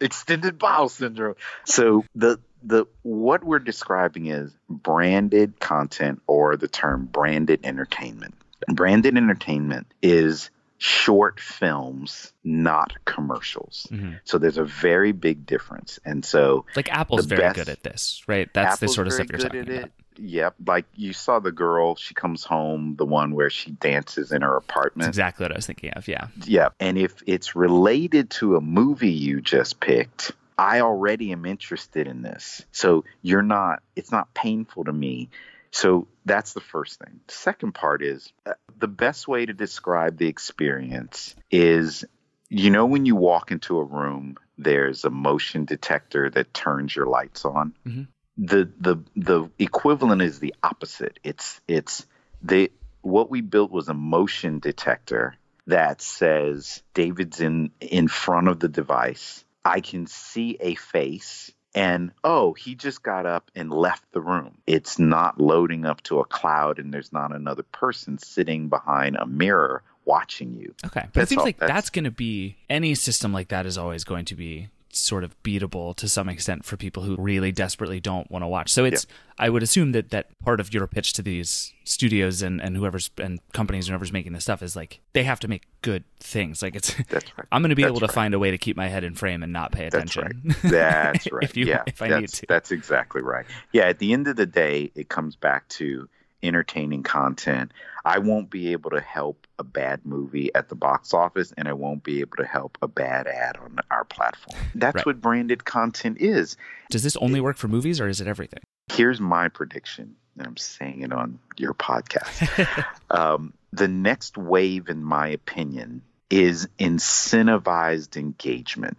extended 0.00 0.58
bowel 0.58 0.88
syndrome 0.88 1.34
so 1.64 2.04
the 2.14 2.38
the 2.66 2.84
what 3.02 3.44
we're 3.44 3.58
describing 3.60 4.26
is 4.26 4.52
branded 4.68 5.58
content 5.60 6.20
or 6.26 6.56
the 6.56 6.68
term 6.68 7.06
branded 7.06 7.60
entertainment 7.64 8.34
branded 8.68 9.16
entertainment 9.16 9.86
is 10.02 10.50
short 10.78 11.40
films 11.40 12.32
not 12.44 12.92
commercials 13.04 13.86
Mhm. 13.90 14.18
so 14.24 14.38
there's 14.38 14.58
a 14.58 14.64
very 14.64 15.12
big 15.12 15.46
difference 15.46 15.98
and 16.04 16.24
so 16.24 16.66
Like 16.76 16.90
Apple's 16.92 17.26
The 17.26 17.36
very 17.36 17.40
best- 17.48 17.56
good 17.56 17.68
at 17.68 17.82
this, 17.82 18.22
right? 18.26 18.52
That's 18.52 18.80
the 18.80 18.84
Apple's 18.86 18.94
sort 18.94 19.06
of 19.06 19.12
stuff 19.14 19.26
you're 19.30 19.38
good 19.38 19.44
talking 19.46 19.60
at 19.60 19.68
about. 19.68 19.84
it. 19.86 19.92
Yep, 20.18 20.54
like 20.66 20.86
you 20.94 21.12
saw 21.12 21.40
the 21.40 21.52
girl. 21.52 21.94
She 21.94 22.14
comes 22.14 22.42
home, 22.42 22.94
the 22.96 23.04
one 23.04 23.34
where 23.34 23.50
she 23.50 23.70
dances 23.72 24.32
in 24.32 24.40
her 24.40 24.54
That's 24.54 24.64
apartment. 24.70 25.08
exactly 25.08 25.44
what 25.44 25.52
I 25.52 25.56
was 25.56 25.66
thinking 25.66 25.90
of. 25.92 26.08
Yeah. 26.08 26.28
Yeah, 26.46 26.68
and 26.80 26.96
if 26.96 27.22
it's 27.26 27.54
related 27.54 28.30
to 28.38 28.56
a 28.56 28.60
movie 28.62 29.10
you 29.10 29.42
just 29.42 29.78
picked, 29.80 30.32
I 30.58 30.80
already 30.80 31.32
am 31.32 31.44
interested 31.44 32.06
in 32.06 32.22
this. 32.22 32.64
So 32.72 33.04
you're 33.22 33.42
not. 33.42 33.82
It's 33.94 34.12
not 34.12 34.32
painful 34.34 34.84
to 34.84 34.92
me. 34.92 35.28
So 35.70 36.08
that's 36.24 36.54
the 36.54 36.60
first 36.60 36.98
thing. 36.98 37.20
The 37.26 37.34
second 37.34 37.72
part 37.72 38.02
is 38.02 38.32
uh, 38.46 38.54
the 38.78 38.88
best 38.88 39.28
way 39.28 39.44
to 39.44 39.52
describe 39.52 40.16
the 40.16 40.28
experience 40.28 41.34
is 41.50 42.04
you 42.48 42.70
know 42.70 42.86
when 42.86 43.04
you 43.06 43.16
walk 43.16 43.50
into 43.50 43.78
a 43.78 43.84
room 43.84 44.36
there's 44.56 45.04
a 45.04 45.10
motion 45.10 45.64
detector 45.64 46.30
that 46.30 46.54
turns 46.54 46.94
your 46.94 47.06
lights 47.06 47.44
on 47.44 47.74
Mhm. 47.84 48.06
the 48.38 48.70
the 48.80 48.96
the 49.16 49.50
equivalent 49.58 50.22
is 50.22 50.38
the 50.38 50.54
opposite 50.62 51.18
it's 51.24 51.60
it's 51.66 52.06
the 52.42 52.70
what 53.02 53.28
we 53.30 53.40
built 53.40 53.70
was 53.72 53.88
a 53.88 53.94
motion 53.94 54.60
detector 54.60 55.34
that 55.66 56.00
says 56.00 56.82
david's 56.94 57.40
in 57.40 57.72
in 57.80 58.06
front 58.08 58.46
of 58.48 58.60
the 58.60 58.68
device 58.68 59.44
i 59.66 59.80
can 59.80 60.06
see 60.06 60.56
a 60.60 60.74
face 60.76 61.52
and 61.74 62.10
oh 62.24 62.54
he 62.54 62.74
just 62.74 63.02
got 63.02 63.26
up 63.26 63.50
and 63.54 63.70
left 63.70 64.10
the 64.12 64.20
room. 64.20 64.56
It's 64.66 64.98
not 64.98 65.38
loading 65.38 65.84
up 65.84 66.02
to 66.04 66.20
a 66.20 66.24
cloud 66.24 66.78
and 66.78 66.92
there's 66.92 67.12
not 67.12 67.34
another 67.34 67.62
person 67.64 68.16
sitting 68.18 68.68
behind 68.68 69.16
a 69.16 69.26
mirror 69.26 69.82
watching 70.06 70.54
you. 70.54 70.74
Okay. 70.86 71.04
But 71.12 71.24
it 71.24 71.28
seems 71.28 71.40
all- 71.40 71.44
like 71.44 71.58
that's, 71.58 71.68
that's- 71.68 71.90
going 71.90 72.06
to 72.06 72.10
be 72.10 72.56
any 72.70 72.94
system 72.94 73.32
like 73.32 73.48
that 73.48 73.66
is 73.66 73.76
always 73.76 74.04
going 74.04 74.24
to 74.26 74.34
be 74.34 74.68
sort 74.98 75.24
of 75.24 75.40
beatable 75.42 75.94
to 75.96 76.08
some 76.08 76.28
extent 76.28 76.64
for 76.64 76.76
people 76.76 77.02
who 77.02 77.16
really 77.16 77.52
desperately 77.52 78.00
don't 78.00 78.30
want 78.30 78.42
to 78.42 78.48
watch. 78.48 78.70
So 78.70 78.84
it's 78.84 79.06
I 79.38 79.48
would 79.50 79.62
assume 79.62 79.92
that 79.92 80.10
that 80.10 80.26
part 80.40 80.60
of 80.60 80.72
your 80.72 80.86
pitch 80.86 81.12
to 81.14 81.22
these 81.22 81.72
studios 81.84 82.42
and 82.42 82.60
and 82.60 82.76
whoever's 82.76 83.10
and 83.18 83.40
companies 83.52 83.86
and 83.86 83.92
whoever's 83.92 84.12
making 84.12 84.32
this 84.32 84.44
stuff 84.44 84.62
is 84.62 84.74
like 84.74 85.00
they 85.12 85.24
have 85.24 85.40
to 85.40 85.48
make 85.48 85.64
good 85.82 86.04
things. 86.20 86.62
Like 86.62 86.74
it's 86.74 86.94
That's 87.08 87.36
right. 87.36 87.46
I'm 87.52 87.62
going 87.62 87.70
to 87.70 87.76
be 87.76 87.82
That's 87.82 87.90
able 87.92 88.00
to 88.00 88.06
right. 88.06 88.14
find 88.14 88.34
a 88.34 88.38
way 88.38 88.50
to 88.50 88.58
keep 88.58 88.76
my 88.76 88.88
head 88.88 89.04
in 89.04 89.14
frame 89.14 89.42
and 89.42 89.52
not 89.52 89.72
pay 89.72 89.88
That's 89.88 90.16
attention. 90.16 90.42
right. 90.44 90.56
That's 90.70 91.32
right. 91.32 91.44
if 91.44 91.56
you 91.56 91.66
yeah, 91.66 91.82
if 91.86 92.00
I 92.02 92.08
that's, 92.08 92.20
need 92.20 92.28
to. 92.30 92.46
That's 92.48 92.72
exactly 92.72 93.22
right. 93.22 93.46
Yeah, 93.72 93.84
at 93.84 93.98
the 93.98 94.12
end 94.12 94.28
of 94.28 94.36
the 94.36 94.46
day, 94.46 94.90
it 94.94 95.08
comes 95.08 95.36
back 95.36 95.68
to 95.70 96.08
entertaining 96.42 97.02
content. 97.02 97.72
I 98.04 98.18
won't 98.18 98.50
be 98.50 98.72
able 98.72 98.90
to 98.90 99.00
help 99.00 99.45
a 99.58 99.64
bad 99.64 100.04
movie 100.04 100.54
at 100.54 100.68
the 100.68 100.74
box 100.74 101.14
office, 101.14 101.52
and 101.56 101.66
I 101.68 101.72
won't 101.72 102.02
be 102.02 102.20
able 102.20 102.36
to 102.36 102.44
help 102.44 102.76
a 102.82 102.88
bad 102.88 103.26
ad 103.26 103.56
on 103.56 103.78
our 103.90 104.04
platform. 104.04 104.58
That's 104.74 104.96
Right. 104.96 105.06
what 105.06 105.20
branded 105.20 105.64
content 105.64 106.18
is. 106.20 106.56
Does 106.90 107.02
this 107.02 107.16
only 107.16 107.40
work 107.40 107.56
for 107.56 107.68
movies 107.68 108.00
or 108.00 108.08
is 108.08 108.20
it 108.20 108.26
everything? 108.26 108.60
Here's 108.92 109.20
my 109.20 109.48
prediction, 109.48 110.16
and 110.36 110.46
I'm 110.46 110.56
saying 110.56 111.02
it 111.02 111.12
on 111.12 111.38
your 111.56 111.74
podcast. 111.74 112.84
um, 113.10 113.52
the 113.72 113.88
next 113.88 114.36
wave, 114.38 114.88
in 114.88 115.02
my 115.02 115.28
opinion, 115.28 116.02
is 116.30 116.68
incentivized 116.78 118.16
engagement, 118.16 118.96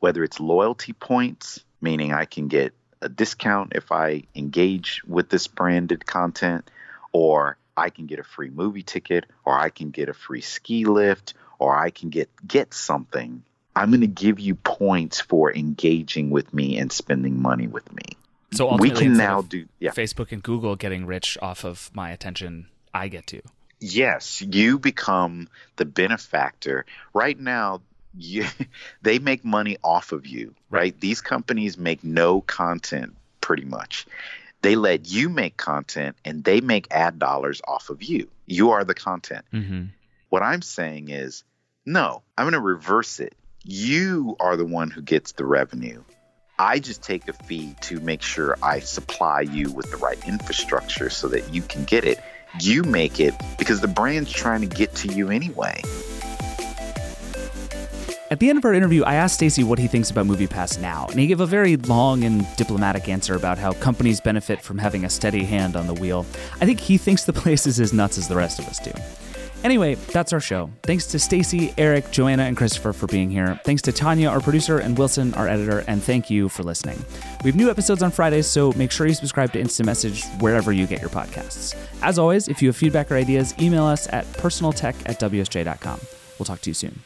whether 0.00 0.22
it's 0.24 0.40
loyalty 0.40 0.92
points, 0.92 1.64
meaning 1.80 2.12
I 2.12 2.24
can 2.24 2.48
get 2.48 2.72
a 3.02 3.08
discount 3.08 3.72
if 3.74 3.92
I 3.92 4.24
engage 4.34 5.02
with 5.06 5.28
this 5.28 5.46
branded 5.48 6.06
content, 6.06 6.70
or 7.12 7.56
I 7.76 7.90
can 7.90 8.06
get 8.06 8.18
a 8.18 8.24
free 8.24 8.50
movie 8.50 8.82
ticket, 8.82 9.26
or 9.44 9.58
I 9.58 9.70
can 9.70 9.90
get 9.90 10.08
a 10.08 10.14
free 10.14 10.40
ski 10.40 10.84
lift, 10.84 11.34
or 11.58 11.76
I 11.76 11.90
can 11.90 12.10
get 12.10 12.30
get 12.46 12.74
something. 12.74 13.42
I'm 13.74 13.90
going 13.90 14.00
to 14.00 14.06
give 14.06 14.40
you 14.40 14.54
points 14.54 15.20
for 15.20 15.54
engaging 15.54 16.30
with 16.30 16.54
me 16.54 16.78
and 16.78 16.90
spending 16.90 17.42
money 17.42 17.66
with 17.66 17.92
me. 17.92 18.16
So 18.52 18.74
We 18.76 18.90
can 18.90 19.18
now 19.18 19.42
do 19.42 19.66
yeah. 19.78 19.90
Facebook 19.90 20.32
and 20.32 20.42
Google 20.42 20.76
getting 20.76 21.04
rich 21.04 21.36
off 21.42 21.64
of 21.64 21.90
my 21.92 22.10
attention. 22.10 22.68
I 22.94 23.08
get 23.08 23.26
to. 23.28 23.42
Yes, 23.78 24.40
you 24.40 24.78
become 24.78 25.48
the 25.76 25.84
benefactor. 25.84 26.86
Right 27.12 27.38
now, 27.38 27.82
you, 28.16 28.46
they 29.02 29.18
make 29.18 29.44
money 29.44 29.76
off 29.84 30.12
of 30.12 30.26
you, 30.26 30.54
right? 30.70 30.98
These 30.98 31.20
companies 31.20 31.76
make 31.76 32.02
no 32.02 32.40
content 32.40 33.14
pretty 33.42 33.64
much. 33.64 34.06
They 34.62 34.76
let 34.76 35.08
you 35.08 35.28
make 35.28 35.56
content 35.56 36.16
and 36.24 36.42
they 36.42 36.60
make 36.60 36.88
ad 36.90 37.18
dollars 37.18 37.60
off 37.66 37.90
of 37.90 38.02
you. 38.02 38.28
You 38.46 38.70
are 38.70 38.84
the 38.84 38.94
content. 38.94 39.44
Mm-hmm. 39.52 39.84
What 40.28 40.42
I'm 40.42 40.62
saying 40.62 41.10
is, 41.10 41.44
no, 41.84 42.22
I'm 42.36 42.44
going 42.44 42.54
to 42.54 42.60
reverse 42.60 43.20
it. 43.20 43.34
You 43.62 44.36
are 44.40 44.56
the 44.56 44.64
one 44.64 44.90
who 44.90 45.02
gets 45.02 45.32
the 45.32 45.44
revenue. 45.44 46.02
I 46.58 46.78
just 46.78 47.02
take 47.02 47.28
a 47.28 47.32
fee 47.32 47.74
to 47.82 48.00
make 48.00 48.22
sure 48.22 48.56
I 48.62 48.80
supply 48.80 49.42
you 49.42 49.70
with 49.70 49.90
the 49.90 49.98
right 49.98 50.18
infrastructure 50.26 51.10
so 51.10 51.28
that 51.28 51.52
you 51.52 51.62
can 51.62 51.84
get 51.84 52.04
it. 52.04 52.18
You 52.60 52.82
make 52.82 53.20
it 53.20 53.34
because 53.58 53.80
the 53.80 53.88
brand's 53.88 54.30
trying 54.32 54.62
to 54.62 54.66
get 54.66 54.94
to 54.96 55.08
you 55.08 55.30
anyway. 55.30 55.82
At 58.28 58.40
the 58.40 58.48
end 58.48 58.58
of 58.58 58.64
our 58.64 58.74
interview, 58.74 59.04
I 59.04 59.14
asked 59.14 59.36
Stacy 59.36 59.62
what 59.62 59.78
he 59.78 59.86
thinks 59.86 60.10
about 60.10 60.26
MoviePass 60.26 60.80
now, 60.80 61.06
and 61.08 61.20
he 61.20 61.28
gave 61.28 61.38
a 61.38 61.46
very 61.46 61.76
long 61.76 62.24
and 62.24 62.44
diplomatic 62.56 63.08
answer 63.08 63.36
about 63.36 63.56
how 63.56 63.72
companies 63.74 64.20
benefit 64.20 64.60
from 64.60 64.78
having 64.78 65.04
a 65.04 65.10
steady 65.10 65.44
hand 65.44 65.76
on 65.76 65.86
the 65.86 65.94
wheel. 65.94 66.26
I 66.60 66.66
think 66.66 66.80
he 66.80 66.98
thinks 66.98 67.22
the 67.24 67.32
place 67.32 67.68
is 67.68 67.78
as 67.78 67.92
nuts 67.92 68.18
as 68.18 68.26
the 68.26 68.34
rest 68.34 68.58
of 68.58 68.66
us 68.66 68.80
do. 68.80 68.90
Anyway, 69.62 69.94
that's 69.94 70.32
our 70.32 70.40
show. 70.40 70.70
Thanks 70.82 71.06
to 71.06 71.20
Stacy, 71.20 71.72
Erich, 71.78 72.10
Joanna, 72.10 72.42
and 72.42 72.56
Christopher 72.56 72.92
for 72.92 73.06
being 73.06 73.30
here. 73.30 73.60
Thanks 73.64 73.80
to 73.82 73.92
Tanya, 73.92 74.28
our 74.28 74.40
producer, 74.40 74.78
and 74.78 74.98
Wilson, 74.98 75.32
our 75.34 75.46
editor, 75.46 75.84
and 75.86 76.02
thank 76.02 76.28
you 76.28 76.48
for 76.48 76.64
listening. 76.64 77.04
We 77.44 77.50
have 77.50 77.56
new 77.56 77.70
episodes 77.70 78.02
on 78.02 78.10
Fridays, 78.10 78.48
so 78.48 78.72
make 78.72 78.90
sure 78.90 79.06
you 79.06 79.14
subscribe 79.14 79.52
to 79.52 79.60
Instant 79.60 79.86
Message 79.86 80.24
wherever 80.40 80.72
you 80.72 80.88
get 80.88 81.00
your 81.00 81.10
podcasts. 81.10 81.76
As 82.02 82.18
always, 82.18 82.48
if 82.48 82.60
you 82.60 82.68
have 82.70 82.76
feedback 82.76 83.12
or 83.12 83.14
ideas, 83.14 83.54
email 83.60 83.84
us 83.84 84.08
at 84.12 84.24
personaltech 84.32 84.96
at 85.06 85.20
wsj.com. 85.20 86.00
We'll 86.40 86.46
talk 86.46 86.60
to 86.62 86.70
you 86.70 86.74
soon. 86.74 87.05